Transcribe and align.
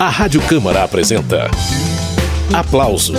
A 0.00 0.08
Rádio 0.08 0.40
Câmara 0.40 0.82
apresenta 0.82 1.50
Aplauso 2.54 3.12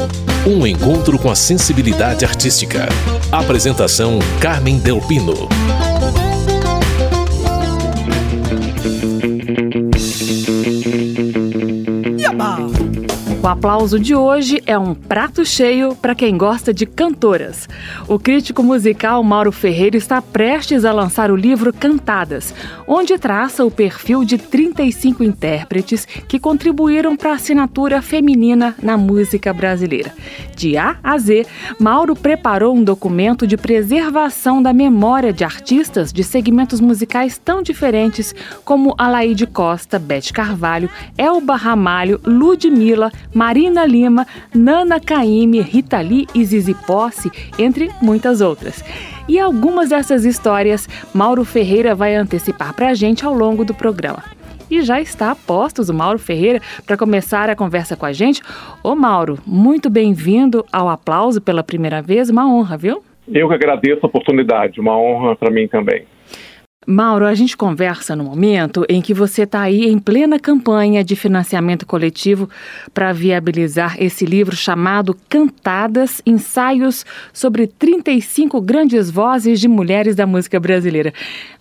um 0.47 0.65
encontro 0.65 1.19
com 1.19 1.29
a 1.29 1.35
sensibilidade 1.35 2.25
artística. 2.25 2.89
Apresentação 3.31 4.17
Carmen 4.39 4.79
Delpino. 4.79 5.47
O 13.43 13.47
aplauso 13.47 13.99
de 13.99 14.15
hoje 14.15 14.60
é 14.71 14.79
um 14.79 14.93
prato 14.93 15.43
cheio 15.43 15.93
para 15.95 16.15
quem 16.15 16.37
gosta 16.37 16.73
de 16.73 16.85
cantoras. 16.85 17.67
O 18.07 18.17
crítico 18.17 18.63
musical 18.63 19.21
Mauro 19.21 19.51
Ferreira 19.51 19.97
está 19.97 20.21
prestes 20.21 20.85
a 20.85 20.93
lançar 20.93 21.29
o 21.29 21.35
livro 21.35 21.73
Cantadas, 21.73 22.55
onde 22.87 23.17
traça 23.17 23.65
o 23.65 23.69
perfil 23.69 24.23
de 24.23 24.37
35 24.37 25.25
intérpretes 25.25 26.05
que 26.05 26.39
contribuíram 26.39 27.17
para 27.17 27.31
a 27.31 27.35
assinatura 27.35 28.01
feminina 28.01 28.73
na 28.81 28.97
música 28.97 29.51
brasileira. 29.51 30.13
De 30.55 30.77
A 30.77 30.95
a 31.03 31.17
Z, 31.17 31.45
Mauro 31.77 32.15
preparou 32.15 32.73
um 32.73 32.83
documento 32.83 33.45
de 33.45 33.57
preservação 33.57 34.63
da 34.63 34.71
memória 34.71 35.33
de 35.33 35.43
artistas 35.43 36.13
de 36.13 36.23
segmentos 36.23 36.79
musicais 36.79 37.37
tão 37.37 37.61
diferentes 37.61 38.33
como 38.63 38.95
Alaide 38.97 39.45
Costa, 39.45 39.99
Bete 39.99 40.31
Carvalho, 40.31 40.89
Elba 41.17 41.57
Ramalho, 41.57 42.21
Ludmilla, 42.23 43.11
Marina 43.33 43.85
Lima, 43.85 44.25
Nana 44.61 44.99
Caymmi, 44.99 45.59
Rita 45.59 45.99
Lee 45.99 46.27
e 46.35 46.45
Zizi 46.45 46.75
Posse, 46.85 47.31
entre 47.57 47.89
muitas 47.99 48.41
outras. 48.41 48.83
E 49.27 49.39
algumas 49.39 49.89
dessas 49.89 50.23
histórias 50.23 50.87
Mauro 51.11 51.43
Ferreira 51.43 51.95
vai 51.95 52.13
antecipar 52.13 52.75
para 52.75 52.89
a 52.89 52.93
gente 52.93 53.25
ao 53.25 53.33
longo 53.33 53.65
do 53.65 53.73
programa. 53.73 54.23
E 54.69 54.83
já 54.83 55.01
está 55.01 55.31
a 55.31 55.35
postos 55.35 55.89
o 55.89 55.93
Mauro 55.95 56.19
Ferreira 56.19 56.61
para 56.85 56.95
começar 56.95 57.49
a 57.49 57.55
conversa 57.55 57.95
com 57.97 58.05
a 58.05 58.13
gente. 58.13 58.43
Ô 58.83 58.93
Mauro, 58.93 59.39
muito 59.47 59.89
bem-vindo 59.89 60.63
ao 60.71 60.89
aplauso 60.89 61.41
pela 61.41 61.63
primeira 61.63 61.99
vez, 61.99 62.29
uma 62.29 62.47
honra, 62.47 62.77
viu? 62.77 63.03
Eu 63.27 63.47
que 63.47 63.55
agradeço 63.55 64.01
a 64.03 64.07
oportunidade, 64.07 64.79
uma 64.79 64.95
honra 64.95 65.35
para 65.35 65.49
mim 65.49 65.67
também. 65.67 66.03
Mauro, 66.87 67.27
a 67.27 67.35
gente 67.35 67.55
conversa 67.55 68.15
no 68.15 68.23
momento 68.23 68.83
em 68.89 69.03
que 69.03 69.13
você 69.13 69.43
está 69.43 69.61
aí 69.61 69.85
em 69.85 69.99
plena 69.99 70.39
campanha 70.39 71.03
de 71.03 71.15
financiamento 71.15 71.85
coletivo 71.85 72.49
para 72.91 73.13
viabilizar 73.13 74.01
esse 74.01 74.25
livro 74.25 74.55
chamado 74.55 75.15
Cantadas 75.29 76.23
Ensaios 76.25 77.05
sobre 77.31 77.67
35 77.67 78.59
grandes 78.59 79.11
vozes 79.11 79.59
de 79.59 79.67
mulheres 79.67 80.15
da 80.15 80.25
música 80.25 80.59
brasileira. 80.59 81.13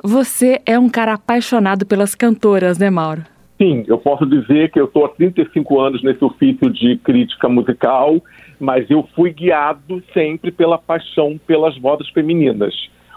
Você 0.02 0.62
é 0.64 0.78
um 0.78 0.88
cara 0.88 1.12
apaixonado 1.12 1.84
pelas 1.84 2.14
cantoras, 2.14 2.78
né, 2.78 2.88
Mauro? 2.88 3.20
Sim, 3.60 3.84
eu 3.86 3.98
posso 3.98 4.24
dizer 4.24 4.70
que 4.70 4.80
eu 4.80 4.86
estou 4.86 5.04
há 5.04 5.10
35 5.10 5.80
anos 5.80 6.02
nesse 6.02 6.24
ofício 6.24 6.70
de 6.70 6.96
crítica 6.96 7.46
musical, 7.46 8.24
mas 8.58 8.90
eu 8.90 9.06
fui 9.14 9.34
guiado 9.34 10.02
sempre 10.14 10.50
pela 10.50 10.78
paixão 10.78 11.38
pelas 11.46 11.76
vozes 11.76 12.08
femininas 12.08 12.74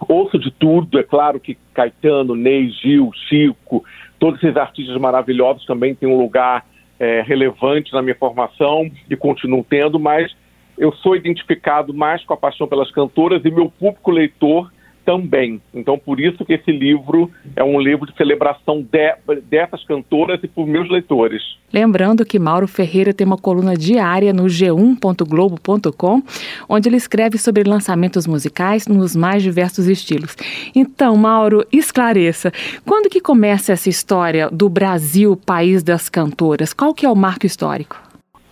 ouço 0.08 0.40
de 0.40 0.52
tudo, 0.52 1.00
é 1.00 1.04
claro 1.04 1.40
que 1.40 1.58
Caetano, 1.74 2.36
Ney, 2.36 2.70
Gil, 2.70 3.12
Chico, 3.28 3.84
todos 4.20 4.42
esses 4.44 4.58
artistas 4.58 4.98
maravilhosos 4.98 5.66
também 5.66 5.94
têm 5.94 6.10
um 6.10 6.18
lugar 6.18 6.66
é, 7.00 7.22
relevante 7.22 7.94
na 7.94 8.02
minha 8.02 8.16
formação 8.16 8.90
e 9.10 9.16
continuam 9.16 9.64
tendo, 9.64 10.00
mas 10.00 10.36
eu 10.78 10.92
sou 10.94 11.16
identificado 11.16 11.94
mais 11.94 12.24
com 12.26 12.34
a 12.34 12.38
paixão 12.38 12.68
pelas 12.68 12.90
cantoras 12.92 13.46
e 13.46 13.52
meu 13.52 13.70
público 13.70 14.10
leitor 14.10 14.73
também. 15.06 15.62
Então, 15.74 15.98
por 15.98 16.20
isso 16.20 16.44
que 16.46 16.54
esse 16.54 16.72
livro 16.72 17.32
é 17.56 17.64
um 17.64 17.80
livro 17.80 18.06
de 18.06 18.16
celebração 18.16 18.82
de, 18.82 19.42
dessas 19.42 19.84
cantoras 19.86 20.40
e 20.44 20.48
por 20.48 20.68
meus 20.68 20.90
leitores. 20.90 21.42
Lembrando 21.72 22.26
que 22.26 22.38
Mauro 22.38 22.68
Ferreira 22.68 23.14
tem 23.14 23.26
uma 23.26 23.38
coluna 23.38 23.76
diária 23.76 24.32
no 24.32 24.44
g1.globo.com, 24.44 26.22
onde 26.70 26.90
ele 26.90 26.98
escreve 26.98 27.38
sobre 27.38 27.64
lançamentos 27.64 28.28
musicais 28.28 28.88
nos 28.88 29.16
mais 29.16 29.42
diversos 29.42 29.88
estilos. 29.88 30.36
Então, 30.76 31.16
Mauro, 31.18 31.66
esclareça, 31.72 32.52
quando 32.86 33.10
que 33.10 33.20
começa 33.20 33.74
essa 33.74 33.90
história 33.90 34.50
do 34.52 34.70
Brasil, 34.70 35.36
país 35.36 35.82
das 35.82 36.10
cantoras? 36.10 36.74
Qual 36.74 36.94
que 36.94 37.06
é 37.06 37.10
o 37.10 37.16
marco 37.16 37.46
histórico? 37.46 38.03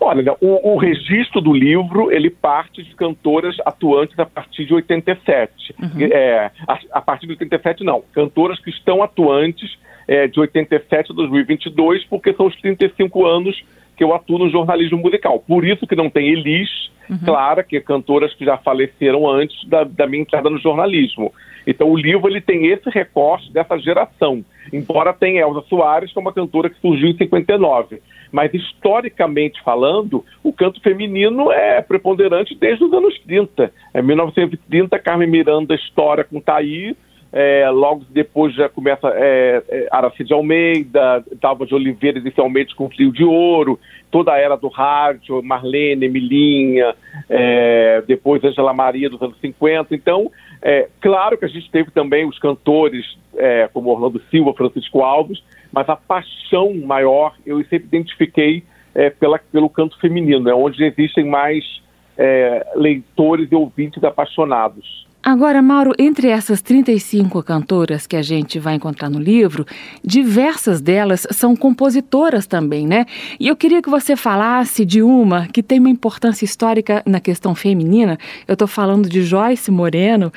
Olha, 0.04 0.36
o, 0.40 0.74
o, 0.74 0.76
registro 0.76 1.40
do 1.40 1.52
livro 1.52 2.10
ele 2.10 2.28
parte 2.28 2.82
de 2.82 2.92
cantoras 2.94 3.56
atuantes 3.64 4.18
a 4.18 4.26
partir 4.26 4.64
de 4.64 4.74
87. 4.74 5.74
Uhum. 5.80 5.88
É, 6.10 6.50
a, 6.66 6.78
a, 6.92 7.00
partir 7.00 7.26
de 7.26 7.32
87 7.32 7.84
não, 7.84 8.02
cantoras 8.12 8.58
que 8.58 8.70
estão 8.70 9.02
atuantes 9.02 9.78
é, 10.08 10.26
de 10.26 10.40
87 10.40 11.12
a 11.12 11.14
2022, 11.14 12.04
porque 12.06 12.32
são 12.34 12.46
os 12.46 12.56
35 12.60 13.24
anos 13.24 13.62
que 13.96 14.02
eu 14.02 14.12
atuo 14.12 14.38
no 14.38 14.50
jornalismo 14.50 14.98
musical. 14.98 15.38
Por 15.38 15.64
isso 15.64 15.86
que 15.86 15.94
não 15.94 16.10
tem 16.10 16.30
Elis, 16.30 16.90
uhum. 17.08 17.18
Clara, 17.24 17.62
que 17.62 17.76
é 17.76 17.80
cantoras 17.80 18.34
que 18.34 18.44
já 18.44 18.56
faleceram 18.56 19.30
antes 19.30 19.68
da, 19.68 19.84
da 19.84 20.06
minha 20.06 20.22
entrada 20.22 20.50
no 20.50 20.58
jornalismo. 20.58 21.32
Então 21.64 21.88
o 21.88 21.96
livro 21.96 22.28
ele 22.28 22.40
tem 22.40 22.66
esse 22.66 22.90
recorte 22.90 23.52
dessa 23.52 23.78
geração, 23.78 24.44
embora 24.72 25.12
tenha 25.12 25.42
Elza 25.42 25.62
Soares, 25.68 26.12
que 26.12 26.18
é 26.18 26.20
uma 26.20 26.32
cantora 26.32 26.68
que 26.68 26.80
surgiu 26.80 27.08
em 27.08 27.16
59. 27.16 28.02
Mas 28.32 28.52
historicamente 28.54 29.62
falando, 29.62 30.24
o 30.42 30.52
canto 30.52 30.80
feminino 30.80 31.52
é 31.52 31.82
preponderante 31.82 32.54
desde 32.54 32.82
os 32.82 32.92
anos 32.92 33.16
30. 33.20 33.70
Em 33.94 34.02
1930, 34.02 34.98
Carmen 34.98 35.28
Miranda 35.28 35.74
história 35.74 36.24
com 36.24 36.40
Thaí, 36.40 36.96
é, 37.32 37.68
logo 37.70 38.04
depois 38.10 38.54
já 38.54 38.68
começa 38.68 39.08
é, 39.08 39.62
é, 39.68 39.88
Aracide 39.90 40.34
Almeida, 40.34 41.24
Dalva 41.40 41.64
de 41.64 41.74
Oliveira 41.74 42.18
inicialmente 42.18 42.74
com 42.76 42.90
Fio 42.90 43.10
de 43.10 43.24
Ouro, 43.24 43.80
toda 44.10 44.32
a 44.32 44.38
era 44.38 44.54
do 44.54 44.68
rádio, 44.68 45.42
Marlene, 45.42 46.04
Emilinha, 46.04 46.94
é, 47.30 48.02
depois 48.06 48.44
Angela 48.44 48.74
Maria 48.74 49.08
dos 49.08 49.22
anos 49.22 49.38
50. 49.40 49.94
Então, 49.94 50.30
é, 50.60 50.88
claro 51.00 51.38
que 51.38 51.46
a 51.46 51.48
gente 51.48 51.70
teve 51.70 51.90
também 51.90 52.26
os 52.26 52.38
cantores 52.38 53.16
é, 53.36 53.66
como 53.72 53.90
Orlando 53.90 54.20
Silva, 54.30 54.52
Francisco 54.52 55.00
Alves, 55.00 55.42
mas 55.72 55.88
a 55.88 55.96
paixão 55.96 56.74
maior 56.74 57.34
eu 57.46 57.58
sempre 57.64 57.86
identifiquei 57.86 58.64
é, 58.94 59.10
pela, 59.10 59.38
pelo 59.38 59.70
canto 59.70 59.98
feminino, 59.98 60.48
é 60.48 60.54
onde 60.54 60.84
existem 60.84 61.24
mais 61.24 61.82
é, 62.16 62.66
leitores 62.74 63.50
e 63.50 63.54
ouvintes 63.54 64.04
apaixonados. 64.04 65.06
Agora, 65.24 65.62
Mauro, 65.62 65.92
entre 66.00 66.26
essas 66.26 66.60
35 66.60 67.40
cantoras 67.44 68.08
que 68.08 68.16
a 68.16 68.22
gente 68.22 68.58
vai 68.58 68.74
encontrar 68.74 69.08
no 69.08 69.20
livro, 69.20 69.64
diversas 70.04 70.80
delas 70.80 71.28
são 71.30 71.54
compositoras 71.54 72.44
também, 72.44 72.88
né? 72.88 73.06
E 73.38 73.46
eu 73.46 73.54
queria 73.54 73.80
que 73.80 73.88
você 73.88 74.16
falasse 74.16 74.84
de 74.84 75.00
uma 75.00 75.46
que 75.46 75.62
tem 75.62 75.78
uma 75.78 75.88
importância 75.88 76.44
histórica 76.44 77.04
na 77.06 77.20
questão 77.20 77.54
feminina. 77.54 78.18
Eu 78.48 78.54
estou 78.54 78.66
falando 78.66 79.08
de 79.08 79.22
Joyce 79.22 79.70
Moreno, 79.70 80.32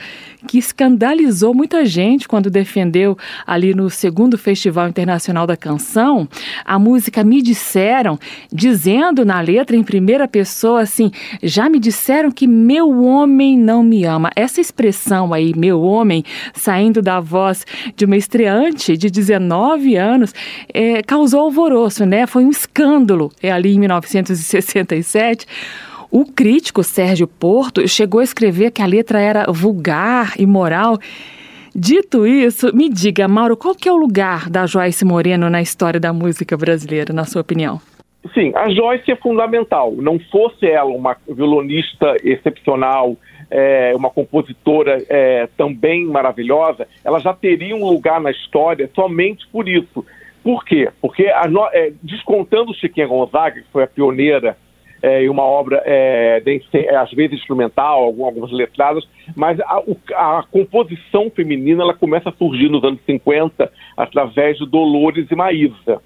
que 0.48 0.60
escandalizou 0.60 1.52
muita 1.52 1.84
gente 1.84 2.28
quando 2.28 2.52
defendeu 2.52 3.18
ali 3.48 3.74
no 3.74 3.90
segundo 3.90 4.38
Festival 4.38 4.88
Internacional 4.88 5.48
da 5.48 5.58
Canção 5.58 6.30
a 6.64 6.78
música 6.78 7.24
Me 7.24 7.42
Disseram, 7.42 8.20
dizendo 8.54 9.26
na 9.26 9.42
letra 9.42 9.76
em 9.76 9.84
primeira 9.84 10.28
pessoa 10.28 10.82
assim: 10.82 11.12
já 11.42 11.68
me 11.68 11.80
disseram 11.80 12.30
que 12.30 12.46
meu 12.46 13.02
homem 13.02 13.58
não 13.58 13.82
me 13.82 14.06
ama. 14.06 14.30
Essa 14.36 14.62
expressão 14.76 15.34
aí, 15.34 15.54
meu 15.56 15.82
homem, 15.82 16.24
saindo 16.54 17.02
da 17.02 17.22
voz 17.22 17.66
de 17.96 18.04
uma 18.04 18.18
estreante 18.18 18.98
de 18.98 19.10
19 19.10 19.96
anos, 19.96 20.34
é, 20.74 21.02
causou 21.02 21.42
alvoroço, 21.42 22.06
né? 22.06 22.28
Foi 22.28 22.44
um 22.44 22.50
escândalo 22.50 23.32
é, 23.42 23.52
ali 23.52 23.74
em 23.74 23.80
1967. 23.80 25.46
O 26.12 26.26
crítico 26.26 26.84
Sérgio 26.84 27.28
Porto 27.28 27.88
chegou 27.88 28.20
a 28.20 28.24
escrever 28.24 28.72
que 28.72 28.82
a 28.82 28.86
letra 28.86 29.20
era 29.20 29.46
vulgar, 29.52 30.34
imoral. 30.38 31.00
Dito 31.74 32.28
isso, 32.28 32.76
me 32.76 32.90
diga, 32.90 33.28
Mauro, 33.28 33.58
qual 33.58 33.76
que 33.76 33.88
é 33.88 33.92
o 33.92 33.98
lugar 33.98 34.50
da 34.50 34.66
Joyce 34.66 35.06
Moreno 35.06 35.50
na 35.50 35.62
história 35.62 36.00
da 36.00 36.14
música 36.14 36.56
brasileira, 36.58 37.14
na 37.14 37.26
sua 37.26 37.42
opinião? 37.42 37.80
Sim, 38.34 38.52
a 38.56 38.70
Joyce 38.70 39.12
é 39.12 39.16
fundamental. 39.16 39.94
Não 39.94 40.18
fosse 40.32 40.66
ela 40.66 40.90
uma 40.90 41.16
violonista 41.28 42.16
excepcional, 42.24 43.16
é, 43.50 43.94
uma 43.96 44.10
compositora 44.10 45.04
é, 45.10 45.48
também 45.58 46.06
maravilhosa, 46.06 46.88
ela 47.04 47.20
já 47.20 47.34
teria 47.34 47.76
um 47.76 47.86
lugar 47.86 48.20
na 48.20 48.32
história 48.32 48.90
somente 48.94 49.48
por 49.48 49.68
isso. 49.68 50.06
Por 50.44 50.64
quê? 50.64 50.90
Porque, 51.02 51.28
a, 51.28 51.46
é, 51.74 51.92
descontando 52.04 52.74
Chiquinha 52.76 53.08
Gonzaga, 53.08 53.62
que 53.62 53.72
foi 53.72 53.84
a 53.84 53.88
pioneira 53.88 54.56
é, 55.02 55.24
em 55.24 55.30
uma 55.30 55.44
obra, 55.44 55.82
é, 55.86 56.42
é, 56.74 56.96
às 56.96 57.12
vezes 57.12 57.40
instrumental, 57.40 58.04
algumas 58.04 58.52
letradas, 58.52 59.08
mas 59.36 59.60
a, 59.62 59.82
a, 60.14 60.44
composição 60.52 61.30
feminina 61.30 61.84
ela 61.84 61.94
começa 61.94 62.30
a 62.30 62.34
surgir 62.34 62.70
nos 62.70 62.84
anos 62.84 63.00
50 63.06 63.72
através 63.98 64.58
de 64.58 64.66
Dolores 64.66 65.28
e 65.30 65.36
Maísa 65.36 66.02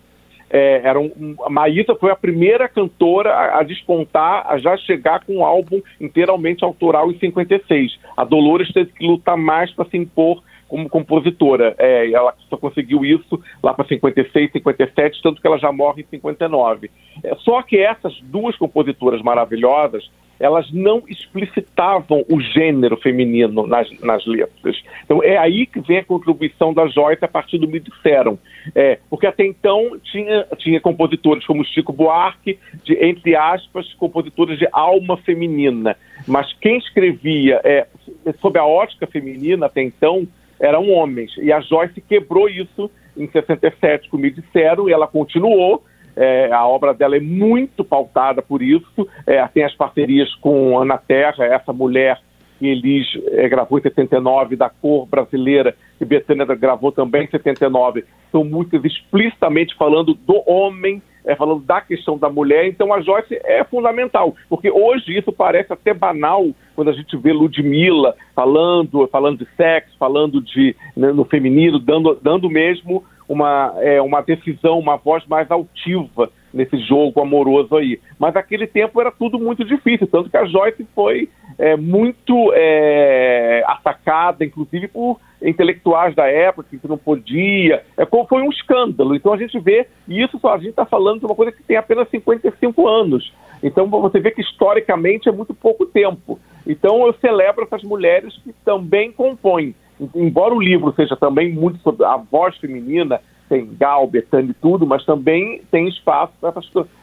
é, 0.49 0.81
era 0.83 0.99
um, 0.99 1.35
a 1.43 1.49
Maísa 1.49 1.95
foi 1.95 2.11
a 2.11 2.15
primeira 2.15 2.67
cantora 2.67 3.31
a, 3.31 3.59
a, 3.59 3.63
despontar, 3.63 4.45
a 4.47 4.57
já 4.57 4.75
chegar 4.77 5.23
com 5.23 5.37
um 5.37 5.45
álbum 5.45 5.81
inteiramente 5.99 6.63
autoral 6.63 7.11
em 7.11 7.19
56. 7.19 7.99
A 8.17 8.23
Dolores 8.23 8.71
teve 8.71 8.91
que 8.91 9.05
lutar 9.05 9.37
mais 9.37 9.71
para 9.71 9.89
se 9.89 9.97
impor 9.97 10.41
como 10.67 10.87
compositora. 10.87 11.75
É, 11.77 12.11
ela 12.11 12.33
só 12.49 12.57
conseguiu 12.57 13.03
isso 13.03 13.41
lá 13.61 13.73
para 13.73 13.87
56, 13.87 14.51
57, 14.51 15.21
tanto 15.21 15.41
que 15.41 15.47
ela 15.47 15.57
já 15.57 15.71
morre 15.71 16.03
em 16.03 16.05
59. 16.05 16.89
É, 17.23 17.35
só 17.39 17.61
que 17.61 17.77
essas 17.77 18.19
duas 18.21 18.55
compositoras 18.55 19.21
maravilhosas, 19.21 20.09
elas 20.39 20.71
não 20.71 21.03
explicitavam 21.07 22.23
o 22.29 22.39
gênero 22.39 22.95
feminino 22.97 23.67
nas, 23.67 23.89
nas 23.99 24.25
letras. 24.25 24.81
Então 25.03 25.21
é 25.23 25.37
aí 25.37 25.65
que 25.65 25.79
vem 25.81 25.97
a 25.97 26.05
contribuição 26.05 26.73
da 26.73 26.87
Joyce 26.87 27.25
a 27.25 27.27
partir 27.27 27.57
do 27.57 27.67
Me 27.67 27.79
Disseram. 27.79 28.39
É, 28.73 28.99
porque 29.09 29.27
até 29.27 29.45
então 29.45 29.99
tinha, 30.03 30.45
tinha 30.57 30.79
compositores 30.79 31.45
como 31.45 31.65
Chico 31.65 31.91
Buarque, 31.91 32.57
de, 32.83 32.93
entre 33.03 33.35
aspas, 33.35 33.93
compositores 33.95 34.57
de 34.57 34.67
alma 34.71 35.17
feminina. 35.17 35.97
Mas 36.27 36.51
quem 36.53 36.77
escrevia 36.77 37.59
é, 37.63 37.87
a 38.25 38.65
ótica 38.65 39.07
feminina 39.07 39.65
até 39.65 39.81
então 39.81 40.27
eram 40.59 40.89
homens. 40.89 41.31
E 41.37 41.51
a 41.51 41.59
Joyce 41.61 42.01
quebrou 42.01 42.49
isso 42.49 42.89
em 43.17 43.27
67, 43.27 44.09
como 44.09 44.23
me 44.23 44.31
disseram, 44.31 44.89
e 44.89 44.93
ela 44.93 45.07
continuou 45.07 45.83
é, 46.21 46.51
a 46.51 46.67
obra 46.67 46.93
dela 46.93 47.15
é 47.15 47.19
muito 47.21 47.81
pautada 47.81 48.41
por 48.41 48.61
isso. 48.61 49.07
É, 49.25 49.45
tem 49.47 49.63
as 49.63 49.73
parcerias 49.73 50.35
com 50.35 50.77
Ana 50.77 50.97
Terra, 50.97 51.45
essa 51.45 51.71
mulher 51.71 52.19
que 52.59 52.67
Elis 52.67 53.07
é, 53.31 53.47
gravou 53.47 53.79
em 53.79 53.81
79, 53.81 54.57
da 54.57 54.69
cor 54.69 55.05
brasileira, 55.05 55.73
que 55.97 56.03
Betânia 56.03 56.45
gravou 56.45 56.91
também 56.91 57.23
em 57.23 57.29
79. 57.29 58.03
São 58.33 58.43
músicas 58.43 58.83
explicitamente 58.83 59.73
falando 59.77 60.13
do 60.13 60.43
homem, 60.45 61.01
é, 61.23 61.37
falando 61.37 61.63
da 61.63 61.79
questão 61.79 62.17
da 62.17 62.29
mulher. 62.29 62.67
Então 62.67 62.93
a 62.93 62.99
Joyce 62.99 63.39
é 63.45 63.63
fundamental, 63.63 64.35
porque 64.49 64.69
hoje 64.69 65.17
isso 65.17 65.31
parece 65.31 65.71
até 65.71 65.93
banal 65.93 66.49
quando 66.75 66.89
a 66.89 66.93
gente 66.93 67.15
vê 67.15 67.31
Ludmilla 67.31 68.13
falando, 68.35 69.07
falando 69.07 69.37
de 69.37 69.47
sexo, 69.55 69.95
falando 69.97 70.41
de 70.41 70.75
né, 70.97 71.13
no 71.13 71.23
feminino, 71.23 71.79
dando, 71.79 72.19
dando 72.21 72.49
mesmo 72.49 73.05
uma, 73.29 73.75
é, 73.77 74.01
uma 74.01 74.21
decisão, 74.21 74.79
uma 74.79 74.97
voz 74.97 75.23
mais 75.27 75.49
altiva 75.51 76.31
nesse 76.51 76.77
jogo 76.79 77.21
amoroso 77.21 77.77
aí. 77.77 77.99
Mas 78.17 78.33
naquele 78.33 78.65
tempo 78.65 78.99
era 78.99 79.11
tudo 79.11 79.37
muito 79.37 79.63
difícil, 79.63 80.07
tanto 80.07 80.31
que 80.31 80.35
a 80.35 80.45
Joyce 80.45 80.85
foi 80.95 81.29
é, 81.59 81.77
muito 81.77 82.51
é, 82.55 83.63
atacada, 83.67 84.43
inclusive 84.43 84.87
por 84.87 85.19
intelectuais 85.41 86.15
da 86.15 86.27
época, 86.27 86.67
que 86.71 86.87
não 86.87 86.97
podia. 86.97 87.83
É, 87.95 88.05
foi 88.05 88.41
um 88.41 88.49
escândalo. 88.49 89.15
Então 89.15 89.31
a 89.31 89.37
gente 89.37 89.59
vê, 89.59 89.85
e 90.07 90.21
isso 90.23 90.39
só 90.39 90.55
a 90.55 90.57
gente 90.57 90.71
está 90.71 90.85
falando 90.85 91.19
de 91.19 91.25
uma 91.27 91.35
coisa 91.35 91.51
que 91.51 91.63
tem 91.63 91.77
apenas 91.77 92.09
55 92.09 92.87
anos. 92.87 93.31
Então 93.61 93.87
você 93.87 94.19
vê 94.19 94.31
que 94.31 94.41
historicamente 94.41 95.29
é 95.29 95.31
muito 95.31 95.53
pouco 95.53 95.85
tempo. 95.85 96.39
Então 96.65 97.05
eu 97.05 97.13
celebro 97.21 97.63
essas 97.63 97.83
mulheres 97.83 98.35
que 98.43 98.53
também 98.65 99.11
compõem 99.11 99.75
embora 100.15 100.53
o 100.53 100.61
livro 100.61 100.93
seja 100.95 101.15
também 101.15 101.53
muito 101.53 101.79
sobre 101.79 102.05
a 102.05 102.17
voz 102.17 102.55
feminina, 102.57 103.19
tem 103.49 103.67
Gal, 103.79 104.09
e 104.13 104.53
tudo, 104.53 104.85
mas 104.85 105.03
também 105.03 105.61
tem 105.71 105.87
espaço 105.87 106.33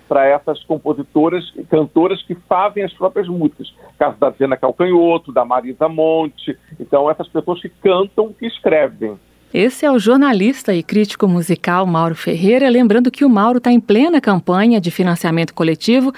para 0.09 0.27
essas 0.27 0.63
compositoras 0.65 1.45
e 1.57 1.65
cantoras 1.65 2.23
que 2.23 2.37
fazem 2.49 2.85
as 2.85 2.93
próprias 2.93 3.27
músicas. 3.27 3.75
Caso 3.99 4.17
da 4.19 4.31
Diana 4.31 4.57
Calcanhoto, 4.57 5.33
da 5.33 5.45
Marisa 5.45 5.89
Monte. 5.89 6.57
Então, 6.79 7.11
essas 7.11 7.27
pessoas 7.29 7.61
que 7.61 7.69
cantam, 7.69 8.33
que 8.33 8.47
escrevem. 8.47 9.19
Esse 9.53 9.87
é 9.87 9.91
o 9.91 9.99
jornalista 9.99 10.75
e 10.75 10.83
crítico 10.83 11.27
musical 11.27 11.87
Mauro 11.87 12.15
Ferreira, 12.15 12.69
lembrando 12.69 13.11
que 13.11 13.25
o 13.25 13.29
Mauro 13.29 13.59
está 13.59 13.73
em 13.73 13.81
plena 13.81 14.21
campanha 14.21 14.81
de 14.81 14.91
financiamento 14.91 15.55
coletivo 15.55 16.13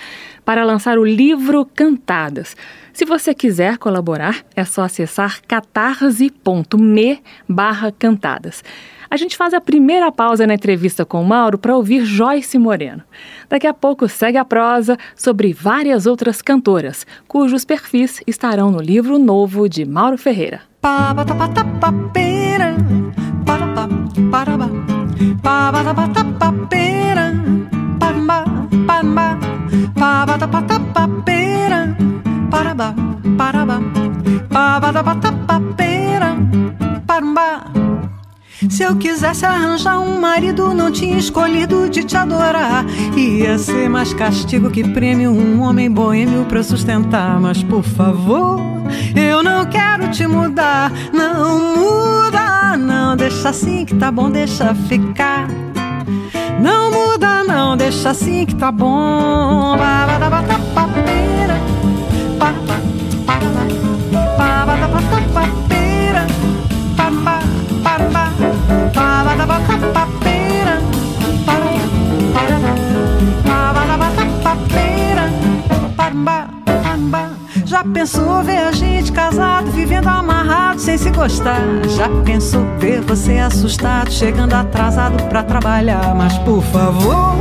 para 0.45 0.65
lançar 0.65 0.99
o 0.99 1.05
livro 1.05 1.65
Cantadas. 1.65 2.57
Se 2.99 3.05
você 3.05 3.33
quiser 3.33 3.79
colaborar, 3.79 4.45
é 4.57 4.65
só 4.65 4.83
acessar 4.83 5.41
catarse.me 5.47 7.23
cantadas. 7.97 8.65
A 9.09 9.17
gente 9.17 9.37
faz 9.37 9.55
a 9.55 9.61
primeira 9.61 10.11
pausa 10.11 10.49
na 10.49 10.55
entrevista 10.55 11.05
com 11.05 11.23
o 11.23 11.25
Mauro 11.25 11.59
para 11.59 11.77
ouvir 11.77 12.05
Joyce 12.05 12.59
Moreno. 12.59 13.05
Daqui 13.49 13.69
a 13.69 13.73
pouco 13.73 14.09
segue 14.09 14.37
a 14.37 14.45
prosa 14.45 14.99
sobre 15.15 15.53
várias 15.53 16.07
outras 16.07 16.43
cantoras, 16.43 17.07
cujos 17.29 17.65
perfis 17.65 18.21
estarão 18.27 18.73
no 18.73 18.81
livro 18.81 19.17
novo 19.17 19.69
de 19.69 19.85
Mauro 19.85 20.19
Ferreira. 20.19 20.63
Parabá, 32.51 32.95
parabá, 33.37 33.81
parabá, 34.51 35.17
Se 38.71 38.83
eu 38.83 38.97
quisesse 38.97 39.45
arranjar 39.45 40.01
um 40.01 40.21
marido, 40.21 40.73
não 40.73 40.91
tinha 40.91 41.19
escolhido 41.19 41.89
de 41.91 42.05
te 42.05 42.17
adorar. 42.17 42.85
Ia 43.17 43.59
ser 43.59 43.89
mais 43.89 44.15
castigo 44.15 44.71
que 44.71 44.83
prêmio 44.83 45.31
um 45.31 45.61
homem 45.61 45.91
boêmio 45.91 46.45
pra 46.45 46.63
sustentar. 46.63 47.39
Mas 47.41 47.63
por 47.63 47.83
favor, 47.83 48.61
eu 49.15 49.43
não 49.43 49.67
quero 49.67 50.11
te 50.11 50.27
mudar. 50.27 50.93
Não 51.13 51.77
muda, 51.77 52.77
não, 52.77 53.17
deixa 53.17 53.51
assim 53.51 53.85
que 53.85 53.95
tá 53.95 54.11
bom, 54.11 54.31
deixa 54.31 54.75
ficar. 54.75 55.49
Não 56.61 56.91
muda, 56.91 57.45
não, 57.45 57.77
deixa 57.77 58.11
assim 58.11 58.45
que 58.47 58.55
tá 58.55 58.73
bom. 58.73 59.77
Já 77.79 77.85
pensou 77.85 78.43
ver 78.43 78.59
a 78.59 78.73
gente 78.73 79.13
casado, 79.13 79.71
vivendo 79.71 80.09
amarrado, 80.09 80.81
sem 80.81 80.99
se 80.99 81.11
gostar? 81.11 81.61
Já 81.97 82.09
pensou 82.25 82.65
ver 82.79 83.03
você 83.03 83.39
assustado, 83.39 84.11
chegando 84.11 84.55
atrasado 84.55 85.23
pra 85.29 85.45
trabalhar? 85.45 86.13
Mas 86.13 86.37
por 86.39 86.61
favor, 86.61 87.37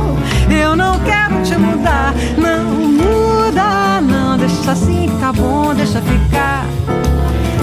eu 0.48 0.76
não 0.76 1.00
quero 1.00 1.42
te 1.42 1.56
mudar, 1.56 2.14
não 2.36 2.72
muda, 2.72 4.00
não, 4.00 4.27
deixa 4.48 4.72
assim 4.72 5.06
tá 5.20 5.32
bom, 5.32 5.74
deixa 5.74 6.00
ficar. 6.00 6.64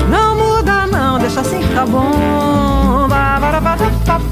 Não 0.10 0.36
muda, 0.38 0.88
não, 0.88 1.20
deixa 1.20 1.42
assim 1.42 1.60
tá 1.74 1.86
bom. 1.86 3.08
Ba, 3.10 3.40
ba, 3.40 3.52
ba, 3.52 3.62
ba, 3.62 3.76
ba, 3.78 4.26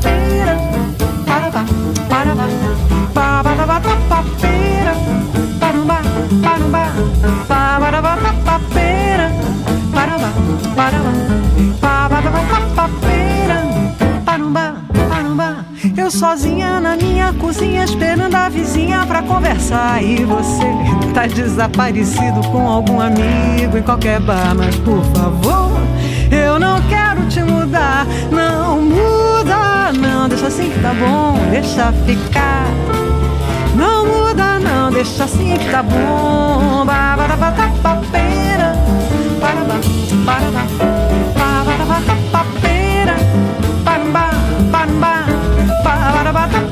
Eu 15.98 16.10
sozinha 16.10 16.80
na 16.80 16.96
minha 16.96 17.34
cozinha 17.34 17.84
esperando 17.84 18.34
a 18.36 18.48
vizinha 18.48 19.06
pra 19.06 19.22
conversar 19.22 20.02
e 20.02 20.24
você 20.24 20.64
tá 21.14 21.28
desaparecido 21.28 22.40
com 22.52 22.70
algum 22.70 23.02
amigo 23.02 23.78
em 23.78 23.82
qualquer 23.82 24.22
bar, 24.22 24.56
mas 24.56 24.74
por 24.78 25.04
favor, 25.14 25.82
eu 26.32 26.58
não 26.58 26.82
quero 26.84 27.28
te 27.28 27.44
mudar, 27.44 28.08
não 28.32 28.82
muda, 28.82 29.92
não, 30.00 30.30
deixa 30.30 30.48
assim 30.48 30.70
que 30.70 30.80
tá 30.80 30.94
bom, 30.94 31.38
deixa 31.52 31.92
ficar. 32.06 32.66
Não 33.76 34.06
muda, 34.06 34.60
não, 34.60 34.90
deixa 34.90 35.26
assim 35.26 35.58
que 35.58 35.70
tá 35.70 35.84
bom. 35.84 36.86
Ba 36.86 37.18
ba 37.18 37.28
ba 37.28 37.36
ba 37.36 37.52
ba 37.52 37.74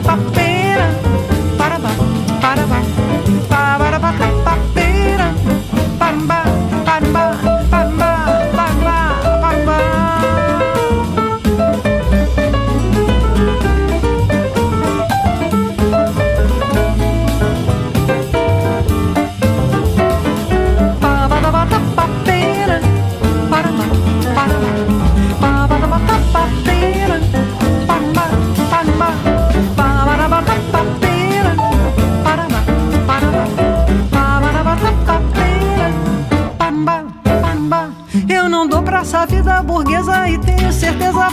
para 0.03 1.77
ba 1.79 1.91
ba 2.65 3.00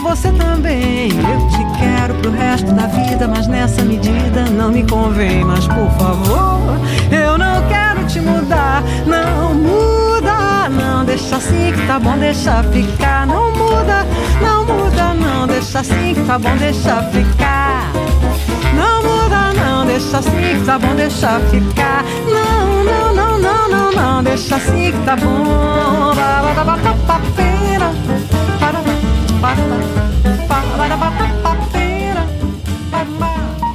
você 0.09 0.31
também. 0.31 1.09
Eu 1.09 1.47
te 1.49 1.79
quero 1.79 2.15
pro 2.15 2.31
resto 2.31 2.71
da 2.73 2.87
vida, 2.87 3.27
mas 3.27 3.45
nessa 3.45 3.83
medida 3.83 4.45
não 4.49 4.71
me 4.71 4.83
convém. 4.83 5.45
Mas 5.45 5.67
por 5.67 5.89
favor, 5.99 6.79
eu 7.11 7.37
não 7.37 7.67
quero 7.67 8.03
te 8.07 8.19
mudar. 8.19 8.83
Não 9.05 9.53
muda, 9.53 10.67
não 10.69 11.05
deixa 11.05 11.35
assim 11.35 11.71
que 11.73 11.85
tá 11.85 11.99
bom, 11.99 12.17
deixa 12.17 12.63
ficar. 12.63 13.27
Não 13.27 13.51
muda, 13.51 14.05
não 14.41 14.65
muda, 14.65 15.13
não 15.13 15.45
deixa 15.45 15.79
assim 15.79 16.15
que 16.15 16.21
tá 16.21 16.39
bom, 16.39 16.57
deixa 16.57 17.03
ficar. 17.03 17.91
Não 18.75 19.03
muda, 19.03 19.53
não 19.53 19.85
deixa 19.85 20.17
assim 20.17 20.59
que 20.59 20.65
tá 20.65 20.79
bom, 20.79 20.95
deixa 20.95 21.39
ficar. 21.51 22.03
Não, 22.25 22.83
não, 22.83 23.13
não, 23.13 23.37
não, 23.37 23.69
não, 23.69 23.91
não, 23.91 24.23
deixa 24.23 24.55
assim 24.55 24.91
que 24.91 25.05
tá 25.05 25.15
bom. 25.15 25.69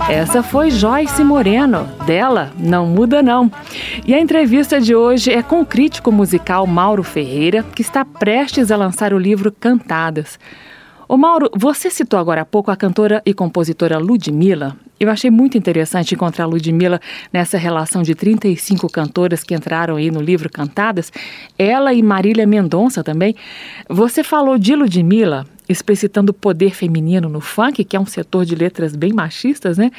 Essa 0.08 0.42
foi 0.42 0.70
Joyce 0.70 1.24
Moreno, 1.24 1.88
dela 2.06 2.52
Não 2.58 2.86
Muda 2.86 3.22
Não. 3.22 3.50
E 4.06 4.14
a 4.14 4.20
entrevista 4.20 4.80
de 4.80 4.94
hoje 4.94 5.32
é 5.32 5.42
com 5.42 5.62
o 5.62 5.66
crítico 5.66 6.12
musical 6.12 6.66
Mauro 6.66 7.02
Ferreira, 7.02 7.62
que 7.62 7.82
está 7.82 8.04
prestes 8.04 8.70
a 8.70 8.76
lançar 8.76 9.14
o 9.14 9.18
livro 9.18 9.50
Cantadas. 9.50 10.38
Ô 11.08 11.16
Mauro, 11.16 11.50
você 11.54 11.90
citou 11.90 12.18
agora 12.18 12.42
há 12.42 12.44
pouco 12.44 12.70
a 12.70 12.76
cantora 12.76 13.22
e 13.24 13.34
compositora 13.34 13.98
Ludmilla. 13.98 14.76
Eu 14.98 15.10
achei 15.10 15.30
muito 15.30 15.58
interessante 15.58 16.14
encontrar 16.14 16.44
a 16.44 16.48
Ludmilla 16.48 17.00
nessa 17.32 17.58
relação 17.58 18.02
de 18.02 18.14
35 18.14 18.88
cantoras 18.88 19.42
que 19.42 19.54
entraram 19.54 19.96
aí 19.96 20.10
no 20.10 20.20
livro 20.20 20.50
Cantadas, 20.50 21.12
ela 21.58 21.92
e 21.92 22.02
Marília 22.02 22.46
Mendonça 22.46 23.02
também. 23.02 23.34
Você 23.88 24.22
falou 24.22 24.58
de 24.58 24.74
Ludmilla 24.74 25.44
explicitando 25.68 26.30
o 26.30 26.34
poder 26.34 26.74
feminino 26.74 27.28
no 27.28 27.40
funk, 27.40 27.84
que 27.84 27.96
é 27.96 28.00
um 28.00 28.06
setor 28.06 28.44
de 28.44 28.54
letras 28.54 28.94
bem 28.94 29.12
machistas, 29.12 29.78
né? 29.78 29.90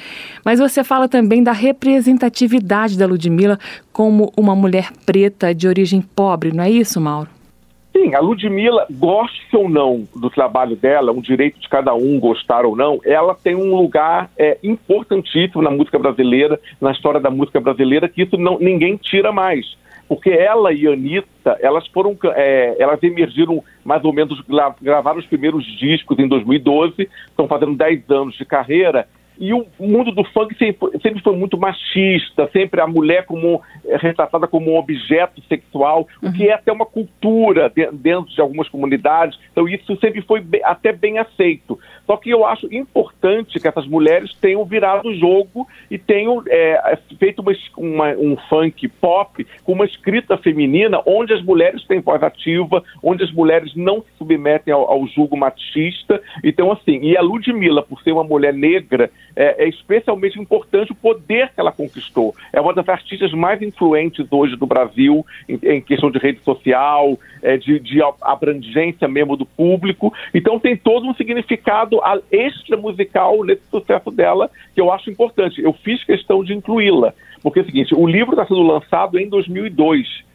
Mas 0.44 0.60
você 0.60 0.84
fala 0.84 1.08
também 1.08 1.44
da 1.44 1.52
representatividade 1.52 2.98
da 2.98 3.06
Ludmilla 3.06 3.60
como 3.92 4.32
uma 4.38 4.56
mulher 4.56 4.92
preta 5.06 5.54
de 5.54 5.68
origem 5.68 6.02
pobre, 6.02 6.52
não 6.52 6.64
é 6.64 6.70
isso, 6.70 7.00
Mauro? 7.02 7.30
Sim, 7.96 8.14
a 8.14 8.20
Ludmilla, 8.20 8.86
goste 8.92 9.56
ou 9.56 9.70
não 9.70 10.06
do 10.14 10.30
trabalho 10.30 10.76
dela, 10.76 11.14
um 11.14 11.22
direito 11.22 11.62
de 11.62 11.70
cada 11.70 11.94
um 11.94 12.20
gostar 12.20 12.66
ou 12.66 12.76
não, 12.76 13.00
ela 13.06 13.34
tem 13.34 13.56
um 13.56 13.74
lugar 13.74 14.30
é, 14.38 14.58
importantíssimo 14.62 15.62
na 15.62 15.72
música 15.72 15.98
brasileira, 15.98 16.60
na 16.82 16.92
história 16.92 17.22
da 17.22 17.30
música 17.30 17.62
brasileira, 17.62 18.10
que 18.10 18.24
isso 18.24 18.38
não, 18.38 18.60
ninguém 18.60 18.98
tira 18.98 19.32
mais 19.32 19.78
porque 20.08 20.30
ela 20.30 20.72
e 20.72 20.88
Anitta, 20.88 21.58
elas 21.60 21.88
foram, 21.88 22.18
é, 22.36 22.76
elas 22.80 23.02
emergiram 23.02 23.64
mais 23.84 24.04
ou 24.04 24.14
menos, 24.14 24.40
gravaram 24.82 25.20
os 25.20 25.26
primeiros 25.26 25.66
discos 25.78 26.18
em 26.20 26.28
2012, 26.28 27.10
estão 27.28 27.48
fazendo 27.48 27.76
10 27.76 28.10
anos 28.10 28.36
de 28.36 28.46
carreira, 28.46 29.08
e 29.38 29.54
o 29.54 29.66
mundo 29.80 30.12
do 30.12 30.24
funk 30.24 30.56
sempre, 30.58 31.22
foi 31.22 31.36
muito 31.36 31.58
machista, 31.58 32.50
sempre 32.52 32.82
a 32.82 32.88
mulher 32.88 33.26
como 33.26 33.62
é 33.86 33.98
retratada 33.98 34.48
como 34.48 34.72
um 34.72 34.78
objeto 34.78 35.42
sexual, 35.48 36.08
uhum. 36.22 36.30
o 36.30 36.34
que 36.34 36.48
é 36.48 36.54
até 36.54 36.72
uma 36.72 36.86
cultura 36.86 37.70
de, 37.70 37.90
dentro 37.92 38.34
de 38.34 38.42
algumas 38.42 38.70
comunidades. 38.70 39.38
Então 39.52 39.68
isso 39.68 39.96
sempre 39.98 40.22
foi 40.22 40.42
bem, 40.42 40.62
até 40.64 40.92
bem 40.92 41.18
aceito. 41.18 41.80
Só 42.06 42.18
que 42.18 42.30
eu 42.30 42.46
acho 42.46 42.74
importante 42.74 43.60
que 43.60 43.68
essas 43.68 43.88
mulheres 43.88 44.34
tenham 44.40 44.64
virado 44.64 45.10
o 45.10 45.16
jogo 45.16 45.68
e 45.90 45.98
tenham 45.98 46.44
é, 46.48 46.98
feito 47.20 47.42
uma, 47.42 47.54
uma, 47.78 48.10
um 48.14 48.38
funk 48.50 48.88
pop 48.88 49.46
com 49.64 49.74
uma 49.74 49.86
escrita 49.86 50.38
feminina, 50.38 51.02
onde 51.06 51.34
as 51.34 51.42
mulheres 51.42 51.86
têm 51.86 52.00
voz 52.00 52.22
ativa, 52.22 52.84
onde 53.02 53.24
as 53.24 53.32
mulheres 53.32 53.76
não 53.76 54.02
se 54.02 54.08
submetem 54.18 54.74
ao, 54.74 54.90
ao 54.90 55.08
julgo 55.08 55.36
machista. 55.36 56.22
Então, 56.44 56.72
assim, 56.72 57.00
e 57.02 57.18
a 57.18 57.22
Ludmilla, 57.22 57.82
por 57.82 58.02
ser 58.02 58.12
uma 58.12 58.24
mulher 58.24 58.54
negra, 58.54 59.10
é, 59.36 59.64
é, 59.64 59.68
especialmente 59.68 60.40
importante 60.40 60.92
o 60.92 60.96
poder 60.96 61.52
que 61.54 61.60
ela 61.60 61.72
conquistou. 61.72 62.34
É 62.54 62.62
uma 62.62 62.74
das 62.74 62.88
artistas 62.88 63.34
mais 63.34 63.62
influentes 63.62 64.26
hoje 64.32 64.56
do 64.56 64.66
Brasil 64.66 65.26
em, 65.48 65.60
em 65.64 65.82
questão 65.82 66.10
de 66.10 66.18
rede 66.18 66.40
social, 66.42 67.20
é, 67.42 67.58
de, 67.58 67.80
de, 67.80 68.00
abrangência 68.22 69.08
mesmo 69.08 69.36
do 69.36 69.46
público. 69.46 70.14
Então 70.34 70.60
tem 70.60 70.78
todo 70.78 71.06
um 71.06 71.14
significado 71.14 72.00
extra 72.32 72.78
musical 72.78 73.44
nesse 73.44 73.64
sucesso 73.70 74.10
dela 74.12 74.50
que 74.74 74.82
eu 74.82 74.92
acho 74.92 75.10
importante. 75.10 75.62
Eu 75.62 75.74
fiz 75.74 76.04
questão 76.04 76.44
de 76.44 76.54
incluí-la, 76.54 77.14
porque 77.42 77.60
é 77.60 77.62
o 77.62 77.66
seguinte: 77.66 77.96
o 77.96 78.08
livro 78.08 78.32
está 78.32 78.46
sendo 78.46 78.62
lançado 78.62 79.20
em 79.20 79.28
2002. 79.28 80.26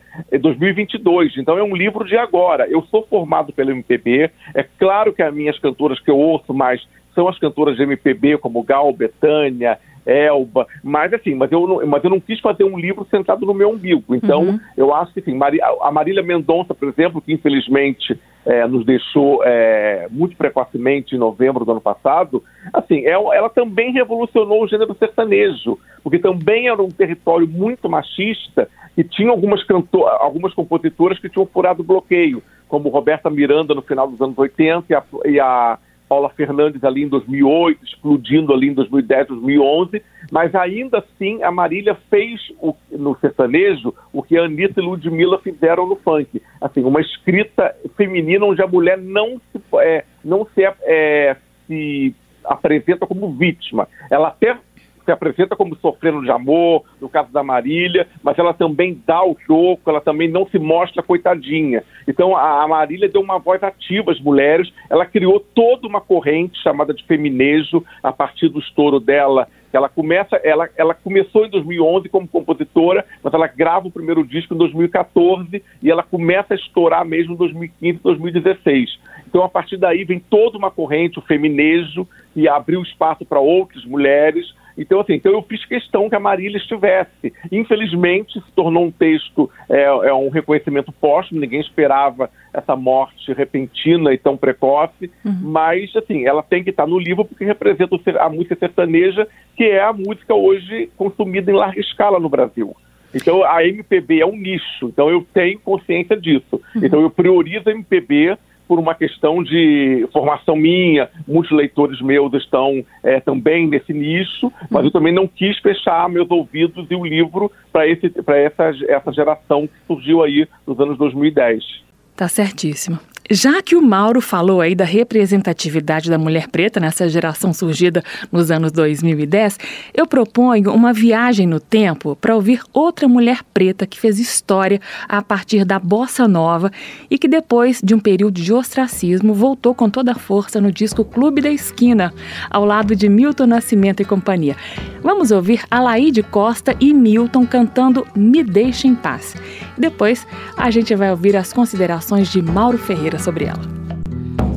2022, 0.41 1.37
então 1.37 1.57
é 1.57 1.63
um 1.63 1.75
livro 1.75 2.05
de 2.05 2.17
agora. 2.17 2.67
Eu 2.69 2.83
sou 2.91 3.07
formado 3.07 3.53
pelo 3.53 3.71
MPB, 3.71 4.31
é 4.55 4.63
claro 4.79 5.13
que 5.13 5.23
as 5.23 5.33
minhas 5.33 5.59
cantoras 5.59 6.01
que 6.01 6.11
eu 6.11 6.19
ouço 6.19 6.53
mais 6.53 6.85
são 7.15 7.29
as 7.29 7.39
cantoras 7.39 7.77
de 7.77 7.83
MPB, 7.83 8.39
como 8.39 8.63
Gal, 8.63 8.93
Betânia, 8.93 9.79
Elba, 10.07 10.67
mas 10.83 11.13
assim, 11.13 11.35
mas 11.35 11.53
eu, 11.53 11.67
não, 11.67 11.87
mas 11.87 12.03
eu 12.03 12.11
não 12.11 12.21
quis 12.21 12.41
fazer 12.41 12.65
um 12.65 12.79
livro 12.79 13.07
centrado 13.11 13.45
no 13.45 13.55
meu 13.55 13.71
umbigo. 13.71 14.15
Então, 14.15 14.43
uhum. 14.43 14.61
eu 14.77 14.95
acho 14.95 15.13
que 15.13 15.21
assim, 15.21 15.39
a 15.81 15.93
Marília 15.93 16.23
Mendonça, 16.23 16.75
por 16.75 16.89
exemplo, 16.89 17.21
que 17.21 17.33
infelizmente 17.33 18.19
é, 18.45 18.67
nos 18.67 18.85
deixou 18.85 19.43
é, 19.45 20.09
muito 20.11 20.37
precocemente 20.37 21.15
em 21.15 21.19
novembro 21.19 21.65
do 21.65 21.73
ano 21.73 21.81
passado, 21.81 22.43
assim, 22.73 23.05
ela, 23.05 23.35
ela 23.35 23.51
também 23.51 23.93
revolucionou 23.93 24.65
o 24.65 24.69
gênero 24.69 24.97
sertanejo, 24.99 25.79
porque 26.03 26.19
também 26.19 26.69
era 26.69 26.83
um 26.83 26.89
território 26.89 27.47
muito 27.47 27.89
machista 27.89 28.69
e 28.97 29.05
tinha 29.05 29.31
algumas, 29.31 29.63
cantor, 29.65 30.09
algumas 30.21 30.55
compositoras 30.55 31.19
que 31.19 31.29
tinham 31.29 31.47
furado 31.47 31.85
bloqueio, 31.85 32.43
como 32.69 32.89
Roberta 32.89 33.29
Miranda 33.29 33.75
no 33.75 33.83
final 33.83 34.09
dos 34.09 34.21
anos 34.21 34.39
80 34.39 34.87
e 34.89 34.95
a, 34.95 35.03
e 35.27 35.41
a 35.41 35.79
Paula 36.11 36.29
Fernandes 36.31 36.83
ali 36.83 37.05
em 37.05 37.09
2008, 37.09 37.85
explodindo 37.85 38.53
ali 38.53 38.67
em 38.67 38.75
2010, 38.75 39.29
2011, 39.29 40.03
mas 40.33 40.53
ainda 40.57 40.99
assim 40.99 41.41
a 41.45 41.53
Marília 41.53 41.97
fez 42.11 42.41
o, 42.61 42.75
no 42.91 43.17
sertanejo 43.21 43.95
o 44.13 44.21
que 44.21 44.37
a 44.37 44.43
Anitta 44.43 44.81
e 44.81 44.85
Ludmilla 44.85 45.39
fizeram 45.39 45.87
no 45.87 45.95
funk. 45.95 46.43
Assim, 46.61 46.83
uma 46.83 47.01
escrita 47.01 47.73
feminina 47.97 48.45
onde 48.45 48.61
a 48.61 48.67
mulher 48.67 48.99
não 48.99 49.41
se, 49.53 49.63
é, 49.77 50.05
não 50.25 50.45
se, 50.53 50.65
é, 50.83 51.37
se 51.69 52.13
apresenta 52.45 53.07
como 53.07 53.33
vítima. 53.33 53.87
Ela 54.11 54.29
até 54.29 54.59
se 55.05 55.11
apresenta 55.11 55.57
como 55.57 55.77
sofrendo 55.77 56.23
de 56.23 56.31
amor, 56.31 56.85
no 57.01 57.09
caso 57.09 57.33
da 57.33 57.43
Marília, 57.43 58.07
mas 58.23 58.39
ela 58.39 58.53
também 58.53 59.01
dá 59.07 59.23
o 59.23 59.37
choco, 59.47 59.89
ela 59.89 60.01
também 60.01 60.29
não 60.29 60.47
se 60.47 60.59
mostra 60.59 61.03
coitadinha. 61.03 61.83
Então 62.07 62.37
a, 62.37 62.67
Marília 62.67 63.09
deu 63.09 63.21
uma 63.21 63.39
voz 63.39 63.63
ativa 63.63 64.13
às 64.13 64.21
mulheres, 64.21 64.73
ela 64.89 65.07
criou 65.07 65.41
toda 65.41 65.87
uma 65.87 66.01
corrente 66.01 66.61
chamada 66.63 66.95
de 66.95 67.05
feminejo 67.05 67.85
a 68.03 68.13
partir 68.13 68.49
do 68.49 68.59
estouro 68.59 69.01
dela 69.01 69.49
ela 69.73 69.89
começa, 69.89 70.37
ela, 70.43 70.69
ela 70.77 70.95
começou 70.95 71.47
em 71.47 71.51
2011 71.51 72.09
como 72.09 72.27
compositora, 72.27 73.05
mas 73.23 73.33
ela 73.33 73.47
grava 73.47 73.87
o 73.87 73.91
primeiro 73.91 74.27
disco 74.27 74.55
em 74.55 74.59
2014 74.59 75.63
e 75.83 75.91
ela 75.91 76.03
começa 76.03 76.55
a 76.55 76.57
estourar 76.57 77.05
mesmo 77.05 77.35
em 77.35 77.37
2015, 77.37 78.01
2016. 78.03 78.99
Então 79.29 79.45
a 79.45 79.49
partir 79.49 79.77
daí 79.77 80.05
vem 80.05 80.19
toda 80.19 80.59
uma 80.59 80.71
corrente, 80.71 81.19
o 81.19 81.23
feminejo, 81.23 82.07
que 82.35 82.49
abriu 82.49 82.83
espaço 82.83 83.25
para 83.25 83.39
outras 83.39 83.85
mulheres, 83.85 84.53
então, 84.77 85.01
assim, 85.01 85.15
então 85.15 85.33
eu 85.33 85.43
fiz 85.43 85.65
questão 85.65 86.09
que 86.09 86.15
a 86.15 86.21
Marília 86.21 86.59
estivesse. 86.59 87.33
Infelizmente, 87.51 88.41
se 88.41 88.53
tornou 88.53 88.85
um 88.85 88.91
texto, 88.91 89.51
é, 89.69 89.83
é 89.83 90.15
um 90.15 90.29
reconhecimento 90.29 90.93
póstumo, 90.93 91.41
ninguém 91.41 91.61
esperava 91.61 92.31
essa 92.53 92.75
morte 92.75 93.33
repentina 93.33 94.13
e 94.13 94.19
tão 94.19 94.37
precoce, 94.37 95.11
uhum. 95.25 95.39
mas, 95.43 95.95
assim, 95.95 96.27
ela 96.27 96.43
tem 96.43 96.65
que 96.65 96.71
estar 96.71 96.87
no 96.87 96.99
livro 96.99 97.25
porque 97.25 97.45
representa 97.45 97.97
a 98.19 98.29
música 98.29 98.57
sertaneja, 98.57 99.27
que 99.57 99.65
é 99.65 99.83
a 99.83 99.93
música 99.93 100.35
hoje 100.35 100.91
consumida 100.97 101.51
em 101.51 101.55
larga 101.55 101.81
escala 101.81 102.19
no 102.19 102.29
Brasil. 102.29 102.75
Então, 103.15 103.45
a 103.45 103.65
MPB 103.65 104.21
é 104.21 104.27
um 104.27 104.37
nicho, 104.37 104.87
então 104.87 105.11
eu 105.11 105.27
tenho 105.35 105.59
consciência 105.59 106.17
disso. 106.17 106.61
Uhum. 106.75 106.85
Então, 106.85 107.01
eu 107.01 107.11
priorizo 107.11 107.69
a 107.69 107.73
MPB 107.73 108.37
por 108.71 108.79
uma 108.79 108.95
questão 108.95 109.43
de 109.43 110.09
formação 110.13 110.55
minha, 110.55 111.11
muitos 111.27 111.51
leitores 111.51 112.01
meus 112.01 112.33
estão 112.35 112.85
é, 113.03 113.19
também 113.19 113.67
nesse 113.67 113.93
nicho, 113.93 114.53
mas 114.71 114.85
eu 114.85 114.93
também 114.93 115.13
não 115.13 115.27
quis 115.27 115.59
fechar 115.59 116.09
meus 116.09 116.31
ouvidos 116.31 116.87
e 116.89 116.95
o 116.95 117.05
livro 117.05 117.51
para 117.73 117.85
essa, 117.89 118.71
essa 118.87 119.13
geração 119.13 119.67
que 119.67 119.75
surgiu 119.89 120.23
aí 120.23 120.47
nos 120.65 120.79
anos 120.79 120.97
2010. 120.99 121.90
Tá 122.21 122.29
certíssimo. 122.29 123.01
Já 123.33 123.63
que 123.63 123.77
o 123.77 123.81
Mauro 123.81 124.21
falou 124.21 124.61
aí 124.61 124.75
da 124.75 124.85
representatividade 124.85 126.11
da 126.11 126.19
mulher 126.19 126.49
preta 126.49 126.81
nessa 126.81 127.09
geração 127.09 127.53
surgida 127.53 128.03
nos 128.33 128.51
anos 128.51 128.73
2010, 128.73 129.57
eu 129.95 130.05
proponho 130.05 130.73
uma 130.75 130.93
viagem 130.93 131.47
no 131.47 131.61
tempo 131.61 132.17
para 132.17 132.35
ouvir 132.35 132.61
outra 132.73 133.07
mulher 133.07 133.45
preta 133.55 133.87
que 133.87 134.01
fez 134.01 134.19
história 134.19 134.81
a 135.09 135.23
partir 135.23 135.65
da 135.65 135.79
bossa 135.79 136.27
nova 136.27 136.73
e 137.09 137.17
que 137.17 137.29
depois 137.29 137.81
de 137.81 137.95
um 137.95 138.01
período 138.01 138.35
de 138.35 138.53
ostracismo 138.53 139.33
voltou 139.33 139.77
com 139.77 139.89
toda 139.89 140.11
a 140.11 140.17
força 140.17 140.61
no 140.61 140.73
disco 140.73 141.05
Clube 141.05 141.41
da 141.41 141.51
Esquina, 141.51 142.13
ao 142.51 142.65
lado 142.65 142.97
de 142.97 143.09
Milton 143.09 143.47
Nascimento 143.47 144.03
e 144.03 144.05
companhia. 144.05 144.57
Vamos 145.05 145.31
ouvir 145.31 145.63
Alaide 145.71 146.25
Costa 146.25 146.75
e 146.81 146.93
Milton 146.93 147.47
cantando 147.47 148.05
Me 148.17 148.43
Deixa 148.43 148.89
em 148.89 148.95
Paz. 148.97 149.37
Depois 149.79 150.27
a 150.57 150.69
gente 150.69 150.97
vai 150.97 151.13
ouvir 151.13 151.37
as 151.37 151.53
considerações 151.53 152.10
de 152.19 152.43
Mauro 152.43 152.77
Ferreira 152.77 153.21
sobre 153.21 153.45
ela. 153.45 153.61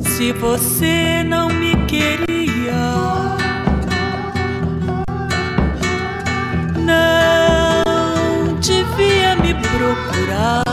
Se 0.00 0.32
você 0.32 1.22
não 1.24 1.48
me 1.48 1.76
queria, 1.86 2.74
não 6.80 8.54
devia 8.60 9.36
me 9.36 9.54
procurar. 9.54 10.64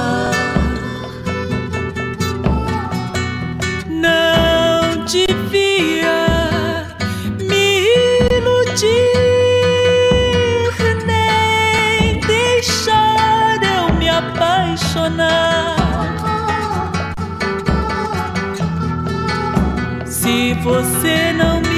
Não 3.88 5.06
devia 5.06 6.88
me 7.38 7.86
iludir, 8.36 9.14
nem 11.06 12.20
deixar 12.22 13.60
eu 13.64 13.94
me 14.00 14.10
apaixonar. 14.10 15.81
Você 20.62 21.34
não 21.34 21.71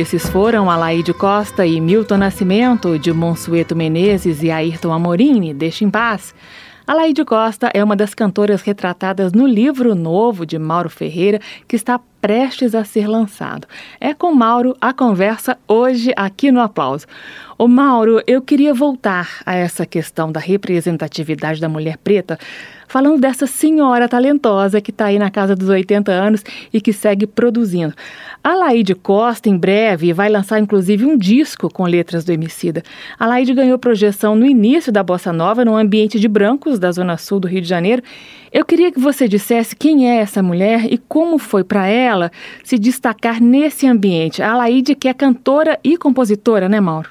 Esses 0.00 0.30
foram 0.30 0.70
Alaide 0.70 1.12
Costa 1.12 1.66
e 1.66 1.78
Milton 1.78 2.16
Nascimento, 2.16 2.98
de 2.98 3.12
Monsueto 3.12 3.76
Menezes 3.76 4.42
e 4.42 4.50
Ayrton 4.50 4.94
Amorini, 4.94 5.52
Deixa 5.52 5.84
em 5.84 5.90
Paz. 5.90 6.34
Alaide 6.86 7.22
Costa 7.22 7.70
é 7.74 7.84
uma 7.84 7.94
das 7.94 8.14
cantoras 8.14 8.62
retratadas 8.62 9.34
no 9.34 9.46
livro 9.46 9.94
novo 9.94 10.46
de 10.46 10.58
Mauro 10.58 10.88
Ferreira, 10.88 11.38
que 11.68 11.76
está 11.76 12.00
prestes 12.20 12.74
a 12.74 12.82
ser 12.82 13.06
lançado. 13.06 13.68
É 14.00 14.12
com 14.14 14.32
Mauro 14.32 14.76
a 14.80 14.92
conversa 14.92 15.58
hoje 15.68 16.12
aqui 16.16 16.50
no 16.50 16.60
Aplauso. 16.60 17.06
Ô 17.58 17.68
Mauro, 17.68 18.22
eu 18.26 18.40
queria 18.42 18.74
voltar 18.74 19.40
a 19.44 19.54
essa 19.54 19.86
questão 19.86 20.32
da 20.32 20.40
representatividade 20.40 21.60
da 21.60 21.68
mulher 21.68 21.96
preta, 21.98 22.38
falando 22.88 23.20
dessa 23.20 23.46
senhora 23.46 24.08
talentosa 24.08 24.80
que 24.80 24.90
está 24.90 25.06
aí 25.06 25.18
na 25.18 25.30
casa 25.30 25.54
dos 25.54 25.68
80 25.68 26.10
anos 26.10 26.42
e 26.72 26.80
que 26.80 26.92
segue 26.92 27.26
produzindo. 27.26 27.94
A 28.42 28.54
Laide 28.54 28.94
Costa, 28.94 29.50
em 29.50 29.58
breve, 29.58 30.14
vai 30.14 30.30
lançar 30.30 30.58
inclusive 30.58 31.04
um 31.04 31.18
disco 31.18 31.70
com 31.70 31.84
letras 31.84 32.24
do 32.24 32.32
Emicida. 32.32 32.82
A 33.18 33.26
Laide 33.26 33.52
ganhou 33.52 33.78
projeção 33.78 34.34
no 34.34 34.46
início 34.46 34.90
da 34.90 35.02
Bossa 35.02 35.30
Nova, 35.30 35.62
num 35.62 35.76
ambiente 35.76 36.18
de 36.18 36.26
brancos 36.26 36.78
da 36.78 36.90
Zona 36.90 37.18
Sul 37.18 37.38
do 37.38 37.46
Rio 37.46 37.60
de 37.60 37.68
Janeiro. 37.68 38.02
Eu 38.50 38.64
queria 38.64 38.90
que 38.90 38.98
você 38.98 39.28
dissesse 39.28 39.76
quem 39.76 40.10
é 40.10 40.20
essa 40.20 40.42
mulher 40.42 40.90
e 40.90 40.96
como 40.96 41.36
foi 41.38 41.62
para 41.62 41.86
ela 41.86 42.30
se 42.64 42.78
destacar 42.78 43.42
nesse 43.42 43.86
ambiente. 43.86 44.42
A 44.42 44.56
Laide 44.56 44.94
que 44.94 45.06
é 45.06 45.12
cantora 45.12 45.78
e 45.84 45.98
compositora, 45.98 46.66
né, 46.66 46.80
Mauro? 46.80 47.10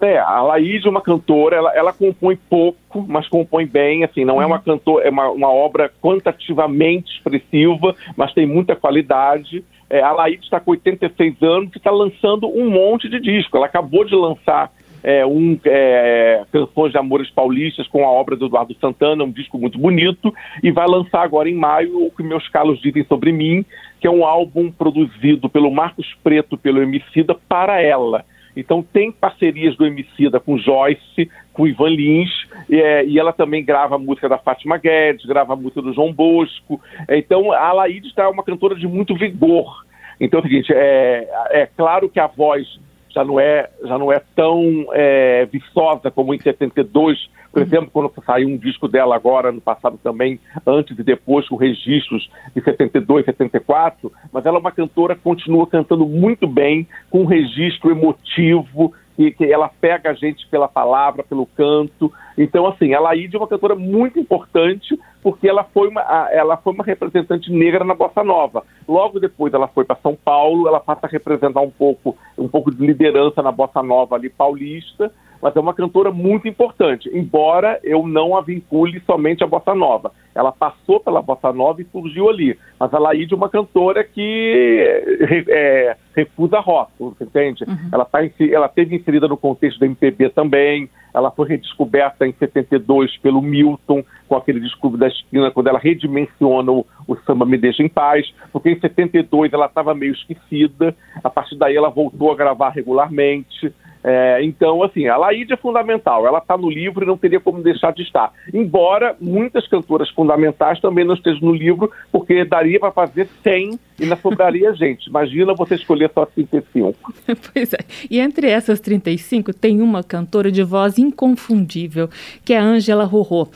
É, 0.00 0.18
a 0.18 0.42
Laís 0.42 0.84
é 0.84 0.88
uma 0.88 1.00
cantora, 1.00 1.56
ela, 1.56 1.74
ela 1.74 1.92
compõe 1.92 2.36
pouco, 2.36 3.04
mas 3.08 3.26
compõe 3.26 3.64
bem, 3.64 4.04
assim, 4.04 4.24
não 4.24 4.40
é 4.40 4.44
uma 4.44 4.58
cantora, 4.58 5.06
é 5.06 5.10
uma, 5.10 5.30
uma 5.30 5.48
obra 5.48 5.90
quantitativamente 6.02 7.10
expressiva, 7.14 7.94
mas 8.16 8.34
tem 8.34 8.46
muita 8.46 8.76
qualidade. 8.76 9.64
É, 9.94 10.02
a 10.02 10.10
Laís 10.10 10.40
está 10.42 10.58
com 10.58 10.72
86 10.72 11.40
anos 11.40 11.70
e 11.72 11.78
está 11.78 11.92
lançando 11.92 12.48
um 12.48 12.68
monte 12.68 13.08
de 13.08 13.20
disco. 13.20 13.56
Ela 13.56 13.66
acabou 13.66 14.04
de 14.04 14.12
lançar 14.12 14.72
é, 15.04 15.24
um 15.24 15.56
é, 15.64 16.42
Canções 16.50 16.90
de 16.90 16.98
Amores 16.98 17.30
Paulistas 17.30 17.86
com 17.86 18.04
a 18.04 18.10
obra 18.10 18.34
do 18.34 18.46
Eduardo 18.46 18.74
Santana, 18.80 19.22
um 19.22 19.30
disco 19.30 19.56
muito 19.56 19.78
bonito, 19.78 20.34
e 20.64 20.72
vai 20.72 20.88
lançar 20.88 21.22
agora 21.22 21.48
em 21.48 21.54
maio 21.54 22.06
o 22.06 22.10
que 22.10 22.24
meus 22.24 22.48
calos 22.48 22.80
dizem 22.80 23.04
sobre 23.04 23.30
mim, 23.30 23.64
que 24.00 24.08
é 24.08 24.10
um 24.10 24.24
álbum 24.24 24.68
produzido 24.68 25.48
pelo 25.48 25.70
Marcos 25.70 26.12
Preto, 26.24 26.58
pelo 26.58 26.82
Emicida, 26.82 27.36
para 27.48 27.80
ela. 27.80 28.24
Então 28.56 28.82
tem 28.82 29.12
parcerias 29.12 29.76
do 29.76 29.86
Emicida 29.86 30.40
com 30.40 30.58
Joyce, 30.58 31.30
com 31.54 31.66
Ivan 31.66 31.90
Lins, 31.90 32.30
é, 32.68 33.04
e 33.06 33.18
ela 33.18 33.32
também 33.32 33.64
grava 33.64 33.94
a 33.94 33.98
música 33.98 34.28
da 34.28 34.36
Fátima 34.36 34.76
Guedes, 34.76 35.24
grava 35.24 35.54
a 35.54 35.56
música 35.56 35.80
do 35.80 35.94
João 35.94 36.12
Bosco. 36.12 36.80
Então 37.08 37.52
a 37.52 37.72
Laíde 37.72 38.08
está 38.08 38.28
uma 38.28 38.42
cantora 38.42 38.74
de 38.74 38.86
muito 38.86 39.14
vigor. 39.14 39.84
Então 40.20 40.40
é 40.40 40.42
o 40.42 40.46
seguinte, 40.46 40.72
é, 40.74 41.28
é 41.50 41.66
claro 41.74 42.08
que 42.08 42.20
a 42.20 42.26
voz 42.26 42.66
já 43.14 43.24
não 43.24 43.38
é, 43.38 43.70
já 43.84 43.96
não 43.96 44.12
é 44.12 44.20
tão 44.34 44.86
é, 44.92 45.46
viçosa 45.46 46.10
como 46.10 46.34
em 46.34 46.40
72, 46.40 47.30
por 47.52 47.62
exemplo, 47.62 47.88
quando 47.92 48.12
saiu 48.26 48.48
um 48.48 48.56
disco 48.56 48.88
dela 48.88 49.14
agora, 49.14 49.52
no 49.52 49.60
passado 49.60 49.96
também, 50.02 50.40
antes 50.66 50.98
e 50.98 51.02
depois, 51.04 51.48
com 51.48 51.54
registros 51.54 52.28
de 52.52 52.60
72, 52.60 53.24
74, 53.24 54.12
mas 54.32 54.44
ela 54.44 54.58
é 54.58 54.60
uma 54.60 54.72
cantora 54.72 55.14
que 55.14 55.22
continua 55.22 55.64
cantando 55.64 56.04
muito 56.04 56.48
bem, 56.48 56.88
com 57.08 57.20
um 57.20 57.26
registro 57.26 57.92
emotivo, 57.92 58.92
e 59.18 59.30
que 59.30 59.44
ela 59.44 59.70
pega 59.80 60.10
a 60.10 60.14
gente 60.14 60.46
pela 60.48 60.68
palavra, 60.68 61.22
pelo 61.22 61.46
canto. 61.46 62.12
Então, 62.36 62.66
assim, 62.66 62.94
a 62.94 63.00
Laíde 63.00 63.36
é 63.36 63.38
uma 63.38 63.48
cantora 63.48 63.74
muito 63.74 64.18
importante 64.18 64.98
porque 65.22 65.48
ela 65.48 65.64
foi 65.64 65.88
uma, 65.88 66.02
ela 66.30 66.56
foi 66.56 66.74
uma 66.74 66.84
representante 66.84 67.50
negra 67.50 67.84
na 67.84 67.94
Bossa 67.94 68.22
Nova. 68.22 68.62
Logo 68.86 69.18
depois 69.18 69.54
ela 69.54 69.68
foi 69.68 69.84
para 69.84 69.96
São 70.02 70.14
Paulo, 70.14 70.68
ela 70.68 70.80
passa 70.80 71.06
a 71.06 71.08
representar 71.08 71.60
um 71.60 71.70
pouco, 71.70 72.16
um 72.36 72.48
pouco 72.48 72.70
de 72.70 72.84
liderança 72.84 73.40
na 73.40 73.50
Bossa 73.50 73.82
Nova 73.82 74.16
ali 74.16 74.28
paulista, 74.28 75.10
mas 75.44 75.54
é 75.54 75.60
uma 75.60 75.74
cantora 75.74 76.10
muito 76.10 76.48
importante, 76.48 77.10
embora 77.12 77.78
eu 77.84 78.08
não 78.08 78.34
a 78.34 78.40
vincule 78.40 78.98
somente 79.04 79.44
à 79.44 79.46
bossa 79.46 79.74
nova. 79.74 80.10
Ela 80.34 80.50
passou 80.50 81.00
pela 81.00 81.20
bossa 81.20 81.52
nova 81.52 81.82
e 81.82 81.84
surgiu 81.92 82.30
ali. 82.30 82.58
Mas 82.80 82.94
a 82.94 82.98
Laíde 82.98 83.34
é 83.34 83.36
uma 83.36 83.50
cantora 83.50 84.02
que 84.02 85.04
é, 85.46 85.96
refusa 86.16 86.60
rótulos, 86.60 87.20
entende? 87.20 87.62
Uhum. 87.64 87.90
Ela, 87.92 88.06
tá, 88.06 88.20
ela 88.50 88.68
teve 88.70 88.96
inserida 88.96 89.28
no 89.28 89.36
contexto 89.36 89.78
da 89.80 89.84
MPB 89.84 90.30
também, 90.30 90.88
ela 91.12 91.30
foi 91.30 91.46
redescoberta 91.46 92.26
em 92.26 92.32
72 92.32 93.16
pelo 93.18 93.42
Milton, 93.42 94.02
com 94.26 94.36
aquele 94.36 94.60
disco 94.60 94.96
da 94.96 95.08
esquina, 95.08 95.50
quando 95.50 95.68
ela 95.68 95.78
redimensiona 95.78 96.72
o, 96.72 96.86
o 97.06 97.16
Samba 97.26 97.44
Me 97.44 97.58
Deixa 97.58 97.82
em 97.82 97.88
Paz, 97.88 98.34
porque 98.50 98.70
em 98.70 98.80
72 98.80 99.52
ela 99.52 99.66
estava 99.66 99.94
meio 99.94 100.12
esquecida, 100.14 100.96
a 101.22 101.28
partir 101.28 101.56
daí 101.56 101.76
ela 101.76 101.90
voltou 101.90 102.32
a 102.32 102.34
gravar 102.34 102.70
regularmente, 102.70 103.72
é, 104.06 104.44
então, 104.44 104.82
assim, 104.82 105.08
a 105.08 105.16
Laíde 105.16 105.54
é 105.54 105.56
fundamental, 105.56 106.26
ela 106.26 106.36
está 106.36 106.58
no 106.58 106.68
livro 106.68 107.02
e 107.02 107.06
não 107.06 107.16
teria 107.16 107.40
como 107.40 107.62
deixar 107.62 107.90
de 107.90 108.02
estar. 108.02 108.30
Embora 108.52 109.16
muitas 109.18 109.66
cantoras 109.66 110.10
fundamentais 110.10 110.78
também 110.78 111.06
não 111.06 111.14
estejam 111.14 111.40
no 111.40 111.54
livro, 111.54 111.90
porque 112.12 112.44
daria 112.44 112.78
para 112.78 112.92
fazer 112.92 113.26
100 113.42 113.80
e 113.98 114.02
ainda 114.02 114.16
sobraria 114.16 114.74
gente. 114.76 115.06
Imagina 115.06 115.54
você 115.54 115.76
escolher 115.76 116.10
só 116.12 116.26
35. 116.26 117.14
pois 117.54 117.72
é. 117.72 117.78
E 118.10 118.20
entre 118.20 118.50
essas 118.50 118.78
35 118.78 119.54
tem 119.54 119.80
uma 119.80 120.02
cantora 120.02 120.52
de 120.52 120.62
voz 120.62 120.98
inconfundível, 120.98 122.10
que 122.44 122.52
é 122.52 122.58
a 122.58 122.62
Ângela 122.62 123.04
Rorô. 123.04 123.48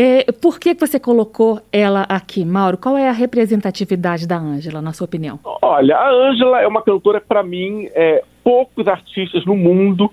É, 0.00 0.30
por 0.30 0.60
que 0.60 0.74
você 0.74 1.00
colocou 1.00 1.60
ela 1.72 2.06
aqui, 2.08 2.44
Mauro? 2.44 2.78
Qual 2.78 2.96
é 2.96 3.08
a 3.08 3.12
representatividade 3.12 4.28
da 4.28 4.36
Ângela, 4.38 4.80
na 4.80 4.92
sua 4.92 5.06
opinião? 5.06 5.40
Olha, 5.60 5.96
a 5.96 6.08
Ângela 6.08 6.62
é 6.62 6.68
uma 6.68 6.82
cantora, 6.82 7.20
para 7.20 7.42
mim, 7.42 7.88
é, 7.92 8.22
poucos 8.44 8.86
artistas 8.86 9.44
no 9.44 9.56
mundo 9.56 10.08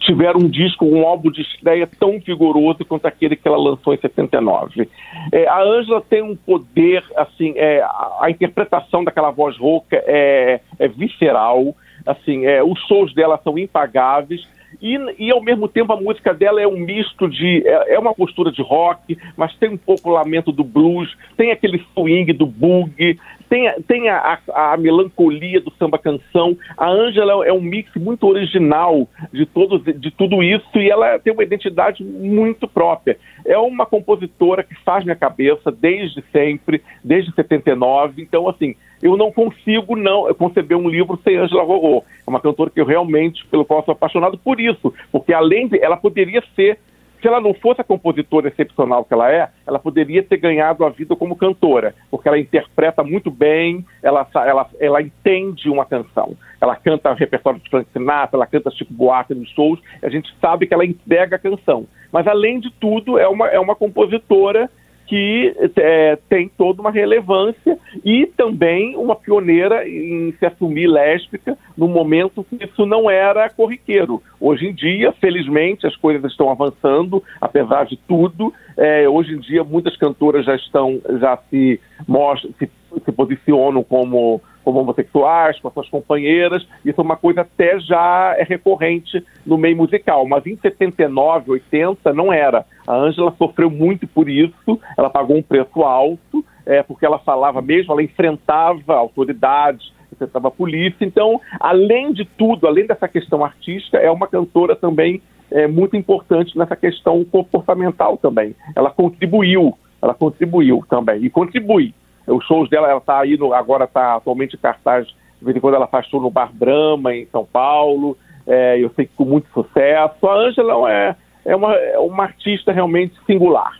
tiveram 0.00 0.40
um 0.40 0.48
disco, 0.48 0.84
um 0.84 1.06
álbum 1.06 1.30
de 1.30 1.42
estreia 1.42 1.88
tão 2.00 2.18
vigoroso 2.18 2.84
quanto 2.84 3.06
aquele 3.06 3.36
que 3.36 3.46
ela 3.46 3.56
lançou 3.56 3.94
em 3.94 4.00
79. 4.00 4.88
É, 5.30 5.46
a 5.46 5.62
Ângela 5.62 6.00
tem 6.00 6.22
um 6.22 6.34
poder, 6.34 7.04
assim, 7.16 7.52
é, 7.54 7.82
a, 7.82 8.18
a, 8.22 8.30
interpretação 8.32 9.04
daquela 9.04 9.30
voz 9.30 9.56
rouca 9.56 10.02
é, 10.08 10.60
é 10.76 10.88
visceral, 10.88 11.76
assim, 12.04 12.46
é, 12.46 12.64
os 12.64 12.80
shows 12.88 13.14
dela 13.14 13.38
são 13.44 13.56
impagáveis 13.56 14.44
e, 14.80 14.96
e, 15.18 15.30
ao 15.30 15.42
mesmo 15.42 15.68
tempo 15.68 15.92
a 15.92 16.00
música 16.00 16.32
dela 16.32 16.60
é 16.60 16.66
um 16.66 16.78
misto 16.78 17.28
de. 17.28 17.62
É, 17.66 17.94
é, 17.94 17.98
uma 17.98 18.14
postura 18.14 18.52
de 18.52 18.62
rock, 18.62 19.18
mas 19.36 19.54
tem 19.56 19.70
um 19.70 19.76
pouco 19.76 20.10
o 20.10 20.12
lamento 20.12 20.52
do 20.52 20.62
blues, 20.62 21.14
tem 21.36 21.50
aquele 21.50 21.84
swing 21.94 22.32
do 22.32 22.46
boogie, 22.46 23.18
tem, 23.50 23.68
tem 23.82 24.08
a, 24.08 24.38
a, 24.48 24.72
a 24.72 24.76
melancolia 24.76 25.60
do 25.60 25.72
samba 25.72 25.98
canção. 25.98 26.56
A 26.78 26.88
Ângela 26.88 27.44
é 27.44 27.52
um 27.52 27.60
mix 27.60 27.92
muito 27.96 28.28
original 28.28 29.08
de, 29.32 29.44
todos, 29.44 29.82
de 29.82 30.10
tudo 30.12 30.40
isso 30.40 30.78
e 30.78 30.88
ela 30.88 31.18
tem 31.18 31.32
uma 31.32 31.42
identidade 31.42 32.04
muito 32.04 32.68
própria. 32.68 33.18
É 33.44 33.58
uma 33.58 33.84
compositora 33.84 34.62
que 34.62 34.76
faz 34.84 35.02
minha 35.02 35.16
cabeça 35.16 35.72
desde 35.72 36.22
sempre, 36.32 36.80
desde 37.02 37.34
79. 37.34 38.22
Então, 38.22 38.48
assim, 38.48 38.76
eu 39.02 39.16
não 39.16 39.32
consigo 39.32 39.96
não 39.96 40.32
conceber 40.34 40.78
um 40.78 40.88
livro 40.88 41.18
sem 41.24 41.36
Angela 41.36 41.64
Rorô. 41.64 42.04
É 42.24 42.30
uma 42.30 42.40
cantora 42.40 42.70
que 42.70 42.80
eu 42.80 42.86
realmente, 42.86 43.44
pelo 43.46 43.64
qual 43.64 43.84
sou 43.84 43.92
apaixonado 43.92 44.38
por 44.38 44.60
isso, 44.60 44.94
porque 45.10 45.32
além 45.32 45.66
de, 45.66 45.82
ela 45.82 45.96
poderia 45.96 46.42
ser, 46.54 46.78
se 47.20 47.28
ela 47.28 47.40
não 47.40 47.54
fosse 47.54 47.80
a 47.80 47.84
compositora 47.84 48.48
excepcional 48.48 49.04
que 49.04 49.12
ela 49.12 49.30
é, 49.30 49.48
ela 49.66 49.78
poderia 49.78 50.22
ter 50.22 50.38
ganhado 50.38 50.84
a 50.84 50.90
vida 50.90 51.14
como 51.14 51.36
cantora, 51.36 51.94
porque 52.10 52.28
ela 52.28 52.38
interpreta 52.38 53.02
muito 53.02 53.30
bem, 53.30 53.84
ela, 54.02 54.26
ela, 54.34 54.68
ela 54.78 55.02
entende 55.02 55.68
uma 55.68 55.84
canção. 55.84 56.36
Ela 56.60 56.76
canta 56.76 57.14
repertório 57.14 57.60
de 57.60 57.70
Frank 57.70 57.88
Sinatra, 57.92 58.36
ela 58.36 58.46
canta 58.46 58.70
Chico 58.70 58.92
Buarque 58.92 59.34
nos 59.34 59.48
shows, 59.50 59.80
a 60.02 60.08
gente 60.08 60.34
sabe 60.40 60.66
que 60.66 60.74
ela 60.74 60.84
entrega 60.84 61.36
a 61.36 61.38
canção. 61.38 61.86
Mas 62.12 62.26
além 62.26 62.60
de 62.60 62.70
tudo, 62.72 63.18
é 63.18 63.28
uma, 63.28 63.48
é 63.48 63.58
uma 63.60 63.76
compositora 63.76 64.70
que 65.10 65.52
é, 65.76 66.16
tem 66.28 66.48
toda 66.56 66.80
uma 66.80 66.92
relevância 66.92 67.76
e 68.04 68.26
também 68.26 68.96
uma 68.96 69.16
pioneira 69.16 69.84
em 69.88 70.32
se 70.38 70.46
assumir 70.46 70.86
lésbica 70.86 71.58
no 71.76 71.88
momento 71.88 72.46
que 72.48 72.64
isso 72.64 72.86
não 72.86 73.10
era 73.10 73.50
corriqueiro. 73.50 74.22
Hoje 74.40 74.68
em 74.68 74.72
dia, 74.72 75.10
felizmente, 75.10 75.84
as 75.84 75.96
coisas 75.96 76.30
estão 76.30 76.48
avançando, 76.48 77.20
apesar 77.40 77.86
de 77.86 77.96
tudo. 77.96 78.54
É, 78.76 79.08
hoje 79.08 79.34
em 79.34 79.40
dia, 79.40 79.64
muitas 79.64 79.96
cantoras 79.96 80.46
já 80.46 80.54
estão, 80.54 81.00
já 81.18 81.36
se 81.50 81.80
mostram, 82.06 82.52
se, 82.56 82.70
se 83.04 83.10
posicionam 83.10 83.82
como 83.82 84.40
como 84.70 84.80
homossexuais, 84.80 85.58
com 85.60 85.68
as 85.68 85.74
suas 85.74 85.88
companheiras. 85.88 86.66
Isso 86.84 87.00
é 87.00 87.04
uma 87.04 87.16
coisa 87.16 87.42
até 87.42 87.78
já 87.80 88.34
é 88.38 88.44
recorrente 88.44 89.24
no 89.44 89.58
meio 89.58 89.76
musical, 89.76 90.26
mas 90.26 90.46
em 90.46 90.56
79, 90.56 91.50
80 91.52 92.12
não 92.12 92.32
era. 92.32 92.64
A 92.86 92.94
Ângela 92.94 93.34
sofreu 93.36 93.70
muito 93.70 94.06
por 94.06 94.28
isso, 94.28 94.80
ela 94.96 95.10
pagou 95.10 95.36
um 95.36 95.42
preço 95.42 95.82
alto, 95.82 96.44
é, 96.64 96.82
porque 96.82 97.04
ela 97.04 97.18
falava 97.18 97.60
mesmo, 97.60 97.92
ela 97.92 98.02
enfrentava 98.02 98.94
autoridades, 98.94 99.92
enfrentava 100.12 100.48
a 100.48 100.52
polícia. 100.52 101.04
Então, 101.04 101.40
além 101.58 102.12
de 102.12 102.24
tudo, 102.24 102.66
além 102.66 102.86
dessa 102.86 103.08
questão 103.08 103.44
artística, 103.44 103.98
é 103.98 104.10
uma 104.10 104.28
cantora 104.28 104.76
também 104.76 105.20
é, 105.50 105.66
muito 105.66 105.96
importante 105.96 106.56
nessa 106.56 106.76
questão 106.76 107.24
comportamental 107.24 108.16
também. 108.16 108.54
Ela 108.76 108.90
contribuiu, 108.90 109.76
ela 110.00 110.14
contribuiu 110.14 110.84
também, 110.88 111.24
e 111.24 111.30
contribui 111.30 111.92
os 112.30 112.44
shows 112.46 112.68
dela, 112.68 112.88
ela 112.88 112.98
está 112.98 113.20
aí, 113.20 113.36
no, 113.36 113.52
agora 113.52 113.84
está 113.84 114.16
atualmente 114.16 114.56
em 114.56 114.58
cartaz, 114.58 115.06
de 115.06 115.44
vez 115.44 115.56
em 115.56 115.60
quando 115.60 115.74
ela 115.74 115.86
faz 115.86 116.06
show 116.06 116.20
no 116.20 116.30
Bar 116.30 116.50
Brahma, 116.52 117.14
em 117.14 117.26
São 117.26 117.44
Paulo, 117.44 118.16
é, 118.46 118.78
eu 118.82 118.90
sei 118.94 119.06
que 119.06 119.12
com 119.16 119.24
muito 119.24 119.48
sucesso. 119.52 120.26
A 120.26 120.34
Ângela 120.34 120.92
é, 120.92 121.16
é, 121.44 121.56
uma, 121.56 121.74
é 121.74 121.98
uma 121.98 122.24
artista 122.24 122.72
realmente 122.72 123.14
singular. 123.26 123.78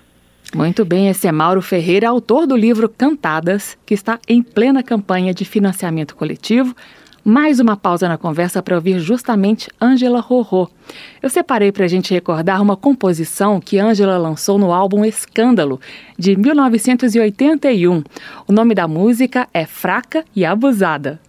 Muito 0.54 0.84
bem, 0.84 1.08
esse 1.08 1.28
é 1.28 1.32
Mauro 1.32 1.62
Ferreira, 1.62 2.08
autor 2.08 2.46
do 2.46 2.56
livro 2.56 2.88
Cantadas, 2.88 3.78
que 3.86 3.94
está 3.94 4.18
em 4.28 4.42
plena 4.42 4.82
campanha 4.82 5.32
de 5.32 5.44
financiamento 5.44 6.16
coletivo 6.16 6.74
mais 7.30 7.60
uma 7.60 7.76
pausa 7.76 8.08
na 8.08 8.18
conversa 8.18 8.60
para 8.60 8.74
ouvir 8.74 8.98
justamente 8.98 9.70
Ângela 9.80 10.18
Rorô. 10.18 10.68
Eu 11.22 11.30
separei 11.30 11.70
para 11.70 11.84
a 11.84 11.88
gente 11.88 12.12
recordar 12.12 12.60
uma 12.60 12.76
composição 12.76 13.60
que 13.60 13.78
Ângela 13.78 14.18
lançou 14.18 14.58
no 14.58 14.72
álbum 14.72 15.04
Escândalo, 15.04 15.80
de 16.18 16.34
1981. 16.36 18.02
O 18.48 18.52
nome 18.52 18.74
da 18.74 18.88
música 18.88 19.46
é 19.54 19.64
Fraca 19.64 20.24
e 20.34 20.44
Abusada. 20.44 21.20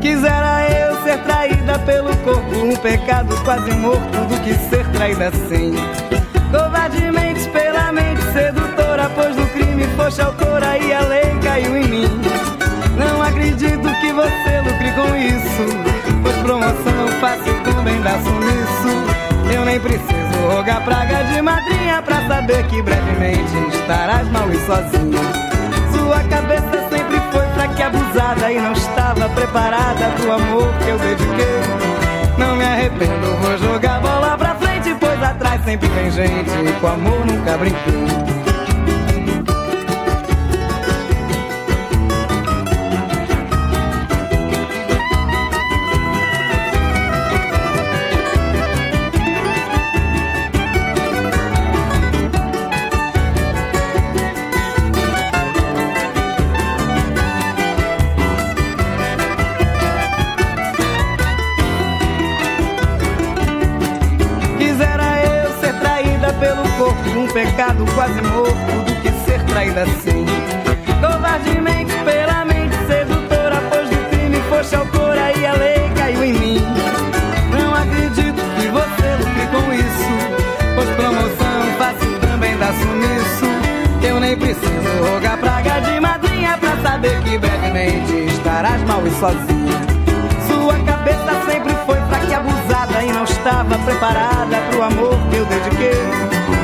Quisera 0.00 0.70
eu 0.70 1.02
ser 1.02 1.18
traída 1.24 1.76
pelo 1.80 2.16
corpo, 2.18 2.56
um 2.56 2.76
pecado 2.76 3.34
quase 3.44 3.72
morto 3.72 4.28
do 4.28 4.40
que 4.44 4.54
ser 4.70 4.86
traída 4.92 5.26
assim. 5.26 5.74
Covardemente 6.50 7.48
pela 7.50 7.92
mente 7.92 8.22
sedutora, 8.32 9.08
pois 9.14 9.39
crime 10.00 10.04
fosse 10.04 10.20
autora 10.22 10.78
e 10.78 10.92
a 10.92 11.00
lei 11.00 11.38
caiu 11.42 11.76
em 11.76 11.86
mim. 11.86 12.20
Não 12.96 13.22
acredito 13.22 13.88
que 14.00 14.12
você 14.12 14.60
lucre 14.64 14.92
com 14.92 15.16
isso, 15.16 16.22
pois 16.22 16.36
promoção 16.38 17.08
fácil 17.20 17.54
também 17.62 18.00
dá 18.00 18.18
sumiço. 18.18 19.54
Eu 19.54 19.64
nem 19.64 19.78
preciso 19.78 20.48
rogar 20.48 20.82
praga 20.84 21.24
de 21.24 21.42
madrinha 21.42 22.02
pra 22.02 22.26
saber 22.26 22.66
que 22.66 22.82
brevemente 22.82 23.56
estarás 23.72 24.28
mal 24.30 24.50
e 24.50 24.58
sozinho. 24.66 25.18
Sua 25.92 26.22
cabeça 26.24 26.88
sempre 26.88 27.20
foi 27.32 27.46
fraca 27.54 27.78
e 27.78 27.82
abusada 27.82 28.52
e 28.52 28.60
não 28.60 28.72
estava 28.72 29.28
preparada 29.30 30.10
pro 30.16 30.32
amor 30.32 30.72
que 30.82 30.88
eu 30.88 30.98
dediquei. 30.98 32.38
Não 32.38 32.56
me 32.56 32.64
arrependo, 32.64 33.36
vou 33.42 33.58
jogar 33.58 34.00
bola 34.00 34.36
pra 34.36 34.54
frente, 34.54 34.94
pois 34.98 35.22
atrás 35.22 35.62
sempre 35.64 35.88
tem 35.88 36.10
gente 36.10 36.50
e 36.50 36.80
com 36.80 36.86
amor 36.86 37.26
nunca 37.26 37.56
brinquei. 37.58 38.39
Pecado 67.32 67.84
quase 67.94 68.20
morto 68.22 68.84
do 68.84 68.94
que 69.00 69.10
ser 69.24 69.42
traída 69.44 69.82
assim. 69.82 70.26
Covardemente 71.00 71.92
pela 72.04 72.44
mente 72.44 72.76
sedutora, 72.86 73.62
pois 73.70 73.88
do 73.88 74.10
crime 74.10 74.40
foste 74.48 74.74
autora 74.74 75.32
e 75.36 75.46
a 75.46 75.52
lei 75.54 75.90
caiu 75.96 76.24
em 76.24 76.32
mim. 76.32 76.66
Não 77.52 77.74
acredito 77.74 78.42
que 78.56 78.68
você 78.68 79.16
lucre 79.16 79.46
com 79.52 79.72
isso, 79.72 80.10
pois 80.74 80.90
promoção 80.90 81.62
fácil 81.78 82.18
também 82.20 82.56
dá 82.58 82.72
sumiço. 82.72 84.06
Eu 84.06 84.20
nem 84.20 84.36
preciso 84.36 85.12
rogar 85.12 85.38
praga 85.38 85.80
de 85.80 86.00
madrinha 86.00 86.58
pra 86.58 86.76
saber 86.82 87.22
que 87.22 87.38
brevemente 87.38 88.34
estarás 88.34 88.82
mal 88.82 89.06
sempre 89.06 89.10
sozinha. 89.12 89.80
Sua 90.46 90.78
cabeça 90.80 91.50
sempre 91.50 91.74
foi 91.86 91.96
fraca 92.08 92.26
e 92.26 92.34
abusada 92.34 93.02
e 93.02 93.12
não 93.12 93.24
estava 93.24 93.78
preparada 93.78 94.56
pro 94.70 94.82
amor 94.82 95.18
que 95.30 95.36
eu 95.36 95.46
dediquei. 95.46 96.59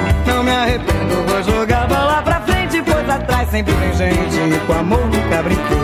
Me 0.47 0.53
arrependo, 0.53 1.25
vou 1.27 1.43
jogar 1.43 1.89
bola 1.89 2.23
pra 2.23 2.41
frente, 2.43 2.81
pois 2.81 3.11
atrás 3.11 3.51
sempre 3.51 3.75
vem 3.75 3.93
gente 3.95 4.61
com 4.65 4.75
amor 4.75 5.05
nunca 5.07 5.43
brinquei. 5.43 5.77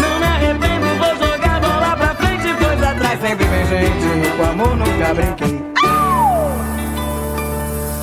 Não 0.00 0.18
me 0.18 0.26
arrependo, 0.26 0.86
vou 0.98 1.28
jogar 1.28 1.60
bola 1.60 1.96
pra 1.96 2.14
frente, 2.16 2.48
pois 2.58 2.82
atrás 2.82 3.20
sempre 3.20 3.46
vem 3.46 3.66
gente 3.66 4.36
com 4.36 4.42
amor 4.42 4.76
nunca 4.76 5.14
brinquei. 5.14 5.68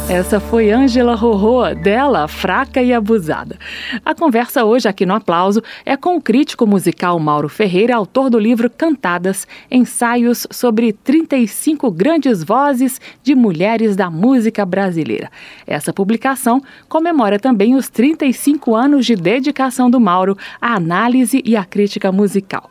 Essa 0.07 0.39
foi 0.39 0.71
Ângela 0.71 1.13
Rorô, 1.13 1.75
dela, 1.75 2.25
Fraca 2.29 2.81
e 2.81 2.93
Abusada. 2.93 3.57
A 4.05 4.13
conversa 4.13 4.63
hoje 4.63 4.87
aqui 4.87 5.03
no 5.03 5.15
Aplauso 5.15 5.63
é 5.83 5.97
com 5.97 6.15
o 6.15 6.21
crítico 6.21 6.67
musical 6.67 7.17
Mauro 7.17 7.49
Ferreira, 7.49 7.95
autor 7.95 8.29
do 8.29 8.37
livro 8.37 8.69
Cantadas, 8.69 9.47
ensaios 9.71 10.45
sobre 10.51 10.93
35 10.93 11.89
grandes 11.89 12.43
vozes 12.43 13.01
de 13.23 13.33
mulheres 13.33 13.95
da 13.95 14.11
música 14.11 14.63
brasileira. 14.63 15.31
Essa 15.65 15.91
publicação 15.91 16.61
comemora 16.87 17.39
também 17.39 17.73
os 17.73 17.89
35 17.89 18.75
anos 18.75 19.07
de 19.07 19.15
dedicação 19.15 19.89
do 19.89 19.99
Mauro 19.99 20.37
à 20.61 20.75
análise 20.75 21.41
e 21.43 21.57
à 21.57 21.65
crítica 21.65 22.11
musical. 22.11 22.69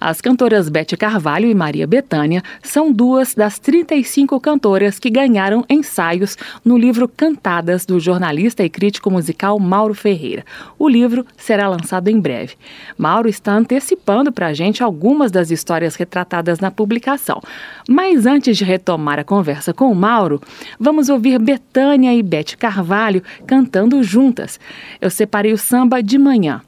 As 0.00 0.20
cantoras 0.20 0.68
Bete 0.68 0.96
Carvalho 0.96 1.50
e 1.50 1.54
Maria 1.56 1.84
Bethânia 1.84 2.40
são 2.62 2.92
duas 2.92 3.34
das 3.34 3.58
35 3.58 4.38
cantoras 4.38 4.96
que 4.96 5.10
ganharam 5.10 5.64
ensaios 5.68 6.36
no 6.64 6.78
livro 6.78 7.08
Cantadas 7.08 7.84
do 7.84 7.98
jornalista 7.98 8.62
e 8.62 8.70
crítico 8.70 9.10
musical 9.10 9.58
Mauro 9.58 9.94
Ferreira. 9.94 10.44
O 10.78 10.88
livro 10.88 11.26
será 11.36 11.68
lançado 11.68 12.06
em 12.06 12.20
breve. 12.20 12.54
Mauro 12.96 13.28
está 13.28 13.52
antecipando 13.52 14.30
para 14.30 14.46
a 14.46 14.52
gente 14.52 14.84
algumas 14.84 15.32
das 15.32 15.50
histórias 15.50 15.96
retratadas 15.96 16.60
na 16.60 16.70
publicação. 16.70 17.42
Mas 17.88 18.24
antes 18.24 18.56
de 18.56 18.62
retomar 18.62 19.18
a 19.18 19.24
conversa 19.24 19.74
com 19.74 19.90
o 19.90 19.96
Mauro, 19.96 20.40
vamos 20.78 21.08
ouvir 21.08 21.40
Bethânia 21.40 22.14
e 22.14 22.22
Bete 22.22 22.56
Carvalho 22.56 23.20
cantando 23.48 24.00
juntas. 24.04 24.60
Eu 25.00 25.10
separei 25.10 25.52
o 25.52 25.58
samba 25.58 26.00
de 26.00 26.18
manhã. 26.18 26.62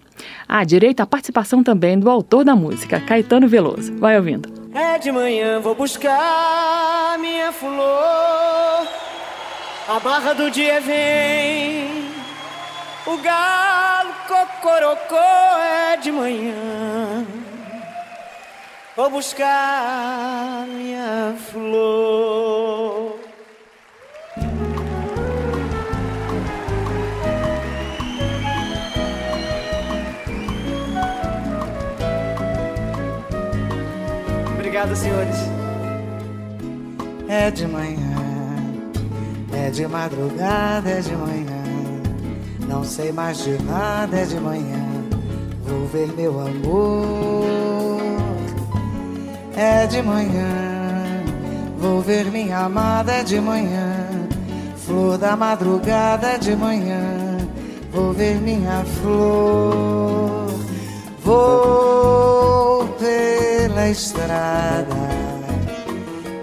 Direito 0.67 1.01
à 1.01 1.07
participação 1.07 1.63
também 1.63 1.99
do 1.99 2.11
autor 2.11 2.45
da 2.45 2.55
música, 2.55 3.01
Caetano 3.01 3.49
Veloso. 3.49 3.97
Vai 3.99 4.17
ouvindo. 4.17 4.61
É 4.73 4.99
de 4.99 5.11
manhã 5.11 5.61
vou 5.61 5.75
buscar 5.75 7.19
minha 7.19 7.53
flor. 7.53 8.87
A 9.89 9.99
barra 9.99 10.33
do 10.33 10.51
dia 10.51 10.81
vem. 10.81 12.09
O 13.07 13.17
galo 13.17 14.15
cocorocô 14.29 15.17
é 15.17 15.97
de 15.97 16.13
manhã. 16.13 17.27
Vou 18.97 19.11
buscar 19.11 20.67
minha 20.69 21.35
flor. 21.51 23.20
Obrigado, 34.71 34.95
senhores. 34.95 35.35
É 37.27 37.51
de 37.51 37.67
manhã, 37.67 38.15
é 39.53 39.69
de 39.69 39.85
madrugada, 39.89 40.89
é 40.89 41.01
de 41.01 41.13
manhã. 41.17 41.65
Não 42.69 42.85
sei 42.85 43.11
mais 43.11 43.39
de 43.39 43.61
nada, 43.65 44.17
é 44.17 44.25
de 44.25 44.39
manhã. 44.39 44.87
Vou 45.67 45.89
ver 45.89 46.07
meu 46.17 46.39
amor. 46.39 48.01
É 49.57 49.89
de 49.89 50.01
manhã, 50.03 51.25
vou 51.77 52.01
ver 52.01 52.27
minha 52.27 52.61
amada, 52.61 53.11
é 53.11 53.25
de 53.25 53.41
manhã. 53.41 54.07
Flor 54.87 55.19
da 55.19 55.37
madrugada, 55.37 56.29
é 56.29 56.39
de 56.39 56.55
manhã. 56.55 57.39
Vou 57.93 58.13
ver 58.13 58.41
minha 58.41 58.85
flor. 59.03 60.47
Vou 61.25 61.81
pela 63.81 63.89
estrada 63.89 64.97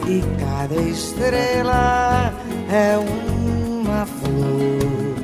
e 0.07 0.23
cada 0.39 0.75
estrela 0.81 2.33
é 2.71 2.97
uma 2.97 4.05
flor. 4.05 5.15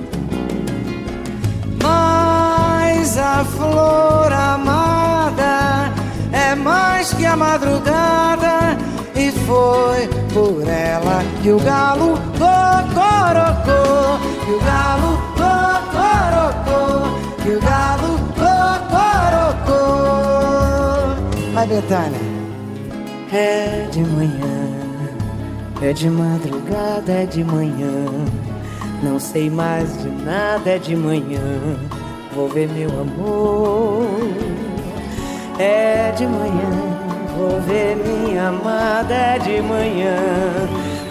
Mas 1.82 3.18
a 3.18 3.44
flor 3.46 4.32
amada 4.32 5.92
é 6.32 6.54
mais 6.54 7.14
que 7.14 7.26
a 7.26 7.36
madrugada 7.36 8.78
e 9.16 9.32
foi 9.32 10.08
por 10.34 10.68
ela 10.68 11.24
que 11.42 11.52
o 11.52 11.60
galo 11.60 12.20
cocorocou, 12.38 14.20
que 14.46 14.52
o 14.52 14.60
galo 14.60 15.18
cocorocou, 15.36 17.20
que 17.42 17.50
o 17.50 17.62
galo 17.62 17.93
Vai, 21.64 21.68
Betânia. 21.68 22.20
É 23.32 23.88
de 23.90 24.02
manhã, 24.02 24.68
é 25.82 25.94
de 25.94 26.10
madrugada, 26.10 27.12
é 27.12 27.26
de 27.26 27.42
manhã. 27.42 28.06
Não 29.02 29.18
sei 29.18 29.50
mais 29.50 29.98
de 30.02 30.10
nada, 30.10 30.72
é 30.72 30.78
de 30.78 30.94
manhã. 30.94 31.40
Vou 32.36 32.50
ver 32.50 32.68
meu 32.68 32.90
amor. 33.00 34.06
É 35.58 36.12
de 36.12 36.28
manhã, 36.28 36.70
vou 37.38 37.62
ver 37.62 37.96
minha 37.96 38.50
amada, 38.50 39.14
é 39.14 39.40
de 39.40 39.62
manhã. 39.62 40.18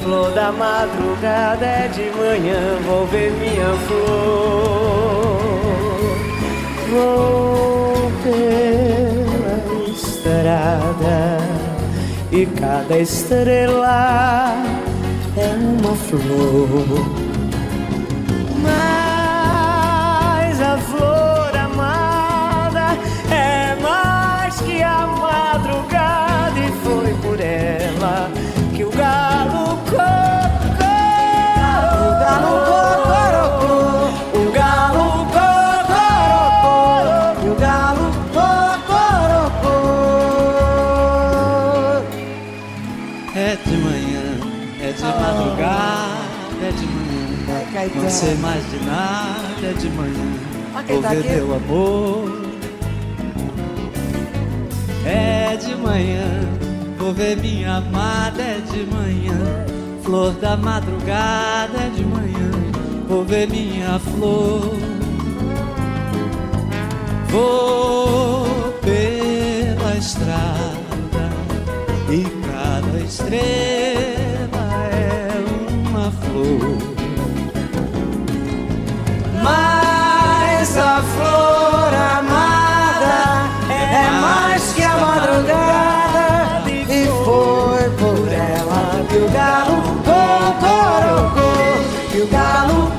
Flor 0.03 0.33
da 0.33 0.53
madrugada, 0.53 1.65
é 1.65 1.89
de 1.89 2.11
manhã. 2.19 2.79
Vou 2.87 3.07
ver 3.07 3.33
minha 3.33 3.75
flor. 3.87 5.23
Vou 6.91 8.13
pela 8.23 9.02
e 12.31 12.47
cada 12.47 12.99
estrela 12.99 14.55
é 15.37 15.55
uma 15.55 15.95
flor. 15.95 17.07
Mas 18.63 20.61
a 20.61 20.79
flor 20.79 21.57
amada 21.57 22.97
é 23.31 23.77
mais 23.83 24.61
que 24.63 24.83
a 24.83 25.07
madrugada 25.07 26.59
e 26.59 26.73
foi 26.83 27.15
por 27.23 27.39
ela 27.41 28.31
sei 48.13 48.35
mais 48.35 48.63
de 48.71 48.79
nada, 48.85 49.67
é 49.67 49.73
de 49.73 49.89
manhã. 49.89 50.53
Vou 50.87 51.03
tá 51.03 51.09
ver 51.09 51.25
meu 51.25 51.55
amor. 51.55 52.43
É 55.07 55.57
de 55.57 55.75
manhã, 55.75 56.29
vou 56.99 57.15
ver 57.15 57.37
minha 57.39 57.77
amada, 57.77 58.43
é 58.43 58.61
de 58.71 58.85
manhã. 58.95 59.65
Flor 60.03 60.33
da 60.35 60.57
madrugada, 60.57 61.79
é 61.79 61.91
de 61.97 62.05
manhã. 62.05 62.51
Vou 63.09 63.25
ver 63.25 63.49
minha 63.49 63.99
flor. 63.99 64.77
Vou 67.29 68.47
pela 68.83 69.97
estrada 69.97 71.31
e 72.11 72.25
cada 72.47 73.01
estrela 73.01 74.63
é 74.93 75.89
uma 75.89 76.11
flor. 76.11 76.82
Mas 79.43 80.77
a 80.77 81.03
flor 81.03 81.93
amada 82.19 83.51
é 83.69 84.11
mais 84.21 84.73
que 84.73 84.83
a 84.83 84.97
madrugada 84.97 86.63
e 86.89 87.07
foi 87.25 87.91
por 87.99 88.33
ela 88.33 89.05
que 89.09 89.17
o 89.17 89.29
galo 89.31 89.83
cocorocou, 90.05 91.85
que 92.11 92.21
o 92.21 92.27
galo 92.29 92.92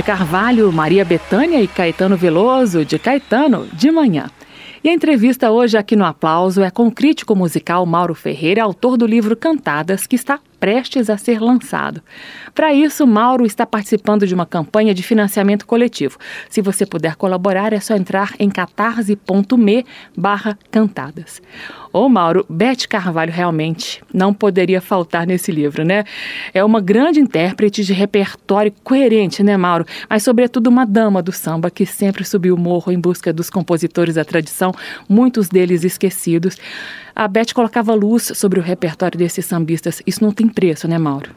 Bete 0.00 0.06
Carvalho, 0.06 0.72
Maria 0.72 1.04
Bethânia 1.04 1.60
e 1.60 1.68
Caetano 1.68 2.16
Veloso, 2.16 2.86
de 2.86 2.98
Caetano, 2.98 3.68
de 3.72 3.90
manhã. 3.90 4.30
E 4.82 4.88
a 4.88 4.94
entrevista 4.94 5.50
hoje 5.50 5.76
aqui 5.76 5.94
no 5.94 6.06
Aplauso 6.06 6.62
é 6.62 6.70
com 6.70 6.86
o 6.86 6.92
crítico 6.92 7.36
musical 7.36 7.84
Mauro 7.84 8.14
Ferreira, 8.14 8.62
autor 8.62 8.96
do 8.96 9.06
livro 9.06 9.36
Cantadas, 9.36 10.06
que 10.06 10.16
está 10.16 10.40
prestes 10.60 11.08
a 11.08 11.16
ser 11.16 11.40
lançado. 11.40 12.02
Para 12.54 12.72
isso, 12.74 13.06
Mauro 13.06 13.46
está 13.46 13.64
participando 13.64 14.26
de 14.26 14.34
uma 14.34 14.44
campanha 14.44 14.94
de 14.94 15.02
financiamento 15.02 15.66
coletivo. 15.66 16.18
Se 16.50 16.60
você 16.60 16.84
puder 16.84 17.16
colaborar, 17.16 17.72
é 17.72 17.80
só 17.80 17.96
entrar 17.96 18.34
em 18.38 18.50
catarse.me 18.50 19.86
barra 20.14 20.58
cantadas. 20.70 21.40
Ô 21.92 22.08
Mauro, 22.08 22.46
Beth 22.48 22.86
Carvalho 22.88 23.32
realmente 23.32 24.02
não 24.12 24.32
poderia 24.32 24.80
faltar 24.80 25.26
nesse 25.26 25.50
livro, 25.50 25.84
né? 25.84 26.04
É 26.54 26.62
uma 26.62 26.80
grande 26.80 27.18
intérprete 27.18 27.82
de 27.82 27.92
repertório 27.92 28.72
coerente, 28.84 29.42
né, 29.42 29.56
Mauro? 29.56 29.84
Mas 30.08 30.22
sobretudo 30.22 30.68
uma 30.68 30.84
dama 30.84 31.22
do 31.22 31.32
samba 31.32 31.70
que 31.70 31.84
sempre 31.86 32.24
subiu 32.24 32.54
o 32.54 32.58
morro 32.58 32.92
em 32.92 33.00
busca 33.00 33.32
dos 33.32 33.50
compositores 33.50 34.14
da 34.14 34.24
tradição, 34.24 34.72
muitos 35.08 35.48
deles 35.48 35.82
esquecidos. 35.82 36.56
A 37.14 37.28
Beth 37.28 37.52
colocava 37.54 37.94
luz 37.94 38.32
sobre 38.34 38.58
o 38.58 38.62
repertório 38.62 39.18
desses 39.18 39.44
sambistas. 39.44 40.02
Isso 40.06 40.24
não 40.24 40.32
tem 40.32 40.48
preço, 40.48 40.88
né, 40.88 40.98
Mauro? 40.98 41.30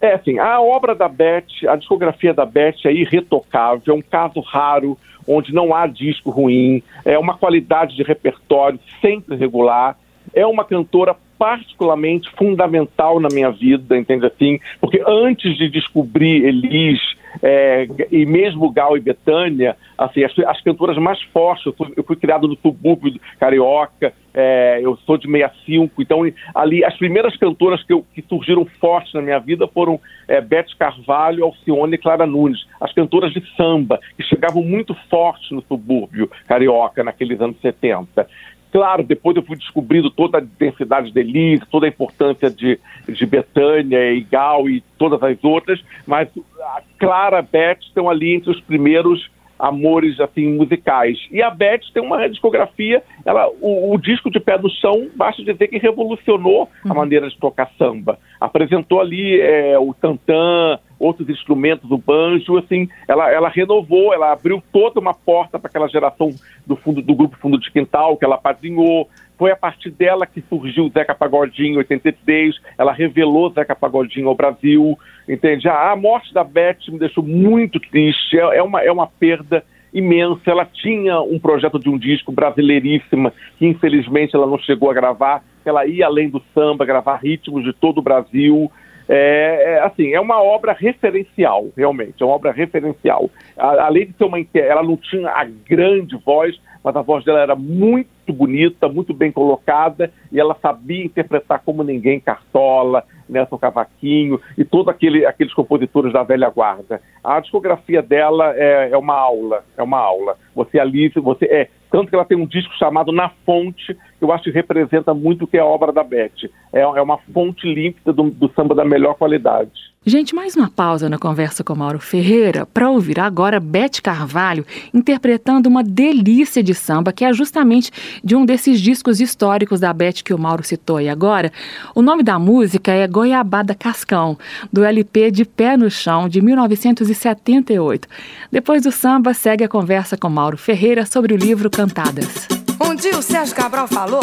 É, 0.00 0.14
assim, 0.14 0.38
a 0.38 0.60
obra 0.60 0.94
da 0.94 1.08
Beth, 1.08 1.46
a 1.66 1.76
discografia 1.76 2.34
da 2.34 2.44
Beth 2.44 2.76
é 2.84 2.92
irretocável, 2.92 3.94
é 3.94 3.96
um 3.96 4.02
caso 4.02 4.40
raro, 4.40 4.98
onde 5.26 5.54
não 5.54 5.74
há 5.74 5.86
disco 5.86 6.30
ruim, 6.30 6.82
é 7.04 7.18
uma 7.18 7.38
qualidade 7.38 7.96
de 7.96 8.02
repertório 8.02 8.78
sempre 9.00 9.34
regular, 9.34 9.96
é 10.34 10.46
uma 10.46 10.64
cantora 10.64 11.16
particularmente 11.38 12.30
fundamental 12.36 13.18
na 13.18 13.28
minha 13.32 13.50
vida, 13.50 13.96
entende 13.96 14.26
assim? 14.26 14.60
Porque 14.80 15.02
antes 15.06 15.56
de 15.56 15.68
descobrir 15.68 16.44
Elis 16.44 17.00
é, 17.42 17.86
e 18.10 18.24
mesmo 18.26 18.70
Gal 18.70 18.96
e 18.96 19.00
Betânia, 19.00 19.76
assim, 19.96 20.24
as, 20.24 20.32
as 20.38 20.60
cantoras 20.62 20.96
mais 20.98 21.20
fortes, 21.24 21.66
eu 21.66 21.72
fui, 21.72 21.92
eu 21.96 22.04
fui 22.04 22.16
criado 22.16 22.48
no 22.48 22.56
subúrbio 22.56 23.20
carioca, 23.38 24.12
é, 24.32 24.80
eu 24.82 24.96
sou 25.06 25.16
de 25.16 25.30
65, 25.30 26.02
então 26.02 26.22
ali 26.54 26.84
as 26.84 26.96
primeiras 26.96 27.36
cantoras 27.36 27.82
que, 27.84 27.92
eu, 27.92 28.04
que 28.14 28.22
surgiram 28.22 28.66
fortes 28.80 29.12
na 29.14 29.22
minha 29.22 29.38
vida 29.38 29.66
foram 29.68 30.00
é, 30.26 30.40
Beth 30.40 30.66
Carvalho, 30.78 31.44
Alcione 31.44 31.94
e 31.94 31.98
Clara 31.98 32.26
Nunes, 32.26 32.66
as 32.80 32.92
cantoras 32.92 33.32
de 33.32 33.42
samba, 33.56 34.00
que 34.16 34.22
chegavam 34.24 34.62
muito 34.62 34.94
fortes 35.08 35.50
no 35.50 35.62
subúrbio 35.62 36.30
carioca 36.48 37.04
naqueles 37.04 37.40
anos 37.40 37.60
70. 37.60 38.26
Claro, 38.74 39.04
depois 39.04 39.36
eu 39.36 39.42
fui 39.44 39.56
descobrindo 39.56 40.10
toda 40.10 40.38
a 40.38 40.40
densidade 40.40 41.12
de 41.12 41.20
Elise, 41.20 41.62
toda 41.70 41.86
a 41.86 41.88
importância 41.88 42.50
de, 42.50 42.76
de 43.08 43.24
Betânia 43.24 44.12
e 44.12 44.20
Gal 44.22 44.68
e 44.68 44.80
todas 44.98 45.22
as 45.22 45.44
outras, 45.44 45.80
mas 46.04 46.28
a 46.60 46.82
Clara 46.98 47.40
Beth 47.40 47.78
estão 47.82 48.10
ali 48.10 48.34
entre 48.34 48.50
os 48.50 48.60
primeiros 48.60 49.30
amores 49.56 50.18
assim 50.18 50.52
musicais. 50.54 51.16
E 51.30 51.40
a 51.40 51.50
Beth 51.50 51.82
tem 51.94 52.02
uma 52.02 52.28
discografia, 52.28 53.00
ela, 53.24 53.48
o, 53.60 53.94
o 53.94 53.96
disco 53.96 54.28
de 54.28 54.40
Pé 54.40 54.58
do 54.58 54.68
Chão, 54.68 55.08
basta 55.14 55.44
dizer 55.44 55.68
que 55.68 55.78
revolucionou 55.78 56.68
a 56.84 56.88
Uhum. 56.88 56.96
maneira 56.96 57.28
de 57.28 57.38
tocar 57.38 57.70
samba. 57.78 58.18
Apresentou 58.40 59.00
ali 59.00 59.40
é, 59.40 59.78
o 59.78 59.94
tantã, 59.94 60.80
outros 60.98 61.28
instrumentos, 61.28 61.90
o 61.90 61.98
banjo, 61.98 62.56
assim, 62.56 62.88
ela, 63.08 63.30
ela 63.30 63.48
renovou, 63.48 64.12
ela 64.12 64.32
abriu 64.32 64.62
toda 64.72 65.00
uma 65.00 65.14
porta 65.14 65.58
para 65.58 65.68
aquela 65.68 65.88
geração 65.88 66.30
do 66.66 66.76
fundo 66.76 67.02
do 67.02 67.14
grupo 67.14 67.36
Fundo 67.38 67.58
de 67.58 67.70
Quintal, 67.70 68.16
que 68.16 68.24
ela 68.24 68.36
apadrinhou. 68.36 69.08
Foi 69.36 69.50
a 69.50 69.56
partir 69.56 69.90
dela 69.90 70.26
que 70.26 70.40
surgiu 70.42 70.86
o 70.86 70.90
Zeca 70.90 71.14
Pagodinho 71.14 71.74
em 71.74 71.78
86, 71.78 72.56
ela 72.78 72.92
revelou 72.92 73.50
Zeca 73.50 73.74
Pagodinho 73.74 74.28
ao 74.28 74.34
Brasil, 74.34 74.98
entende? 75.28 75.68
A, 75.68 75.90
a 75.90 75.96
morte 75.96 76.32
da 76.32 76.44
Beth 76.44 76.78
me 76.88 76.98
deixou 76.98 77.24
muito 77.24 77.80
triste, 77.80 78.38
é, 78.38 78.58
é 78.58 78.62
uma, 78.62 78.80
é 78.82 78.92
uma 78.92 79.06
perda 79.06 79.64
imensa. 79.94 80.50
Ela 80.50 80.64
tinha 80.64 81.20
um 81.20 81.38
projeto 81.38 81.78
de 81.78 81.88
um 81.88 81.96
disco 81.96 82.32
brasileiríssima, 82.32 83.32
que 83.58 83.66
infelizmente 83.66 84.34
ela 84.34 84.46
não 84.46 84.58
chegou 84.58 84.90
a 84.90 84.94
gravar. 84.94 85.42
Ela 85.64 85.86
ia 85.86 86.06
além 86.06 86.28
do 86.28 86.42
samba, 86.52 86.84
gravar 86.84 87.16
ritmos 87.16 87.64
de 87.64 87.72
todo 87.72 87.98
o 87.98 88.02
Brasil. 88.02 88.70
É, 89.08 89.74
é, 89.74 89.80
assim, 89.82 90.12
é 90.14 90.20
uma 90.20 90.42
obra 90.42 90.72
referencial, 90.72 91.68
realmente, 91.76 92.22
é 92.22 92.24
uma 92.24 92.34
obra 92.34 92.52
referencial. 92.52 93.28
A- 93.56 93.86
além 93.86 94.06
de 94.06 94.16
ser 94.16 94.24
uma, 94.24 94.38
ela 94.54 94.82
não 94.82 94.96
tinha 94.96 95.28
a 95.30 95.44
grande 95.44 96.16
voz, 96.24 96.58
mas 96.82 96.96
a 96.96 97.02
voz 97.02 97.24
dela 97.24 97.40
era 97.40 97.56
muito 97.56 98.32
bonita, 98.32 98.88
muito 98.88 99.12
bem 99.14 99.32
colocada, 99.32 100.12
e 100.30 100.38
ela 100.38 100.56
sabia 100.60 101.04
interpretar 101.04 101.62
como 101.64 101.82
ninguém 101.82 102.20
Cartola, 102.20 103.04
Nelson 103.28 103.56
Cavaquinho 103.58 104.40
e 104.56 104.64
todos 104.64 104.88
aquele, 104.88 105.24
aqueles 105.24 105.54
compositores 105.54 106.12
da 106.12 106.22
velha 106.22 106.48
guarda. 106.50 107.00
A 107.22 107.40
discografia 107.40 108.02
dela 108.02 108.54
é, 108.54 108.90
é 108.90 108.96
uma 108.96 109.14
aula, 109.14 109.64
é 109.76 109.82
uma 109.82 109.98
aula. 109.98 110.36
Você 110.54 110.78
ali, 110.78 111.08
você 111.08 111.46
é 111.46 111.68
tanto 111.90 112.08
que 112.08 112.14
ela 112.16 112.24
tem 112.24 112.36
um 112.36 112.46
disco 112.46 112.74
chamado 112.76 113.12
Na 113.12 113.28
Fonte, 113.46 113.96
eu 114.24 114.32
acho 114.32 114.44
que 114.44 114.50
representa 114.50 115.12
muito 115.14 115.44
o 115.44 115.46
que 115.46 115.56
é 115.56 115.60
a 115.60 115.66
obra 115.66 115.92
da 115.92 116.02
Beth. 116.02 116.50
É, 116.72 116.80
é 116.80 117.02
uma 117.02 117.18
fonte 117.32 117.66
límpida 117.66 118.12
do, 118.12 118.30
do 118.30 118.50
samba 118.54 118.74
da 118.74 118.84
melhor 118.84 119.14
qualidade. 119.14 119.70
Gente, 120.06 120.34
mais 120.34 120.54
uma 120.54 120.68
pausa 120.68 121.08
na 121.08 121.18
conversa 121.18 121.64
com 121.64 121.74
Mauro 121.74 121.98
Ferreira 121.98 122.66
para 122.66 122.90
ouvir 122.90 123.18
agora 123.18 123.58
Beth 123.58 124.02
Carvalho 124.02 124.66
interpretando 124.92 125.66
uma 125.66 125.82
delícia 125.82 126.62
de 126.62 126.74
samba, 126.74 127.10
que 127.10 127.24
é 127.24 127.32
justamente 127.32 127.90
de 128.22 128.36
um 128.36 128.44
desses 128.44 128.82
discos 128.82 129.18
históricos 129.18 129.80
da 129.80 129.94
Beth 129.94 130.22
que 130.22 130.34
o 130.34 130.38
Mauro 130.38 130.62
citou 130.62 130.98
aí 130.98 131.08
agora. 131.08 131.50
O 131.94 132.02
nome 132.02 132.22
da 132.22 132.38
música 132.38 132.92
é 132.92 133.06
Goiabada 133.08 133.74
Cascão, 133.74 134.36
do 134.70 134.84
LP 134.84 135.30
De 135.30 135.46
Pé 135.46 135.74
no 135.74 135.90
Chão, 135.90 136.28
de 136.28 136.42
1978. 136.42 138.06
Depois 138.52 138.82
do 138.82 138.92
samba, 138.92 139.32
segue 139.32 139.64
a 139.64 139.68
conversa 139.68 140.18
com 140.18 140.28
Mauro 140.28 140.58
Ferreira 140.58 141.06
sobre 141.06 141.32
o 141.32 141.36
livro 141.36 141.70
Cantadas. 141.70 142.63
Um 142.80 142.94
dia 142.94 143.16
o 143.16 143.22
Sérgio 143.22 143.54
Cabral 143.54 143.86
falou 143.86 144.22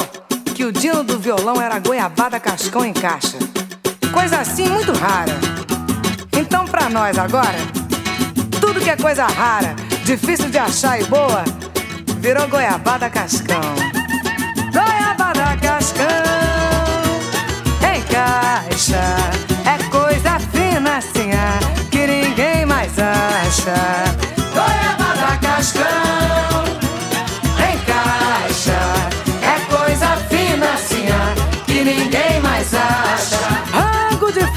que 0.56 0.66
o 0.66 0.72
dino 0.72 1.04
do 1.04 1.18
violão 1.18 1.62
era 1.62 1.80
goiabada 1.80 2.40
cascão 2.40 2.84
em 2.84 2.94
caixa. 2.94 3.38
Coisa 4.14 4.40
assim 4.40 4.68
muito 4.68 4.92
rara. 4.92 5.40
Então, 6.38 6.66
pra 6.66 6.90
nós 6.90 7.18
agora, 7.18 7.58
tudo 8.60 8.82
que 8.82 8.90
é 8.90 8.98
coisa 8.98 9.26
rara, 9.26 9.76
difícil 10.04 10.50
de 10.50 10.58
achar 10.58 11.00
e 11.00 11.04
boa, 11.06 11.44
virou 12.20 12.48
goiabada 12.48 13.10
cascão. 13.10 13.62
Goiabada 14.74 15.58
cascão 15.58 16.06
em 17.96 18.02
caixa. 18.04 18.71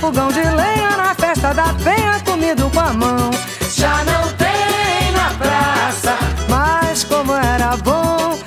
Fogão 0.04 0.28
de 0.28 0.42
lenha 0.42 0.90
na 0.98 1.14
festa 1.14 1.54
da 1.54 1.72
penha, 1.82 2.20
comido 2.26 2.68
com 2.68 2.80
a 2.80 2.92
mão. 2.92 3.30
Já 3.74 4.04
não 4.04 4.30
tem 4.34 5.12
na 5.12 5.30
praça, 5.38 6.18
mas 6.46 7.04
como 7.04 7.32
era 7.32 7.74
bom. 7.78 8.38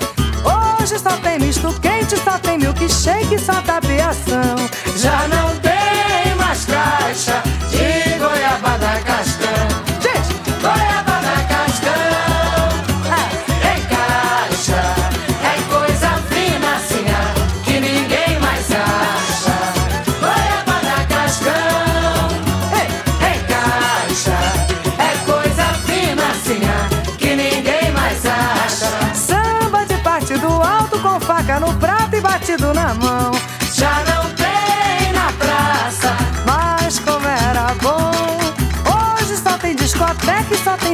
Hoje 0.44 1.00
só 1.00 1.16
tem 1.16 1.40
misto 1.40 1.74
quente, 1.80 2.16
só 2.16 2.38
tem 2.38 2.58
milkshake, 2.58 3.36
só 3.40 3.60
tapiação. 3.62 4.54
Já 4.96 5.26
não 5.26 5.56
tem 5.56 5.67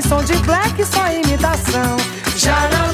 som 0.09 0.23
de 0.25 0.35
black, 0.39 0.85
só 0.85 1.07
imitação. 1.09 1.97
Já 2.37 2.69
não 2.71 2.94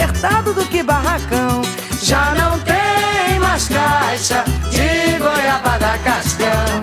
apertado 0.00 0.54
do 0.54 0.64
que 0.66 0.82
barracão. 0.82 1.60
Já 2.02 2.34
não 2.34 2.58
tem 2.60 3.38
mais 3.38 3.68
caixa 3.68 4.44
de 4.70 5.18
goiabada 5.18 5.98
cascão. 5.98 6.79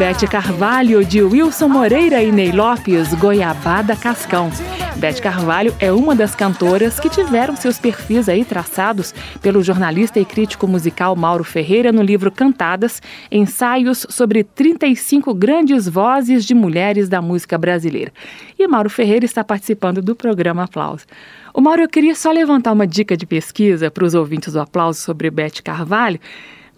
Bete 0.00 0.26
Carvalho, 0.26 1.04
de 1.04 1.22
Wilson 1.22 1.68
Moreira 1.68 2.22
e 2.22 2.32
Ney 2.32 2.52
Lopes, 2.52 3.12
Goiabada 3.12 3.94
Cascão. 3.94 4.50
Bete 4.96 5.20
Carvalho 5.20 5.76
é 5.78 5.92
uma 5.92 6.14
das 6.16 6.34
cantoras 6.34 6.98
que 6.98 7.10
tiveram 7.10 7.54
seus 7.54 7.78
perfis 7.78 8.26
aí 8.26 8.42
traçados 8.42 9.14
pelo 9.42 9.62
jornalista 9.62 10.18
e 10.18 10.24
crítico 10.24 10.66
musical 10.66 11.14
Mauro 11.14 11.44
Ferreira 11.44 11.92
no 11.92 12.00
livro 12.00 12.32
Cantadas, 12.32 13.02
ensaios 13.30 14.06
sobre 14.08 14.42
35 14.42 15.34
grandes 15.34 15.86
vozes 15.86 16.46
de 16.46 16.54
mulheres 16.54 17.06
da 17.06 17.20
música 17.20 17.58
brasileira. 17.58 18.10
E 18.58 18.66
Mauro 18.66 18.88
Ferreira 18.88 19.26
está 19.26 19.44
participando 19.44 20.00
do 20.00 20.16
programa 20.16 20.64
Aplauso. 20.64 21.04
O 21.52 21.60
Mauro, 21.60 21.82
eu 21.82 21.88
queria 21.90 22.14
só 22.14 22.32
levantar 22.32 22.72
uma 22.72 22.86
dica 22.86 23.18
de 23.18 23.26
pesquisa 23.26 23.90
para 23.90 24.06
os 24.06 24.14
ouvintes 24.14 24.54
do 24.54 24.60
Aplauso 24.60 24.98
sobre 24.98 25.30
Bete 25.30 25.62
Carvalho. 25.62 26.18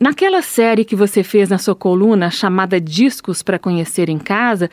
Naquela 0.03 0.43
série 0.43 0.85
que 0.85 0.97
você 0.97 1.23
fez 1.23 1.49
na 1.49 1.59
sua 1.59 1.77
coluna 1.77 2.29
chamada 2.29 2.81
Discos 2.81 3.41
para 3.41 3.57
Conhecer 3.57 4.09
em 4.09 4.19
Casa, 4.19 4.69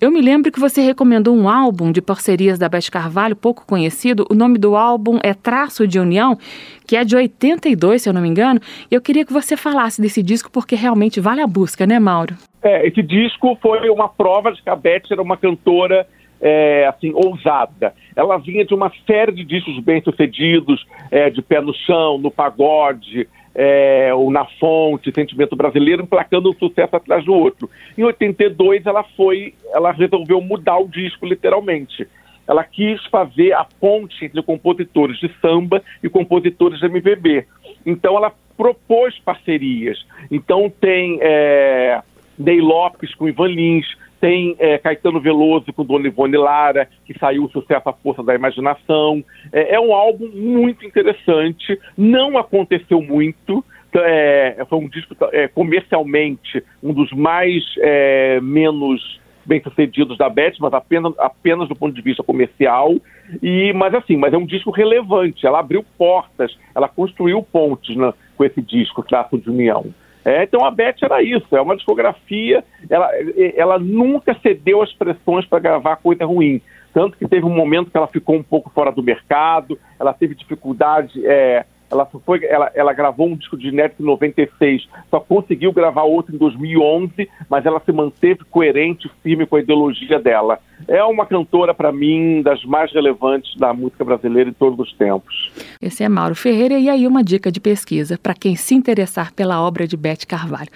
eu 0.00 0.10
me 0.10 0.20
lembro 0.20 0.50
que 0.50 0.58
você 0.58 0.80
recomendou 0.80 1.36
um 1.36 1.48
álbum 1.48 1.92
de 1.92 2.02
parcerias 2.02 2.58
da 2.58 2.68
Beth 2.68 2.90
Carvalho, 2.90 3.36
pouco 3.36 3.64
conhecido. 3.64 4.26
O 4.28 4.34
nome 4.34 4.58
do 4.58 4.74
álbum 4.74 5.20
é 5.22 5.34
Traço 5.34 5.86
de 5.86 6.00
União, 6.00 6.36
que 6.84 6.96
é 6.96 7.04
de 7.04 7.14
82, 7.14 8.02
se 8.02 8.08
eu 8.08 8.12
não 8.12 8.20
me 8.20 8.28
engano. 8.28 8.58
E 8.90 8.94
eu 8.96 9.00
queria 9.00 9.24
que 9.24 9.32
você 9.32 9.56
falasse 9.56 10.02
desse 10.02 10.20
disco, 10.20 10.50
porque 10.50 10.74
realmente 10.74 11.20
vale 11.20 11.40
a 11.40 11.46
busca, 11.46 11.86
né, 11.86 12.00
Mauro? 12.00 12.34
É, 12.60 12.84
esse 12.84 13.04
disco 13.04 13.56
foi 13.62 13.88
uma 13.88 14.08
prova 14.08 14.50
de 14.50 14.60
que 14.60 14.68
a 14.68 14.74
Beth 14.74 15.04
era 15.12 15.22
uma 15.22 15.36
cantora 15.36 16.08
é, 16.40 16.88
assim, 16.88 17.12
ousada. 17.14 17.94
Ela 18.16 18.36
vinha 18.36 18.64
de 18.64 18.74
uma 18.74 18.90
série 19.06 19.30
de 19.30 19.44
discos 19.44 19.78
bem-sucedidos, 19.78 20.84
é, 21.08 21.30
de 21.30 21.40
pé 21.40 21.60
no 21.60 21.72
chão, 21.72 22.18
no 22.18 22.32
pagode, 22.32 23.28
é, 23.54 24.12
o 24.14 24.30
Na 24.30 24.44
Fonte, 24.44 25.12
Sentimento 25.12 25.54
Brasileiro, 25.54 26.02
emplacando 26.02 26.50
um 26.50 26.54
sucesso 26.54 26.96
atrás 26.96 27.24
do 27.24 27.34
outro. 27.34 27.68
Em 27.96 28.02
82 28.02 28.86
ela 28.86 29.02
foi, 29.16 29.54
ela 29.72 29.92
resolveu 29.92 30.40
mudar 30.40 30.78
o 30.78 30.88
disco 30.88 31.26
literalmente. 31.26 32.06
Ela 32.46 32.64
quis 32.64 33.04
fazer 33.06 33.52
a 33.52 33.64
ponte 33.64 34.24
entre 34.24 34.42
compositores 34.42 35.18
de 35.18 35.30
samba 35.40 35.82
e 36.02 36.08
compositores 36.08 36.80
de 36.80 36.86
MPB. 36.86 37.46
Então 37.86 38.16
ela 38.16 38.32
propôs 38.56 39.18
parcerias. 39.18 40.04
Então 40.30 40.70
tem 40.80 41.18
é, 41.22 42.00
Ney 42.38 42.60
Lopes 42.60 43.14
com 43.14 43.28
Ivan 43.28 43.48
Lins, 43.48 43.86
tem 44.22 44.54
é, 44.60 44.78
Caetano 44.78 45.20
Veloso 45.20 45.72
com 45.72 45.84
Dona 45.84 46.06
Ivone 46.06 46.36
Lara, 46.36 46.88
que 47.04 47.18
saiu 47.18 47.42
o 47.42 47.50
sucesso 47.50 47.88
à 47.88 47.92
força 47.92 48.22
da 48.22 48.32
imaginação. 48.32 49.22
É, 49.52 49.74
é 49.74 49.80
um 49.80 49.92
álbum 49.92 50.28
muito 50.32 50.86
interessante, 50.86 51.76
não 51.98 52.38
aconteceu 52.38 53.02
muito, 53.02 53.64
é, 53.96 54.64
foi 54.70 54.78
um 54.78 54.88
disco 54.88 55.16
é, 55.32 55.48
comercialmente 55.48 56.62
um 56.80 56.94
dos 56.94 57.10
mais 57.10 57.64
é, 57.78 58.40
menos 58.40 59.20
bem-sucedidos 59.44 60.16
da 60.16 60.28
Beth, 60.28 60.54
mas 60.60 60.72
apenas, 60.72 61.12
apenas 61.18 61.68
do 61.68 61.74
ponto 61.74 61.92
de 61.92 62.00
vista 62.00 62.22
comercial. 62.22 62.94
E, 63.42 63.72
mas 63.72 63.92
assim, 63.92 64.16
mas 64.16 64.32
é 64.32 64.38
um 64.38 64.46
disco 64.46 64.70
relevante. 64.70 65.44
Ela 65.44 65.58
abriu 65.58 65.84
portas, 65.98 66.56
ela 66.76 66.86
construiu 66.86 67.42
pontes 67.42 67.96
né, 67.96 68.14
com 68.36 68.44
esse 68.44 68.62
disco, 68.62 69.02
Traço 69.02 69.36
de 69.36 69.50
União. 69.50 69.92
É, 70.24 70.44
então 70.44 70.64
a 70.64 70.70
Beth 70.70 70.96
era 71.02 71.22
isso, 71.22 71.56
é 71.56 71.60
uma 71.60 71.74
discografia, 71.74 72.64
ela, 72.88 73.10
ela 73.56 73.78
nunca 73.78 74.34
cedeu 74.40 74.80
as 74.80 74.92
pressões 74.92 75.44
para 75.46 75.58
gravar 75.58 75.96
coisa 75.96 76.24
ruim. 76.24 76.60
Tanto 76.94 77.16
que 77.16 77.26
teve 77.26 77.44
um 77.44 77.54
momento 77.54 77.90
que 77.90 77.96
ela 77.96 78.06
ficou 78.06 78.36
um 78.36 78.42
pouco 78.42 78.70
fora 78.70 78.92
do 78.92 79.02
mercado, 79.02 79.78
ela 79.98 80.12
teve 80.12 80.34
dificuldade, 80.34 81.26
é, 81.26 81.64
ela, 81.92 82.06
foi, 82.06 82.44
ela, 82.44 82.72
ela 82.74 82.92
gravou 82.92 83.28
um 83.28 83.36
disco 83.36 83.56
de 83.56 83.68
inédito 83.68 84.02
em 84.02 84.06
96, 84.06 84.88
só 85.10 85.20
conseguiu 85.20 85.72
gravar 85.72 86.04
outro 86.04 86.34
em 86.34 86.38
2011, 86.38 87.28
mas 87.50 87.66
ela 87.66 87.80
se 87.84 87.92
manteve 87.92 88.40
coerente, 88.50 89.10
firme 89.22 89.46
com 89.46 89.56
a 89.56 89.60
ideologia 89.60 90.18
dela. 90.18 90.58
É 90.88 91.04
uma 91.04 91.26
cantora, 91.26 91.72
para 91.74 91.92
mim, 91.92 92.42
das 92.42 92.64
mais 92.64 92.92
relevantes 92.92 93.54
da 93.56 93.72
música 93.72 94.04
brasileira 94.04 94.50
em 94.50 94.52
todos 94.52 94.78
os 94.80 94.92
tempos. 94.94 95.52
Esse 95.80 96.02
é 96.02 96.08
Mauro 96.08 96.34
Ferreira 96.34 96.78
e 96.78 96.88
aí 96.88 97.06
uma 97.06 97.22
dica 97.22 97.52
de 97.52 97.60
pesquisa 97.60 98.18
para 98.20 98.34
quem 98.34 98.56
se 98.56 98.74
interessar 98.74 99.32
pela 99.32 99.60
obra 99.60 99.86
de 99.86 99.96
Beth 99.96 100.26
Carvalho. 100.26 100.70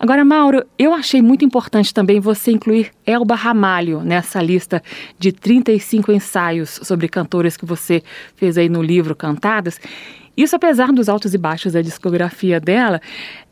Agora, 0.00 0.24
Mauro, 0.24 0.64
eu 0.78 0.92
achei 0.92 1.22
muito 1.22 1.44
importante 1.44 1.94
também 1.94 2.18
você 2.18 2.50
incluir 2.50 2.90
Elba 3.06 3.34
Ramalho 3.34 4.00
nessa 4.00 4.42
lista 4.42 4.82
de 5.18 5.32
35 5.32 6.10
ensaios 6.10 6.80
sobre 6.82 7.08
cantoras 7.08 7.56
que 7.56 7.66
você 7.66 8.02
fez 8.34 8.58
aí 8.58 8.68
no 8.68 8.82
livro 8.82 9.14
Cantadas. 9.14 9.78
Isso 10.36 10.56
apesar 10.56 10.92
dos 10.92 11.08
altos 11.08 11.34
e 11.34 11.38
baixos 11.38 11.72
da 11.72 11.82
discografia 11.82 12.60
dela. 12.60 13.00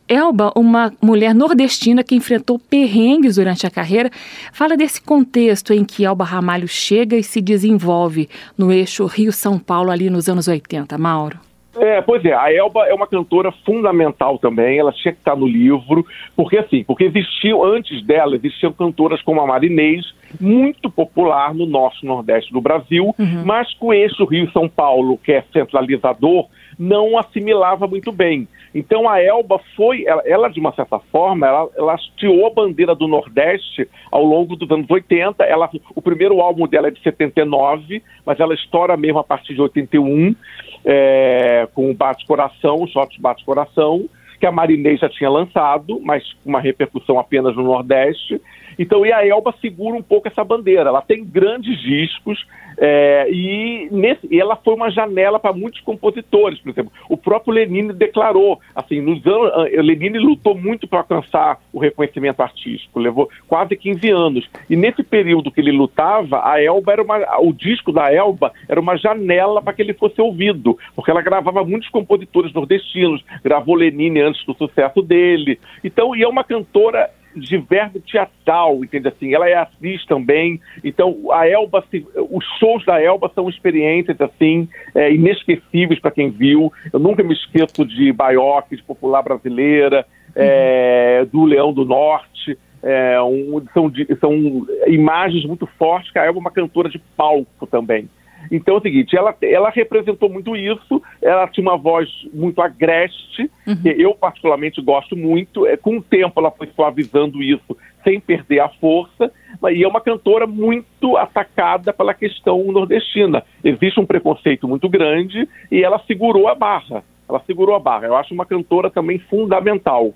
Elba, 0.09 0.53
uma 0.57 0.93
mulher 1.01 1.33
nordestina 1.33 2.03
que 2.03 2.17
enfrentou 2.17 2.59
perrengues 2.59 3.37
durante 3.37 3.65
a 3.65 3.71
carreira, 3.71 4.11
fala 4.53 4.77
desse 4.77 5.01
contexto 5.01 5.73
em 5.73 5.85
que 5.85 6.05
Elba 6.05 6.25
Ramalho 6.25 6.67
chega 6.67 7.17
e 7.17 7.23
se 7.23 7.41
desenvolve 7.41 8.29
no 8.59 8.73
eixo 8.73 9.07
Rio-São 9.07 9.57
Paulo 9.57 9.89
ali 9.89 10.11
nos 10.11 10.29
anos 10.29 10.49
80. 10.49 10.99
Mauro. 10.99 11.39
É, 11.77 12.03
pois 12.03 12.25
é, 12.25 12.35
a 12.35 12.53
Elba 12.53 12.87
é 12.89 12.93
uma 12.93 13.07
cantora 13.07 13.53
fundamental 13.65 14.39
também, 14.39 14.79
ela 14.79 14.93
tinha 14.93 15.13
que 15.13 15.21
estar 15.21 15.37
no 15.37 15.47
livro, 15.47 16.05
porque 16.35 16.59
assim, 16.59 16.83
porque 16.83 17.05
existiu, 17.05 17.65
antes 17.65 18.05
dela, 18.05 18.35
existiam 18.35 18.73
cantoras 18.73 19.23
como 19.23 19.41
a 19.41 19.47
Marinês, 19.47 20.05
muito 20.41 20.91
popular 20.91 21.55
no 21.55 21.65
e 21.65 22.07
nordeste 22.07 22.53
do 22.53 22.61
Brasil, 22.61 23.15
uhum. 23.17 23.45
mas 23.45 23.73
com 23.75 23.95
esse 23.95 24.21
Rio-São 24.25 24.69
Paulo, 24.69 25.17
que 25.19 25.31
é 25.31 25.45
centralizador, 25.53 26.49
não 26.81 27.19
assimilava 27.19 27.87
muito 27.87 28.11
bem. 28.11 28.49
Então 28.75 29.07
a 29.07 29.21
Elba 29.21 29.61
foi, 29.77 30.07
ela, 30.07 30.23
ela 30.25 30.49
de 30.49 30.59
uma 30.59 30.73
certa 30.73 30.99
forma, 30.99 31.47
ela, 31.47 31.69
ela 31.77 31.93
hasteou 31.93 32.47
a 32.47 32.51
bandeira 32.51 32.95
do 32.95 33.07
Nordeste 33.07 33.87
ao 34.11 34.25
longo 34.25 34.57
dos 34.57 34.71
anos 34.71 34.91
80. 34.91 35.45
Ela, 35.45 35.69
o 35.95 36.01
primeiro 36.01 36.41
álbum 36.41 36.67
dela 36.67 36.89
é 36.89 36.91
de 36.91 37.03
79, 37.03 38.03
mas 38.25 38.41
ela 38.41 38.55
estoura 38.55 38.97
mesmo 38.97 39.19
a 39.19 39.25
partir 39.25 39.53
de 39.53 39.61
81, 39.61 40.35
é, 40.83 41.69
com 41.75 41.91
o 41.91 41.95
Bate 41.95 42.25
Coração, 42.25 42.77
o 42.77 42.87
Shot 42.87 43.21
Bate 43.21 43.45
Coração, 43.45 44.09
que 44.39 44.47
a 44.47 44.53
Marinês 44.53 45.01
já 45.01 45.09
tinha 45.11 45.29
lançado, 45.29 46.01
mas 46.03 46.33
com 46.43 46.49
uma 46.49 46.61
repercussão 46.61 47.19
apenas 47.19 47.55
no 47.55 47.63
Nordeste. 47.63 48.41
Então, 48.79 49.05
e 49.05 49.13
a 49.13 49.27
Elba 49.27 49.55
segura 49.61 49.97
um 49.97 50.03
pouco 50.03 50.29
essa 50.29 50.45
bandeira. 50.45 50.89
Ela 50.89 51.03
tem 51.03 51.25
grandes 51.25 51.81
discos 51.81 52.45
é, 52.83 53.29
e, 53.31 53.89
nesse, 53.91 54.39
ela 54.39 54.57
foi 54.57 54.73
uma 54.75 54.91
janela 54.91 55.39
para 55.39 55.53
muitos 55.53 55.81
compositores, 55.81 56.59
por 56.61 56.71
exemplo. 56.71 56.91
O 57.11 57.17
próprio 57.17 57.53
Lenine 57.53 57.93
declarou, 57.93 58.59
assim, 58.75 59.03
nos 59.03 59.25
anos, 59.27 59.53
Lenine 59.85 60.19
lutou 60.19 60.55
muito 60.55 60.89
para 60.89 61.01
alcançar 61.01 61.61
o 61.75 61.79
reconhecimento 61.79 62.41
artístico, 62.41 62.99
levou 62.99 63.29
quase 63.47 63.77
15 63.77 64.09
anos. 64.09 64.51
E 64.69 64.77
nesse 64.77 65.03
período 65.03 65.51
que 65.51 65.61
ele 65.61 65.73
lutava, 65.73 66.41
a 66.43 66.63
Elba 66.63 66.93
era 66.93 67.03
uma, 67.03 67.41
o 67.41 67.53
disco 67.53 67.93
da 67.93 68.11
Elba 68.11 68.51
era 68.67 68.81
uma 68.81 68.97
janela 68.97 69.61
para 69.61 69.75
que 69.75 69.83
ele 69.83 69.93
fosse 69.93 70.19
ouvido, 70.19 70.79
porque 70.97 71.11
ela 71.11 71.21
gravava 71.21 71.63
muitos 71.63 71.91
compositores 71.91 72.51
nordestinos, 72.55 73.23
gravou 73.45 73.75
Lenine 73.75 74.23
antes 74.23 74.43
do 74.47 74.55
sucesso 74.55 75.03
dele. 75.03 75.61
Então, 75.85 76.17
e 76.17 76.23
é 76.23 76.29
uma 76.29 76.45
cantora 76.45 77.11
de 77.35 77.59
verbo 77.59 78.01
teatral, 78.01 78.85
entende 78.85 79.09
assim? 79.09 79.35
Ela 79.35 79.49
é 79.49 79.55
atriz 79.55 80.05
também, 80.07 80.61
então 80.83 81.33
a 81.33 81.47
Elba, 81.47 81.85
os 82.31 82.45
shows 82.59 82.85
da 82.85 83.01
Elba 83.01 83.31
são 83.35 83.49
experiências 83.49 84.21
assim 84.21 84.69
é, 84.95 85.13
inesquecíveis 85.13 86.01
para 86.01 86.11
quem 86.11 86.31
viu. 86.31 86.73
Eu 86.93 86.99
nunca 86.99 87.23
me 87.23 87.33
esqueço 87.33 87.85
de 87.85 88.13
Baioque, 88.13 88.77
de 88.77 88.83
Popular 88.83 89.23
Brasileira, 89.23 90.07
é, 90.35 91.25
do 91.31 91.45
Leão 91.45 91.73
do 91.73 91.85
Norte. 91.85 92.59
É, 92.83 93.21
um, 93.21 93.63
são, 93.75 93.93
são 94.19 94.67
imagens 94.87 95.45
muito 95.45 95.67
fortes 95.79 96.11
que 96.11 96.19
a 96.19 96.25
Elba 96.25 96.39
é 96.39 96.41
uma 96.41 96.51
cantora 96.51 96.89
de 96.89 96.99
palco 97.17 97.67
também. 97.67 98.09
Então 98.51 98.75
é 98.75 98.79
o 98.79 98.83
seguinte, 98.83 99.17
ela, 99.17 99.35
ela 99.43 99.71
representou 99.71 100.29
muito 100.29 100.57
isso, 100.57 101.03
ela 101.23 101.47
tinha 101.47 101.63
uma 101.63 101.77
voz 101.77 102.09
muito 102.33 102.61
agreste, 102.61 103.51
que 103.83 103.89
eu 103.89 104.15
particularmente 104.15 104.83
gosto 104.83 105.17
muito, 105.17 105.67
é, 105.67 105.77
com 105.77 105.99
o 105.99 106.03
tempo 106.03 106.41
ela 106.41 106.51
foi 106.51 106.69
suavizando 106.75 107.43
isso 107.43 107.77
sem 108.03 108.19
perder 108.19 108.61
a 108.61 108.69
força, 108.69 109.31
e 109.71 109.85
é 109.85 109.89
uma 109.89 110.01
cantora 110.01 110.47
muito 110.47 111.17
atacada 111.17 111.93
pela 111.93 112.15
questão 112.15 112.65
nordestina. 112.73 113.45
Existe 113.63 114.01
um 114.01 114.07
preconceito 114.07 114.67
muito 114.67 114.89
grande 114.89 115.49
e 115.71 115.83
ela 115.83 116.03
segurou 116.07 116.49
a 116.49 116.55
barra, 116.55 117.05
ela 117.29 117.43
segurou 117.47 117.75
a 117.75 117.79
barra. 117.79 118.07
Eu 118.07 118.17
acho 118.17 118.33
uma 118.33 118.47
cantora 118.47 118.91
também 118.91 119.19
fundamental. 119.19 120.15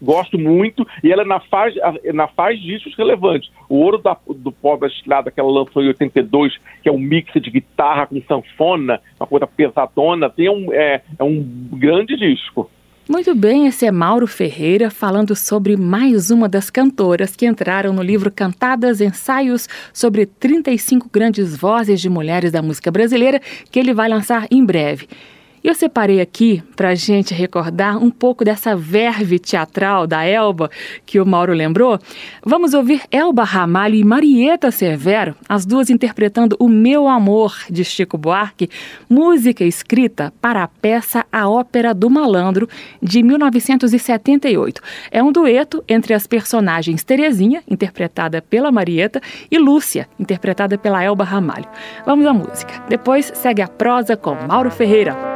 Gosto 0.00 0.38
muito, 0.38 0.86
e 1.02 1.12
ela 1.12 1.24
na 1.24 1.40
faz, 1.40 1.74
na 2.12 2.28
faz 2.28 2.60
discos 2.60 2.94
relevantes. 2.96 3.50
O 3.68 3.76
Ouro 3.76 3.98
da, 3.98 4.16
do 4.28 4.52
Pó 4.52 4.76
da 4.76 4.86
Estrada, 4.86 5.30
que 5.30 5.40
ela 5.40 5.50
lançou 5.50 5.82
em 5.82 5.88
82, 5.88 6.58
que 6.82 6.88
é 6.88 6.92
um 6.92 6.98
mix 6.98 7.32
de 7.34 7.50
guitarra 7.50 8.06
com 8.06 8.20
sanfona, 8.22 9.00
uma 9.18 9.26
coisa 9.26 9.46
pesadona, 9.46 10.28
tem 10.28 10.48
um, 10.48 10.72
é, 10.72 11.02
é 11.18 11.24
um 11.24 11.42
grande 11.72 12.16
disco. 12.16 12.70
Muito 13.06 13.34
bem, 13.34 13.66
esse 13.66 13.84
é 13.84 13.92
Mauro 13.92 14.26
Ferreira 14.26 14.90
falando 14.90 15.36
sobre 15.36 15.76
mais 15.76 16.30
uma 16.30 16.48
das 16.48 16.70
cantoras 16.70 17.36
que 17.36 17.44
entraram 17.44 17.92
no 17.92 18.02
livro 18.02 18.30
Cantadas 18.30 18.98
Ensaios 19.02 19.68
sobre 19.92 20.24
35 20.24 21.10
grandes 21.12 21.54
vozes 21.54 22.00
de 22.00 22.08
mulheres 22.08 22.50
da 22.50 22.62
música 22.62 22.90
brasileira, 22.90 23.40
que 23.70 23.78
ele 23.78 23.92
vai 23.92 24.08
lançar 24.08 24.46
em 24.50 24.64
breve. 24.64 25.06
Eu 25.64 25.74
separei 25.74 26.20
aqui 26.20 26.62
para 26.76 26.90
a 26.90 26.94
gente 26.94 27.32
recordar 27.32 27.96
um 27.96 28.10
pouco 28.10 28.44
dessa 28.44 28.76
verve 28.76 29.38
teatral 29.38 30.06
da 30.06 30.22
Elba 30.22 30.70
que 31.06 31.18
o 31.18 31.24
Mauro 31.24 31.54
lembrou. 31.54 31.98
Vamos 32.44 32.74
ouvir 32.74 33.00
Elba 33.10 33.44
Ramalho 33.44 33.94
e 33.94 34.04
Marieta 34.04 34.70
Severo, 34.70 35.34
as 35.48 35.64
duas 35.64 35.88
interpretando 35.88 36.54
O 36.60 36.68
Meu 36.68 37.08
Amor 37.08 37.56
de 37.70 37.82
Chico 37.82 38.18
Buarque, 38.18 38.68
música 39.08 39.64
escrita 39.64 40.34
para 40.38 40.62
a 40.62 40.68
peça 40.68 41.24
A 41.32 41.48
Ópera 41.48 41.94
do 41.94 42.10
Malandro 42.10 42.68
de 43.02 43.22
1978. 43.22 44.82
É 45.10 45.22
um 45.22 45.32
dueto 45.32 45.82
entre 45.88 46.12
as 46.12 46.26
personagens 46.26 47.02
Terezinha, 47.02 47.62
interpretada 47.66 48.42
pela 48.42 48.70
Marieta, 48.70 49.18
e 49.50 49.56
Lúcia, 49.56 50.06
interpretada 50.20 50.76
pela 50.76 51.02
Elba 51.02 51.24
Ramalho. 51.24 51.64
Vamos 52.04 52.26
à 52.26 52.34
música. 52.34 52.84
Depois 52.86 53.32
segue 53.34 53.62
a 53.62 53.68
prosa 53.68 54.14
com 54.14 54.34
Mauro 54.34 54.70
Ferreira. 54.70 55.33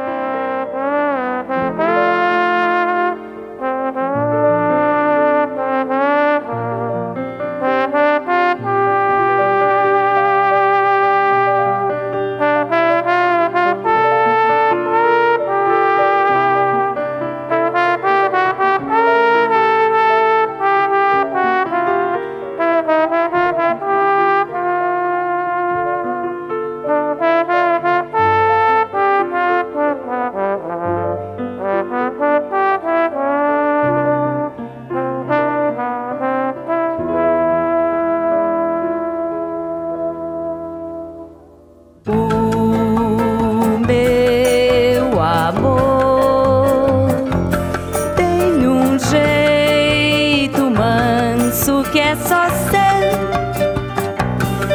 Manso 51.69 51.83
que 51.91 51.99
é 51.99 52.15
só 52.15 52.49
seu 52.49 52.79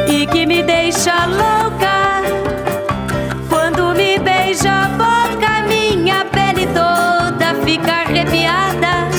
e 0.07 0.25
que 0.27 0.45
me 0.45 0.63
deixa 0.63 1.25
louca. 1.25 2.21
Quando 3.49 3.93
me 3.93 4.17
beija 4.17 4.71
a 4.71 4.87
boca, 4.89 5.63
minha 5.67 6.23
pele 6.25 6.67
toda 6.67 7.53
fica 7.65 7.91
arrepiada. 7.91 9.09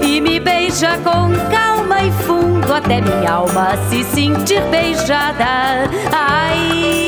E 0.00 0.20
me 0.20 0.40
beija 0.40 0.98
com 0.98 1.30
calma 1.50 2.02
e 2.02 2.10
fundo 2.24 2.72
até 2.72 3.00
minha 3.00 3.32
alma 3.32 3.76
se 3.88 4.02
sentir 4.04 4.62
beijada. 4.70 5.88
Ai, 6.12 7.05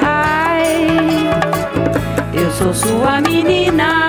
Ai, 0.00 0.86
eu 2.32 2.50
sou 2.52 2.72
sua 2.72 3.20
menina, 3.20 4.07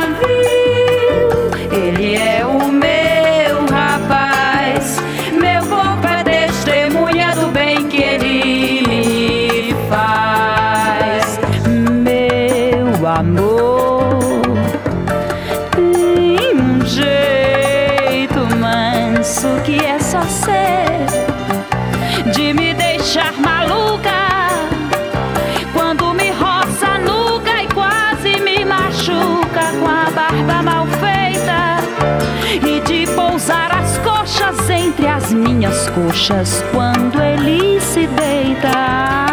minhas 35.60 35.90
coxas 35.90 36.64
quando 36.72 37.22
ele 37.22 37.82
se 37.82 38.08
deita. 38.08 39.29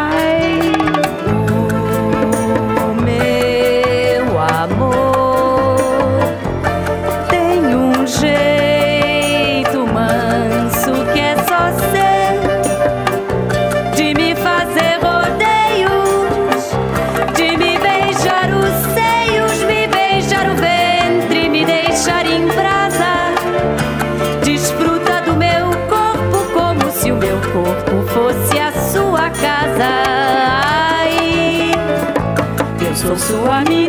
Sua 33.26 33.64
menina, 33.64 33.85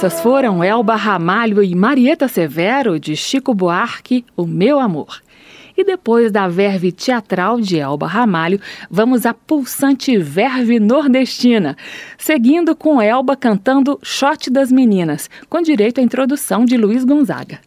Essas 0.00 0.22
foram 0.22 0.64
Elba 0.64 0.96
Ramalho 0.96 1.62
e 1.62 1.74
Marieta 1.74 2.26
Severo, 2.26 2.98
de 2.98 3.14
Chico 3.14 3.52
Buarque, 3.52 4.24
O 4.34 4.46
Meu 4.46 4.80
Amor. 4.80 5.20
E 5.76 5.84
depois 5.84 6.32
da 6.32 6.48
verve 6.48 6.90
teatral 6.90 7.60
de 7.60 7.78
Elba 7.78 8.06
Ramalho, 8.06 8.58
vamos 8.90 9.26
à 9.26 9.34
pulsante 9.34 10.16
verve 10.16 10.80
nordestina, 10.80 11.76
seguindo 12.16 12.74
com 12.74 12.98
Elba 12.98 13.36
cantando 13.36 14.00
Shot 14.02 14.48
das 14.48 14.72
Meninas, 14.72 15.28
com 15.50 15.60
direito 15.60 16.00
à 16.00 16.02
introdução 16.02 16.64
de 16.64 16.78
Luiz 16.78 17.04
Gonzaga. 17.04 17.58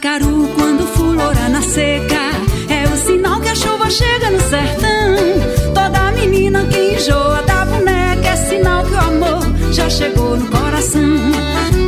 Mandacaru 0.00 0.48
quando 0.54 0.86
fulora 0.94 1.48
na 1.50 1.60
seca. 1.60 2.16
É 2.70 2.88
o 2.88 2.96
sinal 2.96 3.38
que 3.38 3.48
a 3.48 3.54
chuva 3.54 3.90
chega 3.90 4.30
no 4.30 4.40
sertão. 4.40 5.74
Toda 5.74 6.12
menina 6.12 6.64
que 6.64 6.94
enjoa 6.94 7.42
da 7.42 7.66
boneca 7.66 8.28
É 8.28 8.36
sinal 8.36 8.82
que 8.84 8.94
o 8.94 8.98
amor 8.98 9.42
já 9.72 9.90
chegou 9.90 10.38
no 10.38 10.46
coração. 10.46 11.02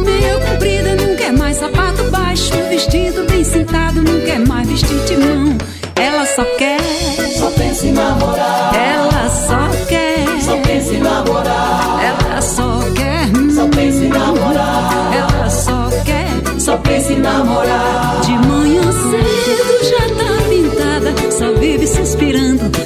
Meio 0.05 0.41
comprida 0.47 0.95
não 0.95 1.17
quer 1.17 1.33
mais 1.33 1.57
sapato 1.57 2.05
baixo. 2.11 2.53
Vestido 2.69 3.25
bem 3.31 3.45
sentado 3.45 4.03
não 4.03 4.21
quer 4.21 4.41
mais 4.41 4.69
vestir 4.69 4.99
de 5.05 5.17
mão 5.17 5.57
Ela 5.95 6.25
só 6.27 6.45
quer 6.57 6.81
Só 7.39 7.51
pensa 7.51 7.87
em 7.87 7.93
namorar 7.93 8.62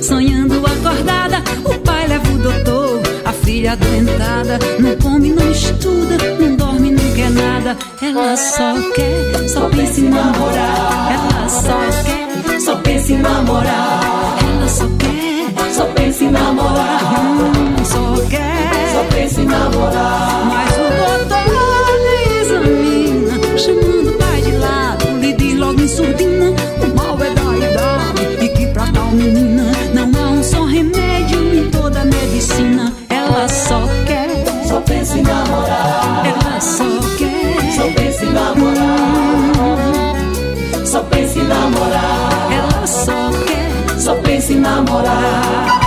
sonhando 0.02 0.62
acordada 0.66 1.42
O 1.64 1.78
pai 1.80 2.06
leva 2.08 2.28
o 2.32 2.38
doutor, 2.38 3.00
a 3.24 3.32
filha 3.32 3.72
adoentada. 3.72 4.58
Não 4.78 4.96
come, 4.96 5.30
não 5.32 5.50
estuda, 5.50 6.16
não 6.40 6.56
dorme, 6.56 6.90
não 6.90 7.14
quer 7.14 7.30
nada. 7.30 7.76
Ela 8.02 8.36
só 8.36 8.74
quer, 8.94 9.48
só 9.48 9.68
pensa 9.68 10.00
em 10.00 10.08
namorar. 10.08 11.12
Ela 11.12 11.48
só 11.48 11.78
quer, 12.04 12.60
Só 12.60 12.76
pensa 12.76 13.12
em 13.12 13.18
namorar. 13.18 14.38
ela 14.42 14.68
só 14.68 14.86
quer. 14.98 15.72
Só 15.74 15.84
pensa 15.86 16.24
em 16.24 16.30
namorar. 16.30 17.20
Hum, 17.20 17.84
Só 17.84 18.26
quer. 18.28 18.92
Só 18.92 19.04
pensa 19.14 19.40
em 19.40 19.46
namorar 19.46 20.65
Em 35.16 35.22
namorar 35.22 36.26
ela 36.26 36.60
só 36.60 36.84
quer, 37.16 37.72
Só 37.72 37.88
pensa 37.90 38.24
em 38.24 38.32
namorar. 38.32 38.96
Só 40.84 41.00
pensa 41.04 41.38
em 41.38 41.44
namorar. 41.44 42.52
Ela 42.52 42.86
só 42.86 43.30
quer. 43.46 43.98
Só 43.98 44.14
pensa 44.16 44.52
em 44.52 44.60
namorar 44.60 45.85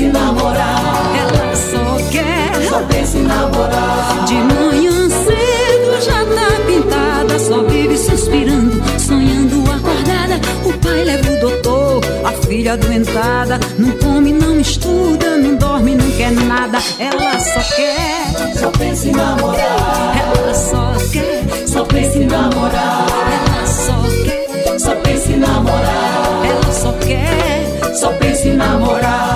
pensa 0.00 0.04
em 0.04 0.12
namorar 0.12 1.16
ela 1.16 1.56
só 1.56 2.10
quer. 2.10 2.68
Só 2.68 2.80
pensa 2.84 3.18
em 3.18 3.22
namorar 3.22 4.24
De 4.26 4.34
manhã 4.34 5.08
cedo 5.08 6.00
já 6.00 6.24
tá 6.24 6.64
pintada, 6.66 7.38
só 7.38 7.62
vive 7.64 7.98
suspirando, 7.98 8.82
sonhando 8.98 9.70
acordada. 9.70 10.40
O 10.64 10.72
pai 10.78 11.04
leva 11.04 11.30
o 11.30 11.40
doutor, 11.40 12.00
a 12.24 12.32
filha 12.46 12.74
adoentada. 12.74 13.60
Não 13.78 13.90
come, 13.98 14.32
não 14.32 14.60
estuda, 14.60 15.36
não 15.36 15.56
dorme, 15.56 15.94
não 15.94 16.10
quer 16.12 16.32
nada. 16.32 16.78
Ela 16.98 17.38
só 17.38 17.74
quer, 17.76 18.58
Só 18.58 18.70
pensa 18.70 19.08
em 19.08 19.12
namorar 19.12 20.16
ela 20.16 20.54
só 20.54 20.94
quer, 21.12 21.66
Só 21.66 21.84
pensa 21.84 22.18
em 22.18 22.26
namorar 22.26 23.06
ela 23.32 23.66
só 23.66 24.02
quer, 24.24 24.78
Só 24.78 24.94
pensa 24.96 25.32
em 25.32 25.36
namorar 25.36 26.44
ela 26.44 26.72
só 26.72 26.92
quer. 26.92 27.50
Só 27.94 28.08
pensa 28.12 28.48
em 28.48 28.56
namorar 28.56 29.29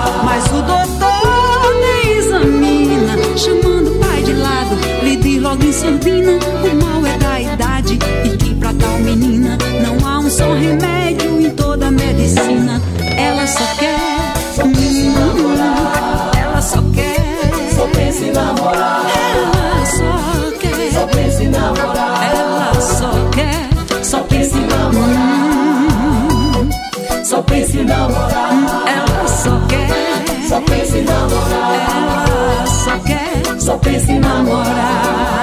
Só 33.65 33.79
pensa 33.79 34.11
em 34.11 34.19
namorar 34.19 35.41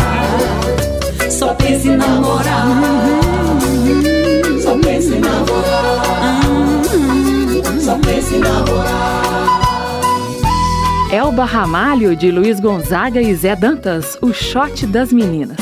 Só 1.28 1.52
pensa 1.54 1.88
em 1.88 1.96
namorar 1.96 2.66
Só 4.62 4.78
pensa 4.78 5.16
em 5.16 5.20
namorar 5.20 6.42
Só 7.80 7.98
pensa 7.98 8.36
em 8.36 8.38
namorar 8.38 9.22
Elba 11.12 11.44
Ramalho, 11.44 12.14
de 12.14 12.30
Luiz 12.30 12.60
Gonzaga 12.60 13.20
e 13.20 13.34
Zé 13.34 13.56
Dantas, 13.56 14.16
o 14.22 14.32
shot 14.32 14.86
das 14.86 15.12
meninas. 15.12 15.58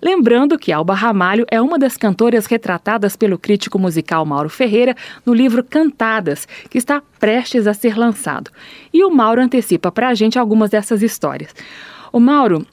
Lembrando 0.00 0.58
que 0.58 0.72
Elba 0.72 0.94
Ramalho 0.94 1.44
é 1.50 1.60
uma 1.60 1.78
das 1.78 1.98
cantoras 1.98 2.46
retratadas 2.46 3.16
pelo 3.16 3.38
crítico 3.38 3.78
musical 3.78 4.24
Mauro 4.24 4.48
Ferreira 4.48 4.96
no 5.26 5.34
livro 5.34 5.62
Cantadas, 5.62 6.48
que 6.70 6.78
está 6.78 7.02
prestes 7.20 7.66
a 7.66 7.74
ser 7.74 7.98
lançado. 7.98 8.50
E 8.94 9.04
o 9.04 9.10
Mauro 9.10 9.42
antecipa 9.42 9.92
para 9.92 10.08
a 10.08 10.14
gente 10.14 10.38
algumas 10.38 10.70
dessas 10.70 11.02
histórias. 11.02 11.54
O 12.12 12.18
Mauro, 12.18 12.66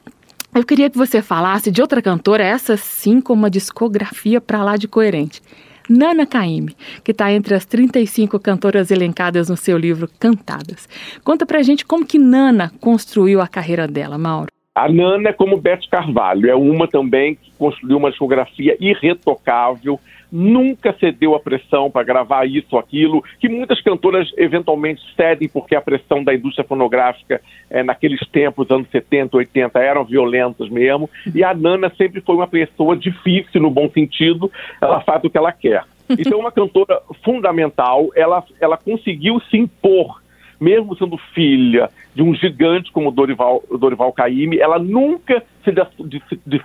eu 0.53 0.63
queria 0.65 0.89
que 0.89 0.97
você 0.97 1.21
falasse 1.21 1.69
de 1.69 1.81
outra 1.81 2.01
cantora, 2.01 2.43
essa 2.43 2.77
sim 2.77 3.19
com 3.19 3.33
uma 3.33 3.49
discografia 3.49 4.39
para 4.39 4.63
lá 4.63 4.77
de 4.77 4.87
coerente. 4.87 5.41
Nana 5.89 6.25
Caymmi, 6.25 6.75
que 7.03 7.11
está 7.11 7.31
entre 7.31 7.53
as 7.53 7.65
35 7.65 8.39
cantoras 8.39 8.89
elencadas 8.89 9.49
no 9.49 9.57
seu 9.57 9.77
livro 9.77 10.09
Cantadas. 10.19 10.87
Conta 11.23 11.45
pra 11.45 11.61
gente 11.61 11.85
como 11.85 12.05
que 12.05 12.17
Nana 12.17 12.71
construiu 12.79 13.41
a 13.41 13.47
carreira 13.47 13.87
dela, 13.87 14.17
Mauro. 14.17 14.47
A 14.73 14.89
Nana 14.89 15.29
é 15.29 15.33
como 15.33 15.57
Beth 15.57 15.87
Carvalho, 15.91 16.49
é 16.49 16.55
uma 16.55 16.87
também 16.87 17.35
que 17.35 17.51
construiu 17.57 17.97
uma 17.97 18.09
discografia 18.09 18.75
irretocável, 18.79 19.99
nunca 20.31 20.95
cedeu 20.99 21.35
a 21.35 21.39
pressão 21.39 21.89
para 21.89 22.03
gravar 22.03 22.45
isso 22.45 22.67
ou 22.71 22.79
aquilo, 22.79 23.23
que 23.39 23.49
muitas 23.49 23.81
cantoras 23.81 24.31
eventualmente 24.37 25.01
cedem 25.15 25.47
porque 25.47 25.75
a 25.75 25.81
pressão 25.81 26.23
da 26.23 26.33
indústria 26.33 26.67
fonográfica 26.67 27.41
eh, 27.69 27.83
naqueles 27.83 28.19
tempos, 28.29 28.69
anos 28.69 28.89
70, 28.89 29.37
80, 29.37 29.79
eram 29.79 30.03
violentas 30.03 30.69
mesmo, 30.69 31.09
e 31.33 31.43
a 31.43 31.53
Nana 31.53 31.91
sempre 31.97 32.21
foi 32.21 32.35
uma 32.35 32.47
pessoa 32.47 32.95
difícil 32.95 33.61
no 33.61 33.69
bom 33.69 33.89
sentido, 33.89 34.51
ela 34.81 35.01
faz 35.01 35.23
o 35.23 35.29
que 35.29 35.37
ela 35.37 35.51
quer. 35.51 35.83
Então, 36.07 36.39
uma 36.39 36.51
cantora 36.51 37.01
fundamental, 37.23 38.11
ela, 38.15 38.43
ela 38.61 38.77
conseguiu 38.77 39.39
se 39.49 39.57
impor 39.57 40.21
mesmo 40.59 40.95
sendo 40.97 41.17
filha 41.33 41.89
de 42.15 42.23
um 42.23 42.33
gigante 42.33 42.91
como 42.93 43.11
Dorival, 43.11 43.61
Dorival 43.77 44.13
Caymmi, 44.13 44.57
ela 44.57 44.79
nunca 44.79 45.43
se, 45.65 45.71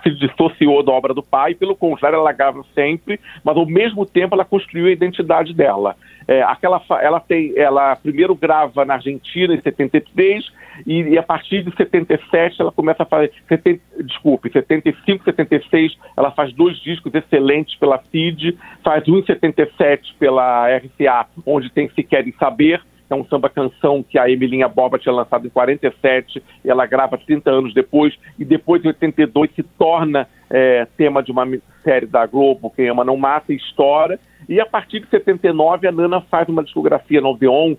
se 0.01 0.09
dissociou 0.11 0.81
da 0.81 0.93
obra 0.93 1.13
do 1.13 1.21
pai, 1.21 1.53
pelo 1.53 1.75
contrário, 1.75 2.15
ela 2.15 2.31
grava 2.31 2.63
sempre, 2.73 3.19
mas 3.43 3.57
ao 3.57 3.65
mesmo 3.65 4.05
tempo 4.05 4.33
ela 4.33 4.45
construiu 4.45 4.87
a 4.87 4.91
identidade 4.91 5.53
dela. 5.53 5.97
É, 6.27 6.41
aquela, 6.43 6.81
ela 7.01 7.19
tem, 7.19 7.53
ela 7.57 7.95
primeiro 7.97 8.33
grava 8.33 8.85
na 8.85 8.93
Argentina 8.93 9.53
em 9.53 9.61
73 9.61 10.45
e, 10.87 11.01
e 11.01 11.17
a 11.17 11.23
partir 11.23 11.63
de 11.63 11.75
77 11.75 12.61
ela 12.61 12.71
começa 12.71 13.03
a 13.03 13.05
fazer, 13.05 13.33
70, 13.49 13.81
desculpe, 14.05 14.51
75, 14.51 15.25
76 15.25 15.97
ela 16.15 16.31
faz 16.31 16.53
dois 16.53 16.77
discos 16.79 17.13
excelentes 17.13 17.75
pela 17.75 18.01
CID, 18.11 18.57
faz 18.83 19.05
um 19.09 19.17
em 19.17 19.25
77 19.25 20.15
pela 20.17 20.67
RCA, 20.77 21.27
onde 21.45 21.69
tem 21.71 21.89
Se 21.89 22.03
Querem 22.03 22.33
Saber, 22.39 22.81
é 23.13 23.15
um 23.15 23.25
samba-canção 23.25 24.03
que 24.03 24.17
a 24.17 24.29
Emilinha 24.29 24.67
Borba 24.67 24.97
tinha 24.97 25.13
lançado 25.13 25.45
em 25.45 25.49
47, 25.49 26.41
e 26.63 26.69
ela 26.69 26.85
grava 26.85 27.17
30 27.17 27.49
anos 27.49 27.73
depois, 27.73 28.17
e 28.37 28.45
depois, 28.45 28.83
em 28.83 28.87
82, 28.87 29.51
se 29.55 29.63
torna 29.63 30.27
é, 30.51 30.85
tema 30.97 31.23
de 31.23 31.31
uma 31.31 31.47
série 31.83 32.05
da 32.05 32.25
Globo, 32.25 32.71
Quem 32.75 32.89
Ama 32.89 33.03
Não 33.03 33.17
Mata, 33.17 33.53
estoura. 33.53 34.19
E 34.49 34.59
a 34.59 34.65
partir 34.65 34.99
de 34.99 35.07
79, 35.07 35.87
a 35.87 35.91
Nana 35.91 36.19
faz 36.21 36.49
uma 36.49 36.63
discografia 36.63 37.21
no 37.21 37.29
Odeon, 37.29 37.75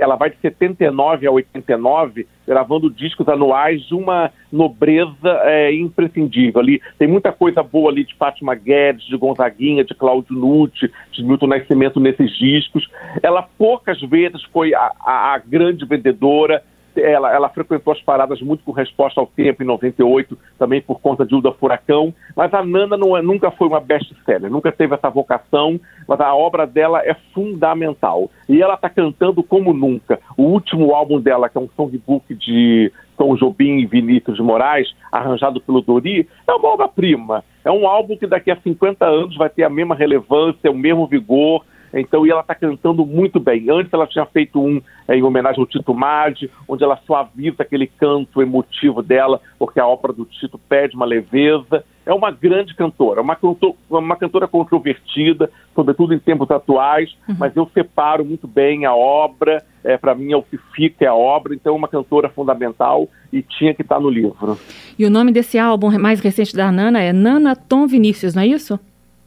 ela 0.00 0.16
vai 0.16 0.28
de 0.28 0.36
79 0.38 1.26
a 1.26 1.30
89, 1.30 2.26
gravando 2.46 2.90
discos 2.90 3.26
anuais 3.28 3.80
de 3.86 3.94
uma 3.94 4.30
nobreza 4.52 5.40
é, 5.44 5.72
imprescindível. 5.72 6.60
Ali 6.60 6.82
tem 6.98 7.08
muita 7.08 7.32
coisa 7.32 7.62
boa 7.62 7.90
ali 7.90 8.04
de 8.04 8.14
Fátima 8.16 8.54
Guedes, 8.54 9.06
de 9.06 9.16
Gonzaguinha, 9.16 9.84
de 9.84 9.94
Cláudio 9.94 10.34
Nucci, 10.36 10.90
de 11.12 11.24
Milton 11.24 11.46
Nascimento 11.46 12.00
nesses 12.00 12.36
discos. 12.36 12.88
Ela 13.22 13.42
poucas 13.56 14.00
vezes 14.02 14.42
foi 14.52 14.74
a, 14.74 14.90
a, 15.00 15.34
a 15.34 15.38
grande 15.38 15.86
vendedora, 15.86 16.62
ela, 16.96 17.32
ela 17.32 17.48
frequentou 17.48 17.92
as 17.92 18.00
paradas 18.00 18.40
muito 18.40 18.64
com 18.64 18.72
resposta 18.72 19.20
ao 19.20 19.26
tempo 19.26 19.62
em 19.62 19.66
98, 19.66 20.36
também 20.58 20.80
por 20.80 21.00
conta 21.00 21.24
de 21.24 21.34
Uda 21.34 21.52
Furacão, 21.52 22.14
mas 22.36 22.52
a 22.52 22.64
Nana 22.64 22.96
não 22.96 23.16
é, 23.16 23.22
nunca 23.22 23.50
foi 23.50 23.68
uma 23.68 23.80
best-seller, 23.80 24.50
nunca 24.50 24.72
teve 24.72 24.94
essa 24.94 25.10
vocação, 25.10 25.80
mas 26.06 26.20
a 26.20 26.34
obra 26.34 26.66
dela 26.66 27.00
é 27.04 27.14
fundamental. 27.32 28.30
E 28.48 28.62
ela 28.62 28.74
está 28.74 28.88
cantando 28.88 29.42
como 29.42 29.72
nunca. 29.72 30.18
O 30.36 30.42
último 30.42 30.94
álbum 30.94 31.20
dela, 31.20 31.48
que 31.48 31.58
é 31.58 31.60
um 31.60 31.68
songbook 31.76 32.34
de 32.34 32.92
Tom 33.16 33.36
Jobim 33.36 33.78
e 33.78 33.86
Vinícius 33.86 34.36
de 34.36 34.42
Moraes, 34.42 34.94
arranjado 35.10 35.60
pelo 35.60 35.80
Dori, 35.80 36.28
é 36.46 36.52
uma 36.52 36.68
obra-prima. 36.68 37.44
É 37.64 37.70
um 37.70 37.86
álbum 37.86 38.16
que 38.16 38.26
daqui 38.26 38.50
a 38.50 38.56
50 38.56 39.04
anos 39.04 39.36
vai 39.36 39.48
ter 39.48 39.64
a 39.64 39.70
mesma 39.70 39.94
relevância, 39.94 40.70
o 40.70 40.76
mesmo 40.76 41.06
vigor, 41.06 41.64
então, 42.00 42.26
e 42.26 42.30
ela 42.30 42.40
está 42.40 42.54
cantando 42.54 43.06
muito 43.06 43.38
bem. 43.38 43.70
Antes 43.70 43.92
ela 43.92 44.06
tinha 44.06 44.26
feito 44.26 44.60
um 44.60 44.82
é, 45.06 45.16
em 45.16 45.22
homenagem 45.22 45.60
ao 45.60 45.66
Tito 45.66 45.94
Madi, 45.94 46.50
onde 46.68 46.82
ela 46.82 46.98
suaviza 47.06 47.62
aquele 47.62 47.86
canto 47.86 48.42
emotivo 48.42 49.02
dela, 49.02 49.40
porque 49.58 49.78
a 49.78 49.86
ópera 49.86 50.12
do 50.12 50.24
Tito 50.24 50.58
pede 50.58 50.96
uma 50.96 51.04
leveza. 51.04 51.84
É 52.06 52.12
uma 52.12 52.30
grande 52.30 52.74
cantora, 52.74 53.22
uma, 53.22 53.34
cantora, 53.34 53.74
uma 53.88 54.16
cantora 54.16 54.46
controvertida, 54.46 55.50
sobretudo 55.74 56.12
em 56.12 56.18
tempos 56.18 56.50
atuais, 56.50 57.16
uhum. 57.26 57.36
mas 57.38 57.56
eu 57.56 57.70
separo 57.72 58.22
muito 58.24 58.46
bem 58.46 58.84
a 58.84 58.94
obra, 58.94 59.64
é, 59.82 59.96
para 59.96 60.14
mim 60.14 60.30
é 60.30 60.36
o 60.36 60.42
que 60.42 60.58
fica 60.74 61.06
é 61.06 61.08
a 61.08 61.14
obra, 61.14 61.54
então 61.54 61.72
é 61.72 61.76
uma 61.76 61.88
cantora 61.88 62.28
fundamental 62.28 63.08
e 63.32 63.40
tinha 63.40 63.72
que 63.72 63.80
estar 63.80 63.94
tá 63.94 64.00
no 64.02 64.10
livro. 64.10 64.58
E 64.98 65.06
o 65.06 65.10
nome 65.10 65.32
desse 65.32 65.58
álbum 65.58 65.98
mais 65.98 66.20
recente 66.20 66.54
da 66.54 66.70
Nana 66.70 67.00
é 67.00 67.10
Nana 67.10 67.56
Tom 67.56 67.86
Vinícius, 67.86 68.34
não 68.34 68.42
é 68.42 68.48
isso? 68.48 68.78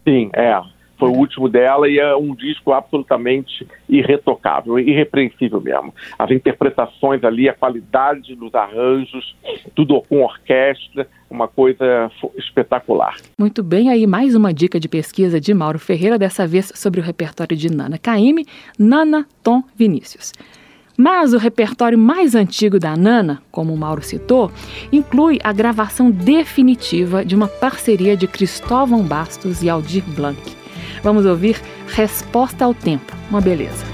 Sim, 0.08 0.30
é 0.34 0.54
foi 0.98 1.10
o 1.10 1.14
último 1.14 1.48
dela 1.48 1.88
e 1.88 2.00
é 2.00 2.16
um 2.16 2.34
disco 2.36 2.72
absolutamente 2.72 3.68
irretocável, 3.88 4.80
irrepreensível 4.80 5.62
mesmo. 5.62 5.94
As 6.18 6.32
interpretações 6.32 7.24
ali, 7.24 7.48
a 7.48 7.54
qualidade 7.54 8.36
dos 8.36 8.54
arranjos, 8.54 9.36
tudo 9.76 10.02
com 10.02 10.24
orquestra, 10.24 11.08
uma 11.30 11.48
coisa 11.48 12.12
espetacular. 12.36 13.16
Muito 13.38 13.62
bem, 13.62 13.90
aí 13.90 14.08
mais 14.08 14.36
uma 14.36 14.54
dica 14.54 14.80
de 14.80 14.88
pesquisa 14.88 15.40
de 15.40 15.54
Mauro 15.54 15.80
Ferreira, 15.80 16.18
dessa 16.18 16.48
vez 16.48 16.72
sobre 16.76 17.00
o 17.00 17.04
repertório 17.04 17.56
de 17.56 17.72
Nana 17.72 17.98
Caymmi, 17.98 18.46
Nana 18.80 19.28
Tom 19.44 19.64
Vinícius. 19.76 20.34
Mas 20.98 21.32
o 21.32 21.38
repertório 21.38 21.98
mais 21.98 22.34
antigo 22.34 22.80
da 22.80 22.98
Nana, 22.98 23.40
como 23.52 23.72
o 23.72 23.78
Mauro 23.78 24.02
citou, 24.02 24.52
inclui 24.92 25.38
a 25.44 25.54
gravação 25.54 26.10
definitiva 26.10 27.24
de 27.24 27.36
uma 27.36 27.48
parceria 27.48 28.18
de 28.18 28.28
Cristóvão 28.28 29.04
Bastos 29.04 29.62
e 29.62 29.70
Aldir 29.70 30.04
Blanc. 30.16 30.57
Vamos 31.04 31.26
ouvir 31.26 31.62
Resposta 31.88 32.66
ao 32.66 32.74
Tempo. 32.74 33.14
Uma 33.30 33.42
beleza. 33.42 33.86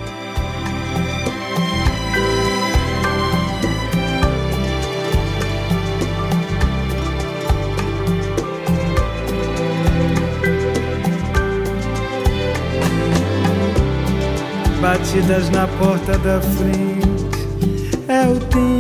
Batidas 14.82 15.50
na 15.50 15.66
porta 15.66 16.18
da 16.18 16.42
frente 16.42 17.48
é 18.10 18.28
o 18.28 18.38
tempo. 18.38 18.74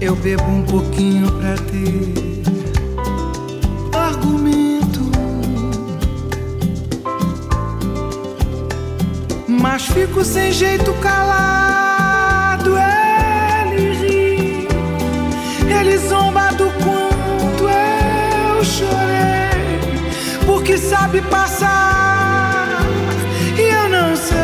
Eu 0.00 0.16
bebo 0.16 0.42
um 0.44 0.62
pouquinho 0.62 1.30
pra 1.32 1.54
ter 1.54 2.21
mas 9.72 9.86
fico 9.86 10.22
sem 10.24 10.52
jeito 10.52 10.92
calado. 10.94 12.76
Ele 12.76 13.94
ri, 13.94 14.68
ele 15.66 15.96
zomba 15.96 16.50
do 16.52 16.70
quanto 16.84 17.68
eu 17.68 18.64
chorei, 18.64 19.80
porque 20.44 20.76
sabe 20.76 21.22
passar 21.22 22.68
e 23.56 23.62
eu 23.62 23.88
não 23.88 24.14
sei. 24.14 24.42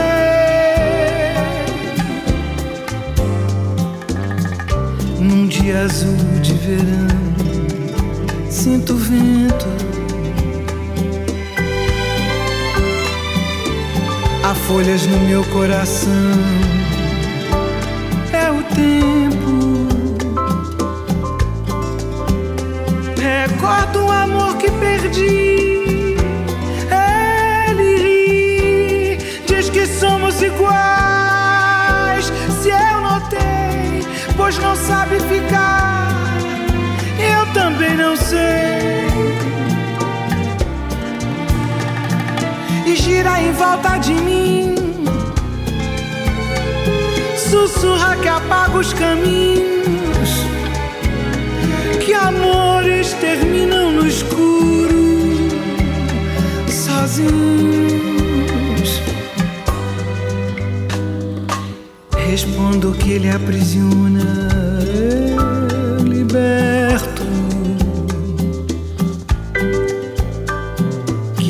Num 5.21 5.47
dia 5.47 5.83
azul 5.83 6.41
de 6.41 6.55
verão, 6.55 7.07
sinto 8.59 8.96
vento 8.96 9.66
Há 14.42 14.54
folhas 14.54 15.06
no 15.06 15.18
meu 15.28 15.44
coração. 15.44 16.32
É 18.32 18.50
o 18.50 18.62
tempo. 18.74 19.86
Recordo 23.20 24.06
o 24.06 24.11
amor 24.11 24.56
que 24.56 24.70
perdi. 24.70 26.16
Ele 27.68 27.96
ri, 28.02 29.18
diz 29.46 29.68
que 29.68 29.86
somos 29.86 30.40
iguais. 30.42 32.32
Se 32.62 32.70
eu 32.70 33.00
notei, 33.02 34.02
pois 34.36 34.59
não 34.59 34.74
sabe 34.74 35.20
ficar. 35.20 35.97
Sei. 38.27 38.79
e 42.89 42.97
gira 42.97 43.41
em 43.43 43.53
volta 43.53 43.99
de 43.99 44.14
mim. 44.14 44.75
Sussurra 47.37 48.16
que 48.16 48.29
apaga 48.29 48.79
os 48.79 48.93
caminhos, 48.93 50.31
que 52.05 52.12
amores 52.14 53.12
terminam 53.14 53.93
no 53.93 54.07
escuro, 54.07 55.49
sozinhos. 56.69 57.81
Respondo 62.16 62.93
que 62.93 63.12
ele 63.12 63.31
aprisiona, 63.31 64.49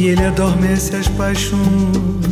ele 0.08 0.24
adormece 0.24 0.96
as 0.96 1.06
paixões, 1.08 2.27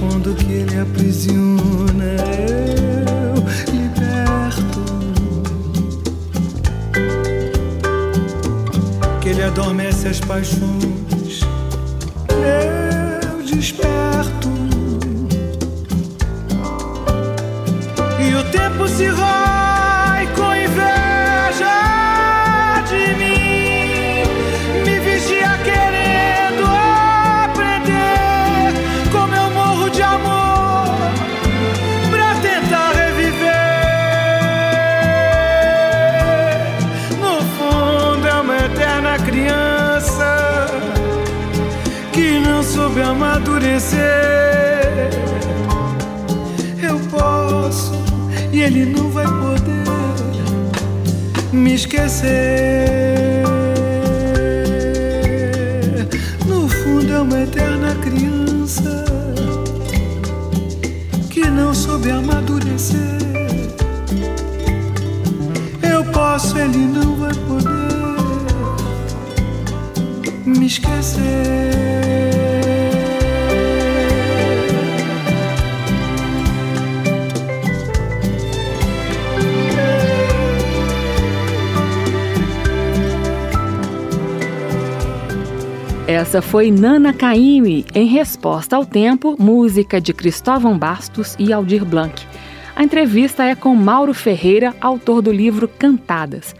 Respondo 0.00 0.34
que 0.34 0.50
ele 0.50 0.80
aprisiona, 0.80 2.04
eu 2.48 3.34
liberto. 3.70 4.80
Que 9.20 9.28
ele 9.28 9.42
adormece 9.42 10.08
as 10.08 10.18
paixões, 10.20 11.40
eu 12.30 13.42
desperto. 13.42 14.48
E 18.18 18.34
o 18.34 18.44
tempo 18.50 18.88
se 18.88 19.10
vai 19.10 19.49
Eu 46.82 46.98
posso 47.10 47.92
e 48.52 48.62
ele 48.62 48.84
não 48.86 49.10
vai 49.10 49.26
poder 49.26 49.70
me 51.52 51.74
esquecer. 51.74 52.30
No 56.46 56.68
fundo 56.68 57.12
é 57.12 57.20
uma 57.20 57.40
eterna 57.40 57.94
criança 57.96 59.04
que 61.28 61.46
não 61.48 61.74
soube 61.74 62.10
amadurecer. 62.10 62.98
Eu 65.82 66.04
posso, 66.04 66.58
ele 66.58 66.78
não 66.78 67.16
vai 67.16 67.34
poder 67.34 67.70
me 70.46 70.66
esquecer. 70.66 71.79
Essa 86.20 86.42
foi 86.42 86.70
Nana 86.70 87.14
Caymmi, 87.14 87.86
em 87.94 88.04
resposta 88.04 88.76
ao 88.76 88.84
tempo, 88.84 89.36
música 89.38 89.98
de 89.98 90.12
Cristóvão 90.12 90.76
Bastos 90.76 91.34
e 91.38 91.50
Aldir 91.50 91.82
Blanc. 91.82 92.26
A 92.76 92.84
entrevista 92.84 93.42
é 93.42 93.54
com 93.54 93.74
Mauro 93.74 94.12
Ferreira, 94.12 94.74
autor 94.82 95.22
do 95.22 95.32
livro 95.32 95.66
Cantadas. 95.66 96.54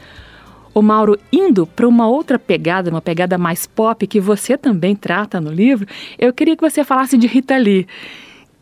O 0.72 0.80
Mauro, 0.80 1.18
indo 1.30 1.66
para 1.66 1.86
uma 1.86 2.08
outra 2.08 2.38
pegada, 2.38 2.88
uma 2.88 3.02
pegada 3.02 3.36
mais 3.36 3.66
pop 3.66 4.06
que 4.06 4.18
você 4.18 4.56
também 4.56 4.96
trata 4.96 5.38
no 5.42 5.52
livro, 5.52 5.86
eu 6.18 6.32
queria 6.32 6.56
que 6.56 6.62
você 6.62 6.82
falasse 6.82 7.18
de 7.18 7.26
Rita 7.26 7.58
Lee. 7.58 7.86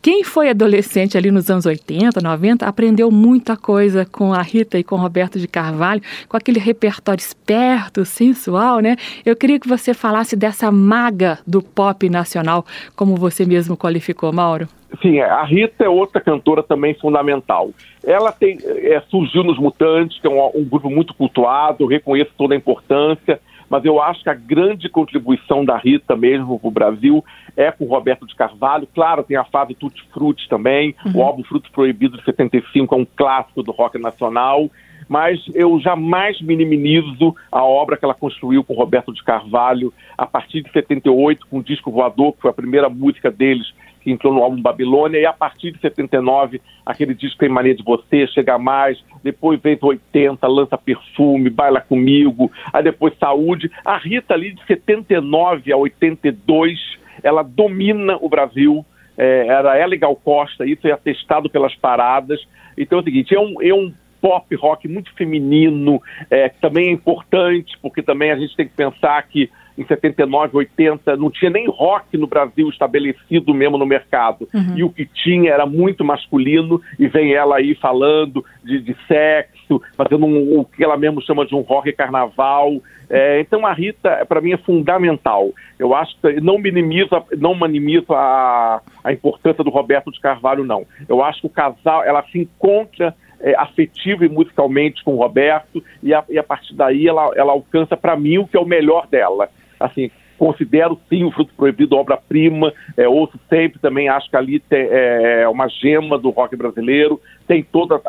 Quem 0.01 0.23
foi 0.23 0.49
adolescente 0.49 1.17
ali 1.17 1.29
nos 1.29 1.49
anos 1.49 1.65
80, 1.65 2.21
90, 2.21 2.65
aprendeu 2.65 3.11
muita 3.11 3.57
coisa 3.57 4.05
com 4.05 4.33
a 4.33 4.41
Rita 4.41 4.79
e 4.79 4.83
com 4.83 4.95
o 4.95 4.97
Roberto 4.97 5.37
de 5.37 5.45
Carvalho, 5.45 6.01
com 6.29 6.37
aquele 6.37 6.57
repertório 6.57 7.19
esperto, 7.19 8.05
sensual, 8.05 8.79
né? 8.79 8.95
Eu 9.25 9.35
queria 9.35 9.59
que 9.59 9.67
você 9.67 9.93
falasse 9.93 10.37
dessa 10.37 10.71
maga 10.71 11.39
do 11.45 11.61
pop 11.61 12.09
nacional, 12.09 12.65
como 12.95 13.17
você 13.17 13.45
mesmo 13.45 13.75
qualificou, 13.75 14.31
Mauro. 14.31 14.69
Sim, 15.01 15.19
a 15.19 15.43
Rita 15.43 15.83
é 15.83 15.89
outra 15.89 16.21
cantora 16.21 16.63
também 16.63 16.93
fundamental. 16.93 17.71
Ela 18.01 18.31
tem, 18.31 18.57
é, 18.65 19.01
surgiu 19.09 19.43
nos 19.43 19.59
Mutantes, 19.59 20.17
que 20.19 20.27
é 20.27 20.29
um, 20.29 20.61
um 20.61 20.63
grupo 20.63 20.89
muito 20.89 21.13
cultuado, 21.13 21.85
reconheço 21.85 22.31
toda 22.37 22.53
a 22.53 22.57
importância, 22.57 23.39
mas 23.69 23.85
eu 23.85 24.01
acho 24.01 24.23
que 24.23 24.29
a 24.29 24.33
grande 24.33 24.89
contribuição 24.89 25.63
da 25.63 25.77
Rita 25.77 26.15
mesmo 26.15 26.59
para 26.59 26.67
o 26.67 26.71
Brasil 26.71 27.23
é 27.55 27.71
com 27.71 27.85
o 27.85 27.87
Roberto 27.87 28.25
de 28.25 28.35
Carvalho. 28.35 28.87
Claro, 28.93 29.23
tem 29.23 29.37
a 29.37 29.43
fase 29.43 29.75
Tutti 29.75 30.03
Frutti 30.13 30.47
também, 30.49 30.95
o 31.13 31.21
álbum 31.21 31.43
Frutos 31.43 31.69
Proibidos 31.71 32.19
de 32.19 32.25
75 32.25 32.95
é 32.95 32.97
um 32.97 33.05
clássico 33.05 33.61
do 33.63 33.71
rock 33.71 33.97
nacional, 33.99 34.69
mas 35.07 35.39
eu 35.53 35.79
jamais 35.79 36.39
minimizo 36.41 37.35
a 37.51 37.63
obra 37.63 37.97
que 37.97 38.05
ela 38.05 38.13
construiu 38.13 38.63
com 38.63 38.73
o 38.73 38.77
Roberto 38.77 39.13
de 39.13 39.23
Carvalho 39.23 39.93
a 40.17 40.25
partir 40.25 40.61
de 40.61 40.71
78, 40.71 41.47
com 41.47 41.59
o 41.59 41.63
Disco 41.63 41.91
Voador, 41.91 42.33
que 42.33 42.41
foi 42.41 42.51
a 42.51 42.53
primeira 42.53 42.89
música 42.89 43.31
deles 43.31 43.67
que 44.01 44.11
entrou 44.11 44.33
no 44.33 44.43
álbum 44.43 44.61
Babilônia, 44.61 45.19
e 45.19 45.25
a 45.25 45.33
partir 45.33 45.71
de 45.71 45.79
79, 45.79 46.61
aquele 46.85 47.13
disco 47.13 47.39
Tem 47.39 47.49
Mania 47.49 47.75
de 47.75 47.83
Você, 47.83 48.27
Chega 48.27 48.57
Mais, 48.57 49.03
depois 49.23 49.59
vem 49.61 49.77
80, 49.81 50.47
Lança 50.47 50.77
Perfume, 50.77 51.49
Baila 51.49 51.81
Comigo, 51.81 52.51
aí 52.71 52.83
depois 52.83 53.17
Saúde. 53.17 53.71
A 53.83 53.97
Rita 53.97 54.33
ali 54.33 54.53
de 54.53 54.65
79 54.65 55.71
a 55.71 55.77
82, 55.77 56.79
ela 57.21 57.43
domina 57.43 58.17
o 58.21 58.29
Brasil, 58.29 58.85
é, 59.17 59.47
era 59.47 59.77
ela 59.77 59.93
e 59.93 59.97
Gal 59.97 60.15
Costa, 60.15 60.65
isso 60.65 60.87
é 60.87 60.91
atestado 60.91 61.49
pelas 61.49 61.75
paradas. 61.75 62.39
Então 62.77 62.99
é 62.99 63.01
o 63.01 63.03
seguinte, 63.03 63.35
é 63.35 63.39
um, 63.39 63.61
é 63.61 63.73
um 63.73 63.93
pop 64.21 64.53
rock 64.55 64.87
muito 64.87 65.13
feminino, 65.15 66.01
é, 66.29 66.49
que 66.49 66.59
também 66.59 66.89
é 66.89 66.91
importante, 66.91 67.77
porque 67.81 68.01
também 68.01 68.31
a 68.31 68.37
gente 68.37 68.55
tem 68.55 68.67
que 68.67 68.73
pensar 68.75 69.21
que 69.23 69.49
em 69.79 69.85
79, 69.85 70.57
80, 70.57 71.15
não 71.15 71.31
tinha 71.31 71.49
nem 71.49 71.65
rock 71.69 72.17
no 72.17 72.27
Brasil 72.27 72.67
estabelecido 72.67 73.53
mesmo 73.53 73.77
no 73.77 73.85
mercado. 73.85 74.45
Uhum. 74.53 74.77
E 74.77 74.83
o 74.83 74.89
que 74.89 75.05
tinha 75.05 75.53
era 75.53 75.65
muito 75.65 76.03
masculino, 76.03 76.81
e 76.99 77.07
vem 77.07 77.33
ela 77.33 77.55
aí 77.55 77.73
falando 77.75 78.43
de, 78.61 78.81
de 78.81 78.93
sexo, 79.07 79.81
fazendo 79.95 80.25
um, 80.25 80.59
o 80.59 80.65
que 80.65 80.83
ela 80.83 80.97
mesmo 80.97 81.21
chama 81.21 81.45
de 81.45 81.55
um 81.55 81.61
rock 81.61 81.93
carnaval. 81.93 82.73
É, 83.09 83.39
então 83.39 83.65
a 83.65 83.71
Rita, 83.71 84.25
para 84.27 84.41
mim, 84.41 84.51
é 84.51 84.57
fundamental. 84.57 85.49
Eu 85.79 85.95
acho 85.95 86.13
que 86.19 86.41
não 86.41 86.59
minimiza, 86.59 87.23
não 87.37 87.55
minimiza 87.55 88.13
a, 88.13 88.81
a 89.01 89.13
importância 89.13 89.63
do 89.63 89.69
Roberto 89.69 90.11
de 90.11 90.19
Carvalho, 90.19 90.65
não. 90.65 90.85
Eu 91.07 91.23
acho 91.23 91.39
que 91.39 91.47
o 91.47 91.49
casal, 91.49 92.03
ela 92.03 92.21
se 92.23 92.37
encontra 92.37 93.15
é, 93.41 93.55
afetivo 93.55 94.25
e 94.25 94.29
musicalmente 94.29 95.03
com 95.03 95.15
o 95.15 95.17
Roberto, 95.17 95.83
e 96.03 96.13
a, 96.13 96.23
e 96.29 96.37
a 96.37 96.43
partir 96.43 96.75
daí 96.75 97.07
ela, 97.07 97.31
ela 97.35 97.53
alcança 97.53 97.95
para 97.95 98.17
mim 98.17 98.37
o 98.37 98.47
que 98.47 98.57
é 98.57 98.59
o 98.59 98.65
melhor 98.65 99.07
dela. 99.07 99.49
Assim, 99.79 100.11
considero 100.37 100.99
sim 101.09 101.23
o 101.23 101.31
Fruto 101.31 101.53
Proibido 101.55 101.95
obra-prima, 101.95 102.73
é, 102.95 103.07
ouço 103.07 103.39
sempre 103.49 103.79
também, 103.79 104.07
acho 104.07 104.29
que 104.29 104.37
ali 104.37 104.59
tem, 104.59 104.87
é 104.89 105.47
uma 105.49 105.67
gema 105.67 106.17
do 106.17 106.29
rock 106.29 106.55
brasileiro, 106.55 107.19
tem 107.47 107.61
todo 107.61 108.01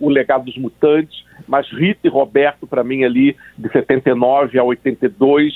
o 0.00 0.08
legado 0.08 0.44
dos 0.44 0.56
Mutantes, 0.56 1.24
mas 1.46 1.68
Rita 1.70 2.00
e 2.04 2.08
Roberto, 2.08 2.66
para 2.66 2.84
mim, 2.84 3.04
ali, 3.04 3.36
de 3.58 3.70
79 3.70 4.58
a 4.58 4.64
82, 4.64 5.52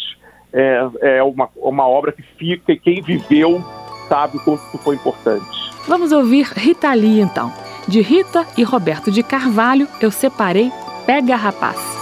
é, 0.52 0.88
é 1.00 1.22
uma, 1.22 1.48
uma 1.56 1.86
obra 1.86 2.12
que 2.12 2.22
fica 2.22 2.72
e 2.72 2.78
quem 2.78 3.00
viveu 3.00 3.60
sabe 4.08 4.38
o 4.38 4.40
quanto 4.40 4.62
isso 4.66 4.78
foi 4.78 4.96
importante. 4.96 5.46
Vamos 5.86 6.12
ouvir 6.12 6.44
Rita 6.44 6.92
Lee, 6.94 7.20
então. 7.20 7.52
De 7.86 8.00
Rita 8.00 8.44
e 8.56 8.62
Roberto 8.62 9.10
de 9.10 9.22
Carvalho, 9.22 9.86
eu 10.02 10.10
separei 10.10 10.70
Pega 11.06 11.36
Rapaz. 11.36 11.97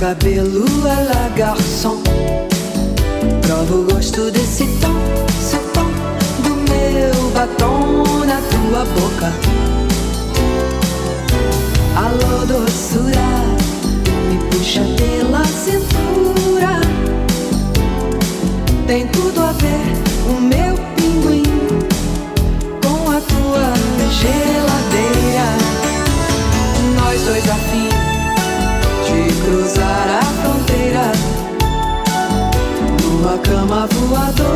Cabelo 0.00 0.64
é 0.86 1.02
la 1.12 1.28
garçom. 1.36 2.02
Prova 3.42 3.74
o 3.74 3.84
gosto 3.84 4.30
desse 4.30 4.64
tom, 4.80 4.96
seu 5.42 5.60
tom, 5.74 5.90
do 6.42 6.54
meu 6.70 7.30
batom 7.34 8.24
na 8.24 8.40
tua 8.50 8.86
boca. 8.94 9.30
Alô, 11.96 12.46
doçura, 12.46 13.30
me 14.30 14.38
puxa 14.50 14.80
pela 14.96 15.19
Cuatro. 34.10 34.49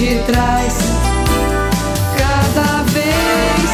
De 0.00 0.18
trás. 0.20 0.76
Cada 2.16 2.82
vez. 2.84 3.70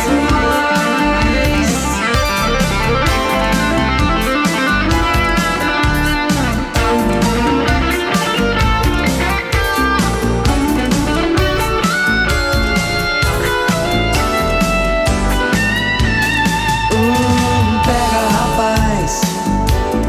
Hum, 16.90 17.80
pega, 17.84 18.22
rapaz, 18.32 19.20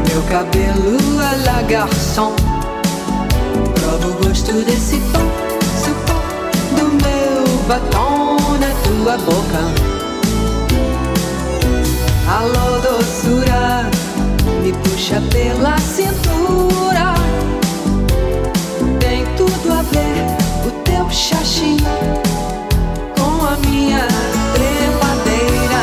meu 0.08 0.22
cabelo 0.22 0.98
a 1.20 1.36
la 1.44 1.62
garçom. 1.62 2.34
Prova 3.74 4.08
o 4.08 4.12
gosto 4.14 4.52
desse 4.64 4.98
tom, 5.12 5.27
batom 7.68 8.38
na 8.58 8.70
tua 8.82 9.18
boca. 9.18 9.62
Alô, 12.26 12.80
doçura, 12.80 13.90
me 14.62 14.72
puxa 14.72 15.20
pela 15.30 15.76
cintura. 15.78 17.12
Tem 18.98 19.26
tudo 19.36 19.70
a 19.70 19.82
ver 19.82 20.24
o 20.66 20.70
teu 20.82 21.10
xaxim 21.10 21.76
com 23.18 23.44
a 23.44 23.56
minha 23.68 24.08
trepadeira. 24.54 25.82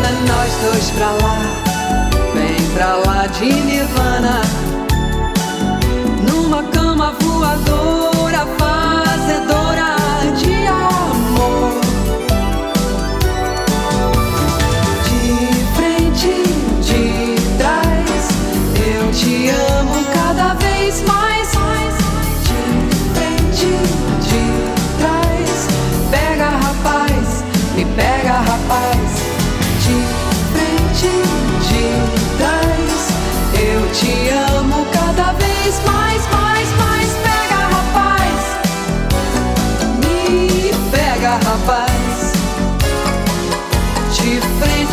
Na, 0.00 0.10
nós 0.32 0.52
dois 0.62 0.90
pra 0.90 1.10
lá, 1.10 1.38
vem 2.34 2.64
pra 2.74 2.94
lá 3.04 3.26
de 3.26 3.52
Nirvana. 3.52 4.42
Numa 6.28 6.62
cama 6.64 7.12
voadora, 7.20 8.46
fazedora 8.58 9.61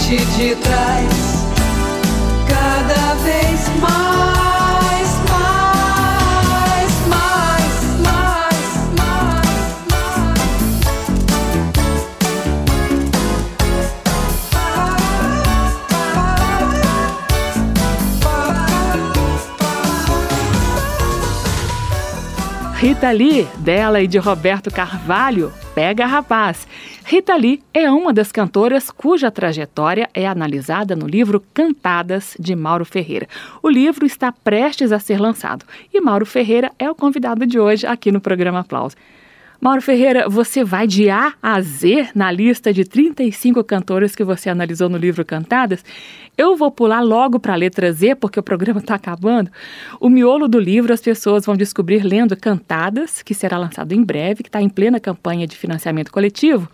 frente, 0.09 0.25
de 0.37 0.55
cada 2.47 3.13
vez 3.23 3.69
mais, 3.79 5.09
mais, 5.29 6.91
mais, 7.07 7.59
mais, 7.99 8.57
mais. 8.97 9.19
Rita 22.75 23.11
Lee, 23.11 23.47
dela 23.57 24.01
e 24.01 24.07
de 24.07 24.17
Roberto 24.17 24.71
Carvalho, 24.71 25.53
Pega 25.75 26.07
Rapaz. 26.07 26.67
Rita 27.11 27.35
Lee 27.35 27.63
é 27.73 27.89
uma 27.89 28.13
das 28.13 28.31
cantoras 28.31 28.91
cuja 28.91 29.31
trajetória 29.31 30.07
é 30.13 30.27
analisada 30.27 30.95
no 30.95 31.07
livro 31.07 31.43
Cantadas, 31.55 32.37
de 32.39 32.55
Mauro 32.55 32.85
Ferreira. 32.85 33.27
O 33.63 33.67
livro 33.67 34.05
está 34.05 34.31
prestes 34.31 34.91
a 34.91 34.99
ser 34.99 35.19
lançado 35.19 35.65
e 35.91 35.99
Mauro 35.99 36.23
Ferreira 36.23 36.71
é 36.77 36.87
o 36.87 36.93
convidado 36.93 37.47
de 37.47 37.59
hoje 37.59 37.87
aqui 37.87 38.11
no 38.11 38.21
programa 38.21 38.59
Aplausos. 38.59 38.95
Mauro 39.61 39.81
Ferreira, 39.81 40.29
você 40.29 40.63
vai 40.63 40.87
de 40.87 41.09
A 41.09 41.33
a 41.43 41.59
Z 41.59 42.11
na 42.15 42.31
lista 42.31 42.71
de 42.71 42.85
35 42.85 43.61
cantoras 43.61 44.15
que 44.15 44.23
você 44.23 44.49
analisou 44.49 44.87
no 44.87 44.97
livro 44.97 45.25
Cantadas. 45.25 45.83
Eu 46.37 46.55
vou 46.55 46.71
pular 46.71 47.01
logo 47.01 47.41
para 47.41 47.51
a 47.51 47.57
letra 47.57 47.91
Z, 47.91 48.15
porque 48.15 48.39
o 48.39 48.43
programa 48.43 48.79
está 48.79 48.95
acabando. 48.95 49.51
O 49.99 50.07
miolo 50.07 50.47
do 50.47 50.57
livro 50.57 50.93
as 50.93 51.01
pessoas 51.01 51.45
vão 51.45 51.57
descobrir 51.57 52.05
lendo 52.05 52.37
Cantadas, 52.37 53.21
que 53.21 53.33
será 53.33 53.57
lançado 53.57 53.91
em 53.91 54.01
breve, 54.01 54.43
que 54.43 54.49
está 54.49 54.61
em 54.61 54.69
plena 54.69 54.97
campanha 54.97 55.45
de 55.45 55.57
financiamento 55.57 56.09
coletivo. 56.09 56.69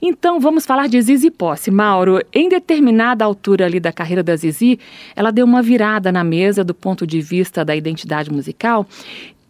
Então 0.00 0.38
vamos 0.38 0.64
falar 0.64 0.88
de 0.88 1.02
Zizi 1.02 1.30
Posse. 1.30 1.72
Mauro, 1.72 2.20
em 2.32 2.48
determinada 2.48 3.24
altura 3.24 3.66
ali 3.66 3.80
da 3.80 3.92
carreira 3.92 4.22
da 4.22 4.36
Zizi, 4.36 4.78
ela 5.16 5.32
deu 5.32 5.44
uma 5.44 5.62
virada 5.62 6.12
na 6.12 6.22
mesa 6.22 6.62
do 6.62 6.74
ponto 6.74 7.04
de 7.04 7.20
vista 7.20 7.64
da 7.64 7.74
identidade 7.74 8.30
musical. 8.30 8.86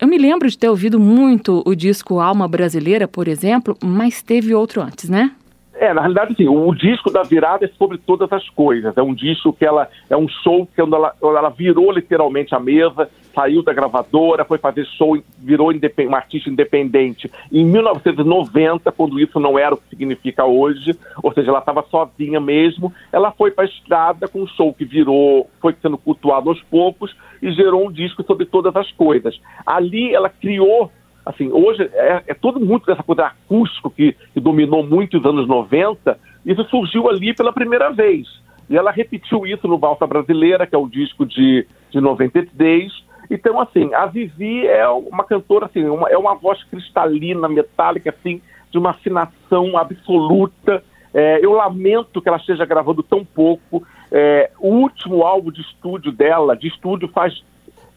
Eu 0.03 0.09
me 0.09 0.18
lembro 0.18 0.48
de 0.48 0.59
ter 0.59 0.68
ouvido 0.68 0.98
muito 0.98 1.62
o 1.64 1.76
disco 1.76 2.18
Alma 2.18 2.48
Brasileira, 2.48 3.07
por 3.07 3.28
exemplo, 3.28 3.76
mas 3.80 4.20
teve 4.20 4.53
outro 4.53 4.82
antes, 4.82 5.09
né? 5.09 5.30
É, 5.74 5.94
na 5.94 6.00
realidade, 6.00 6.34
sim, 6.34 6.48
o 6.48 6.74
disco 6.74 7.09
da 7.09 7.22
virada 7.22 7.66
é 7.66 7.68
sobre 7.78 7.98
todas 7.98 8.32
as 8.32 8.48
coisas. 8.50 8.96
É 8.96 9.00
um 9.00 9.14
disco 9.14 9.53
que 9.53 9.64
ela. 9.64 9.88
É 10.11 10.16
um 10.16 10.26
show 10.26 10.66
que 10.66 10.80
ela, 10.80 11.14
ela 11.22 11.50
virou 11.50 11.92
literalmente 11.92 12.53
a 12.53 12.59
mesa, 12.59 13.09
saiu 13.35 13.62
da 13.62 13.72
gravadora, 13.72 14.45
foi 14.45 14.59
fazer 14.59 14.87
show, 14.87 15.18
virou 15.39 15.72
uma 16.07 16.16
artista 16.16 16.51
independente. 16.51 17.30
Em 17.51 17.64
1990, 17.64 18.91
quando 18.93 19.20
isso 19.20 19.39
não 19.41 19.59
era 19.59 19.74
o 19.74 19.78
que 19.78 19.89
significa 19.91 20.45
hoje, 20.45 20.97
ou 21.22 21.33
seja, 21.33 21.51
ela 21.51 21.59
estava 21.59 21.83
sozinha 21.91 22.41
mesmo, 22.41 22.93
ela 23.12 23.30
foi 23.33 23.51
para 23.51 23.64
a 23.64 23.68
estrada 23.68 24.28
com 24.28 24.43
um 24.43 24.47
show 24.47 24.72
que 24.72 24.85
virou, 24.85 25.49
foi 25.61 25.74
sendo 25.80 25.99
cultuado 25.99 26.51
aos 26.51 26.62
poucos 26.62 27.14
e 27.41 27.53
gerou 27.53 27.87
um 27.87 27.93
disco 27.93 28.22
sobre 28.24 28.47
todas 28.47 28.74
as 28.76 28.91
coisas. 28.93 29.41
Ali 29.66 30.14
ela 30.14 30.28
criou 30.28 30.91
assim, 31.24 31.51
hoje 31.53 31.89
é, 31.93 32.22
é 32.28 32.35
tudo 32.35 32.59
muito 32.59 32.87
dessa 32.87 33.03
coisa 33.03 33.26
acústico 33.26 33.91
que, 33.91 34.16
que, 34.35 34.41
dominou 34.41 34.85
muito 34.85 35.18
os 35.18 35.24
anos 35.24 35.47
90, 35.47 36.18
isso 36.45 36.64
surgiu 36.64 37.09
ali 37.09 37.33
pela 37.35 37.53
primeira 37.53 37.91
vez. 37.91 38.26
E 38.68 38.76
ela 38.76 38.91
repetiu 38.91 39.47
isso 39.47 39.68
no 39.68 39.78
Valsa 39.78 40.07
Brasileira, 40.07 40.66
que 40.66 40.74
é 40.74 40.78
o 40.78 40.89
disco 40.89 41.26
de, 41.26 41.66
de 41.91 42.01
93. 42.01 42.91
Então, 43.33 43.59
assim, 43.59 43.95
a 43.95 44.05
Vivi 44.05 44.66
é 44.66 44.87
uma 44.87 45.24
cantora, 45.24 45.64
assim, 45.64 45.83
uma, 45.85 46.07
é 46.11 46.18
uma 46.18 46.35
voz 46.35 46.62
cristalina, 46.64 47.49
metálica, 47.49 48.11
assim, 48.11 48.43
de 48.70 48.76
uma 48.76 48.91
afinação 48.91 49.74
absoluta. 49.78 50.85
É, 51.14 51.43
eu 51.43 51.53
lamento 51.53 52.20
que 52.20 52.28
ela 52.28 52.37
esteja 52.37 52.66
gravando 52.66 53.03
tão 53.03 53.24
pouco. 53.24 53.83
É, 54.11 54.51
o 54.61 54.68
último 54.68 55.22
álbum 55.22 55.51
de 55.51 55.62
estúdio 55.62 56.12
dela, 56.12 56.55
de 56.55 56.68
estúdio 56.68 57.09
faz 57.09 57.43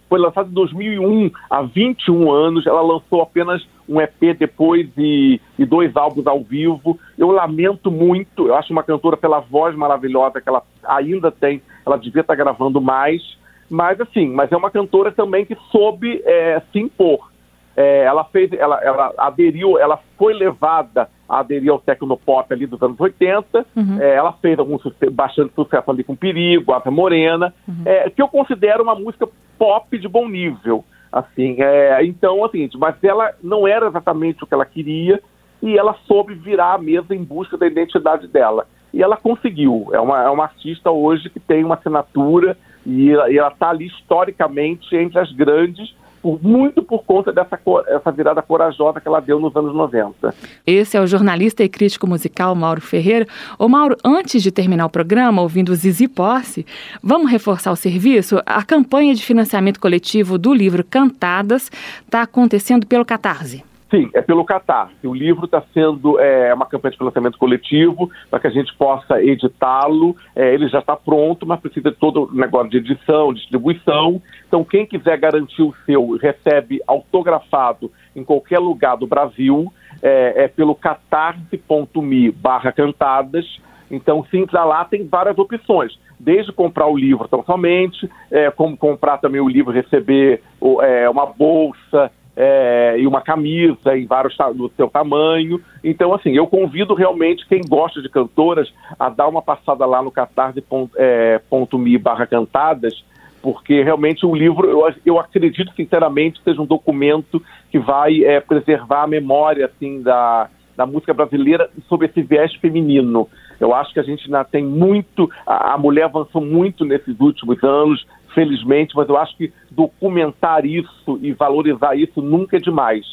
foi 0.08 0.20
lançado 0.20 0.50
em 0.50 0.54
2001, 0.54 1.32
há 1.50 1.64
21 1.64 2.32
anos. 2.32 2.66
Ela 2.66 2.82
lançou 2.82 3.22
apenas 3.22 3.68
um 3.90 4.00
EP 4.00 4.38
depois 4.40 4.88
e, 4.98 5.42
e, 5.60 5.66
dois 5.66 5.98
álbuns 5.98 6.28
ao 6.28 6.42
vivo. 6.42 6.98
Eu 7.18 7.32
lamento 7.32 7.92
muito, 7.92 8.48
eu 8.48 8.56
acho 8.56 8.72
uma 8.72 8.84
cantora 8.84 9.18
pela 9.18 9.40
voz 9.42 9.76
maravilhosa 9.76 10.40
que 10.40 10.48
ela 10.48 10.64
ainda 10.84 11.30
tem, 11.30 11.62
ela 11.86 11.98
devia 11.98 12.22
estar 12.22 12.36
gravando 12.36 12.80
mais. 12.80 13.38
Mas 13.70 14.00
assim, 14.00 14.28
mas 14.28 14.52
é 14.52 14.58
uma 14.58 14.72
cantora 14.72 15.12
também 15.12 15.46
que 15.46 15.56
soube 15.72 16.22
é, 16.26 16.62
se 16.72 16.80
impor. 16.80 17.32
É, 17.76 18.04
ela 18.04 18.24
fez, 18.26 18.52
ela, 18.54 18.82
ela 18.82 19.14
aderiu, 19.18 19.78
ela 19.78 20.00
foi 20.18 20.34
levada 20.34 21.10
a 21.28 21.40
aderir 21.40 21.72
ao 21.72 21.80
tecnopop 21.80 22.54
ali 22.54 22.66
dos 22.66 22.82
anos 22.82 23.00
80. 23.00 23.66
Uhum. 23.76 24.02
É, 24.02 24.16
ela 24.16 24.32
fez 24.34 24.58
algum 24.58 24.78
bastante 25.12 25.54
sucesso 25.54 25.92
ali 25.92 26.04
com 26.04 26.16
Perigo, 26.16 26.74
Asa 26.74 26.90
Morena, 26.90 27.54
uhum. 27.68 27.82
é, 27.86 28.10
que 28.10 28.22
eu 28.22 28.28
considero 28.28 28.84
uma 28.84 28.96
música 28.96 29.28
pop 29.58 29.98
de 29.98 30.08
bom 30.08 30.28
nível. 30.28 30.86
Assim, 31.12 31.58
é, 31.60 32.04
então, 32.06 32.44
assim, 32.46 32.70
mas 32.78 32.96
ela 33.04 33.34
não 33.44 33.68
era 33.68 33.88
exatamente 33.88 34.44
o 34.44 34.48
que 34.48 34.54
ela 34.54 34.66
queria 34.66 35.22
e 35.62 35.78
ela 35.78 35.96
soube 36.06 36.34
virar 36.34 36.74
a 36.74 36.78
mesa 36.78 37.16
em 37.16 37.24
busca 37.24 37.58
da 37.58 37.66
identidade 37.66 38.28
dela. 38.28 38.68
E 38.94 39.02
ela 39.02 39.18
conseguiu. 39.18 39.90
É 39.92 40.00
uma, 40.00 40.24
é 40.24 40.30
uma 40.30 40.44
artista 40.44 40.92
hoje 40.92 41.30
que 41.30 41.40
tem 41.40 41.64
uma 41.64 41.76
assinatura 41.76 42.58
e, 42.86 43.12
ela 43.12 43.50
está 43.50 43.70
ali 43.70 43.88
historicamente 43.88 44.96
entre 44.96 45.20
as 45.20 45.32
grandes 45.32 45.94
muito 46.42 46.82
por 46.82 47.04
conta 47.04 47.32
dessa 47.32 47.60
essa 47.88 48.12
virada 48.12 48.42
corajosa 48.42 49.00
que 49.00 49.08
ela 49.08 49.20
deu 49.20 49.40
nos 49.40 49.56
anos 49.56 49.76
90. 49.76 50.34
Esse 50.66 50.98
é 50.98 51.02
o 51.02 51.06
jornalista 51.06 51.64
e 51.64 51.70
crítico 51.70 52.08
musical 52.08 52.56
Mauro 52.56 52.82
Ferreira. 52.82 53.28
Ô 53.60 53.70
Mauro, 53.70 53.96
antes 54.04 54.42
de 54.42 54.52
terminar 54.52 54.88
o 54.88 54.90
programa, 54.90 55.44
ouvindo 55.44 55.76
Zizi 55.76 56.08
Posse, 56.08 56.66
vamos 57.04 57.30
reforçar 57.30 57.72
o 57.72 57.76
serviço? 57.76 58.42
A 58.46 58.64
campanha 58.64 59.14
de 59.14 59.24
financiamento 59.24 59.80
coletivo 59.80 60.38
do 60.38 60.54
livro 60.54 60.84
Cantadas 60.84 61.70
está 62.04 62.24
acontecendo 62.24 62.88
pelo 62.88 63.06
Catarse. 63.06 63.64
Sim, 63.96 64.10
é 64.14 64.22
pelo 64.22 64.44
Catar. 64.44 64.92
O 65.06 65.14
livro 65.14 65.46
está 65.46 65.64
sendo 65.74 66.20
é, 66.20 66.54
uma 66.54 66.66
campanha 66.66 66.92
de 66.92 66.98
financiamento 66.98 67.38
coletivo 67.38 68.12
para 68.30 68.42
que 68.42 68.48
a 68.48 68.50
gente 68.50 68.76
possa 68.76 69.24
editá-lo. 69.24 70.18
É, 70.36 70.54
ele 70.54 70.68
já 70.68 70.80
está 70.80 70.98
pronto, 70.98 71.46
mas 71.46 71.62
precisa 71.62 71.92
de 71.92 71.96
todo 71.96 72.26
o 72.26 72.36
negócio 72.36 72.70
de 72.70 72.78
edição, 72.80 73.34
distribuição. 73.34 74.22
Então, 74.46 74.66
quem 74.66 74.86
quiser 74.86 75.18
garantir 75.18 75.62
o 75.62 75.74
seu, 75.86 76.18
recebe 76.18 76.82
autografado 76.86 77.90
em 78.14 78.22
qualquer 78.22 78.60
lugar 78.60 78.98
do 78.98 79.08
Brasil. 79.08 79.72
É, 80.04 80.44
é 80.44 80.48
pelo 80.50 80.76
catarse.me 80.76 82.32
barra 82.32 82.74
cantadas. 82.74 83.46
Então, 83.90 84.26
entrar 84.34 84.66
lá, 84.66 84.84
tem 84.84 85.08
várias 85.08 85.38
opções. 85.38 85.98
Desde 86.20 86.52
comprar 86.52 86.88
o 86.88 86.98
livro 86.98 87.30
tão 87.30 87.46
somente, 87.46 88.10
é, 88.30 88.52
como 88.52 88.76
comprar 88.76 89.20
também 89.20 89.40
o 89.40 89.48
livro, 89.48 89.72
receber 89.72 90.42
é, 90.82 91.10
uma 91.10 91.26
bolsa, 91.26 92.12
é, 92.36 92.96
e 92.98 93.08
uma 93.08 93.22
camisa 93.22 93.98
em 93.98 94.06
vários 94.06 94.36
do 94.56 94.70
seu 94.76 94.90
tamanho. 94.90 95.62
Então, 95.84 96.14
assim, 96.14 96.36
eu 96.36 96.48
convido 96.48 96.94
realmente 96.94 97.48
quem 97.48 97.62
gosta 97.62 98.02
de 98.02 98.10
cantoras 98.10 98.72
a 99.00 99.10
dar 99.10 99.28
uma 99.28 99.42
passada 99.42 99.86
lá 99.86 100.02
no 100.02 100.12
catarse.me 100.12 100.90
é, 100.98 102.00
barra 102.00 102.28
cantadas, 102.28 103.06
porque 103.42 103.82
realmente 103.84 104.26
o 104.26 104.36
livro, 104.36 104.68
eu, 104.68 104.94
eu 105.06 105.20
acredito 105.20 105.72
sinceramente 105.76 106.42
seja 106.44 106.62
um 106.62 106.66
documento 106.66 107.42
que 107.72 107.80
vai 107.80 108.24
é, 108.24 108.40
preservar 108.40 109.04
a 109.04 109.08
memória 109.08 109.66
assim 109.68 110.02
da, 110.02 110.50
da 110.76 110.86
música 110.86 111.14
brasileira 111.14 111.70
sobre 111.88 112.08
esse 112.08 112.22
viés 112.22 112.54
feminino. 112.56 113.28
Eu 113.60 113.74
acho 113.74 113.94
que 113.94 114.00
a 114.00 114.04
gente 114.04 114.26
ainda 114.26 114.44
tem 114.44 114.64
muito, 114.64 115.30
a, 115.46 115.74
a 115.74 115.78
mulher 115.78 116.06
avançou 116.06 116.42
muito 116.42 116.84
nesses 116.84 117.20
últimos 117.20 117.64
anos, 117.64 118.06
felizmente, 118.34 118.96
mas 118.96 119.08
eu 119.08 119.18
acho 119.18 119.36
que 119.38 119.52
documentar 119.72 120.66
isso 120.66 121.20
e 121.22 121.32
valorizar 121.32 121.96
isso 121.96 122.22
nunca 122.22 122.58
é 122.58 122.60
demais. 122.60 123.06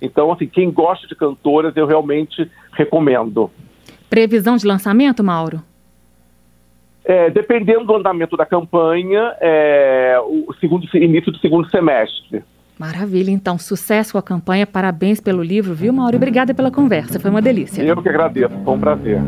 Então, 0.00 0.32
assim, 0.32 0.46
quem 0.46 0.70
gosta 0.70 1.06
de 1.06 1.14
cantoras, 1.14 1.76
eu 1.76 1.86
realmente 1.86 2.50
recomendo. 2.72 3.50
Previsão 4.08 4.56
de 4.56 4.66
lançamento, 4.66 5.22
Mauro? 5.22 5.62
É, 7.04 7.30
dependendo 7.30 7.84
do 7.84 7.96
andamento 7.96 8.36
da 8.36 8.46
campanha, 8.46 9.34
é, 9.40 10.18
o 10.22 10.52
segundo, 10.60 10.86
início 10.96 11.30
do 11.30 11.38
segundo 11.38 11.68
semestre. 11.70 12.42
Maravilha, 12.80 13.30
então, 13.30 13.58
sucesso 13.58 14.12
com 14.12 14.16
a 14.18 14.22
campanha, 14.22 14.66
parabéns 14.66 15.20
pelo 15.20 15.42
livro, 15.42 15.74
viu, 15.74 15.92
Mauro? 15.92 16.16
Obrigada 16.16 16.54
pela 16.54 16.70
conversa, 16.70 17.20
foi 17.20 17.30
uma 17.30 17.42
delícia. 17.42 17.82
Eu 17.82 18.00
que 18.00 18.08
agradeço, 18.08 18.54
foi 18.64 18.74
um 18.74 18.80
prazer. 18.80 19.20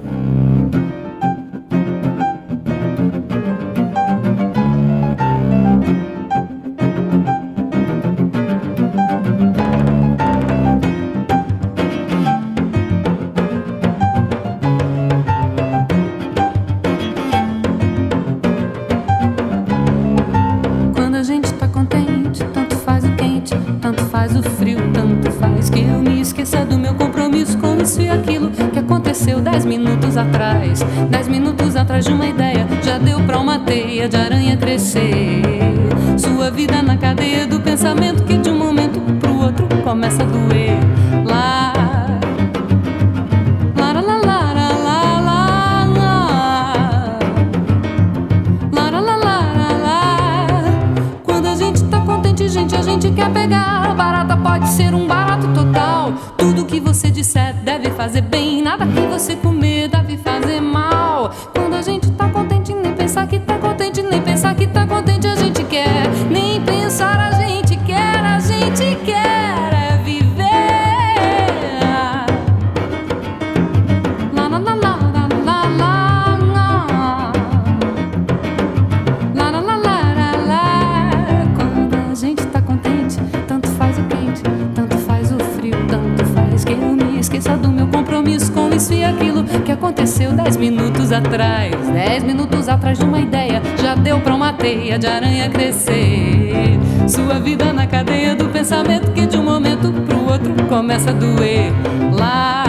na 97.70 97.86
cadeia 97.86 98.34
do 98.34 98.48
pensamento 98.48 99.12
que 99.12 99.26
de 99.26 99.36
um 99.36 99.42
momento 99.44 99.92
pro 100.06 100.32
outro 100.32 100.54
começa 100.68 101.10
a 101.10 101.12
doer. 101.12 101.70
Lá. 102.18 102.62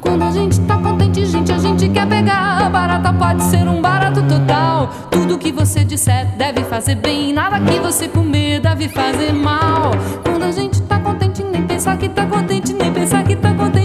Quando 0.00 0.24
a 0.24 0.30
gente 0.32 0.60
tá 0.60 0.76
contente, 0.78 1.24
gente, 1.24 1.52
a 1.52 1.58
gente 1.58 1.88
quer 1.88 2.06
pegar. 2.06 2.68
Barata 2.70 3.12
pode 3.12 3.42
ser 3.44 3.68
um 3.68 3.80
barato 3.80 4.22
total. 4.22 4.88
Tudo 5.10 5.38
que 5.38 5.52
você 5.52 5.84
disser 5.84 6.26
deve 6.36 6.64
fazer 6.64 6.96
bem. 6.96 7.32
Nada 7.32 7.60
que 7.60 7.78
você 7.78 8.08
comer 8.08 8.60
deve 8.60 8.88
fazer 8.88 9.32
mal. 9.32 9.92
Quando 10.24 10.44
a 10.44 10.50
gente 10.50 10.82
tá 10.82 10.98
contente, 10.98 11.42
nem 11.42 11.62
pensar 11.62 11.96
que 11.96 12.08
tá 12.08 12.26
contente, 12.26 12.72
nem 12.72 12.92
pensar 12.92 13.22
que 13.24 13.36
tá 13.36 13.54
contente. 13.54 13.79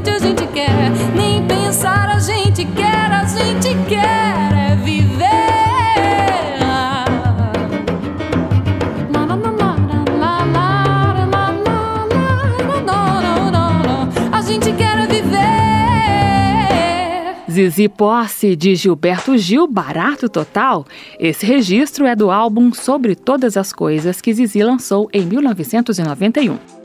Zizi 17.66 17.90
Posse 17.90 18.56
de 18.56 18.76
Gilberto 18.76 19.36
Gil, 19.40 19.66
barato 19.66 20.30
total. 20.30 20.86
Esse 21.20 21.48
registro 21.48 22.06
é 22.06 22.16
do 22.16 22.30
álbum 22.30 22.72
Sobre 22.72 23.16
Todas 23.16 23.58
as 23.58 23.74
Coisas 23.74 24.22
que 24.22 24.32
Zizi 24.32 24.62
lançou 24.62 25.10
em 25.12 25.26
1991. 25.26 26.85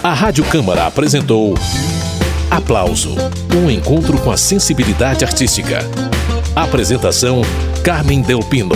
A 0.03 0.13
Rádio 0.13 0.43
Câmara 0.45 0.85
apresentou 0.85 1.55
Aplauso 2.53 3.15
um 3.55 3.67
encontro 3.67 4.15
com 4.21 4.29
a 4.29 4.37
sensibilidade 4.37 5.25
artística. 5.25 5.79
Apresentação: 6.55 7.41
Carmen 7.83 8.21
Del 8.21 8.41
Pino. 8.41 8.75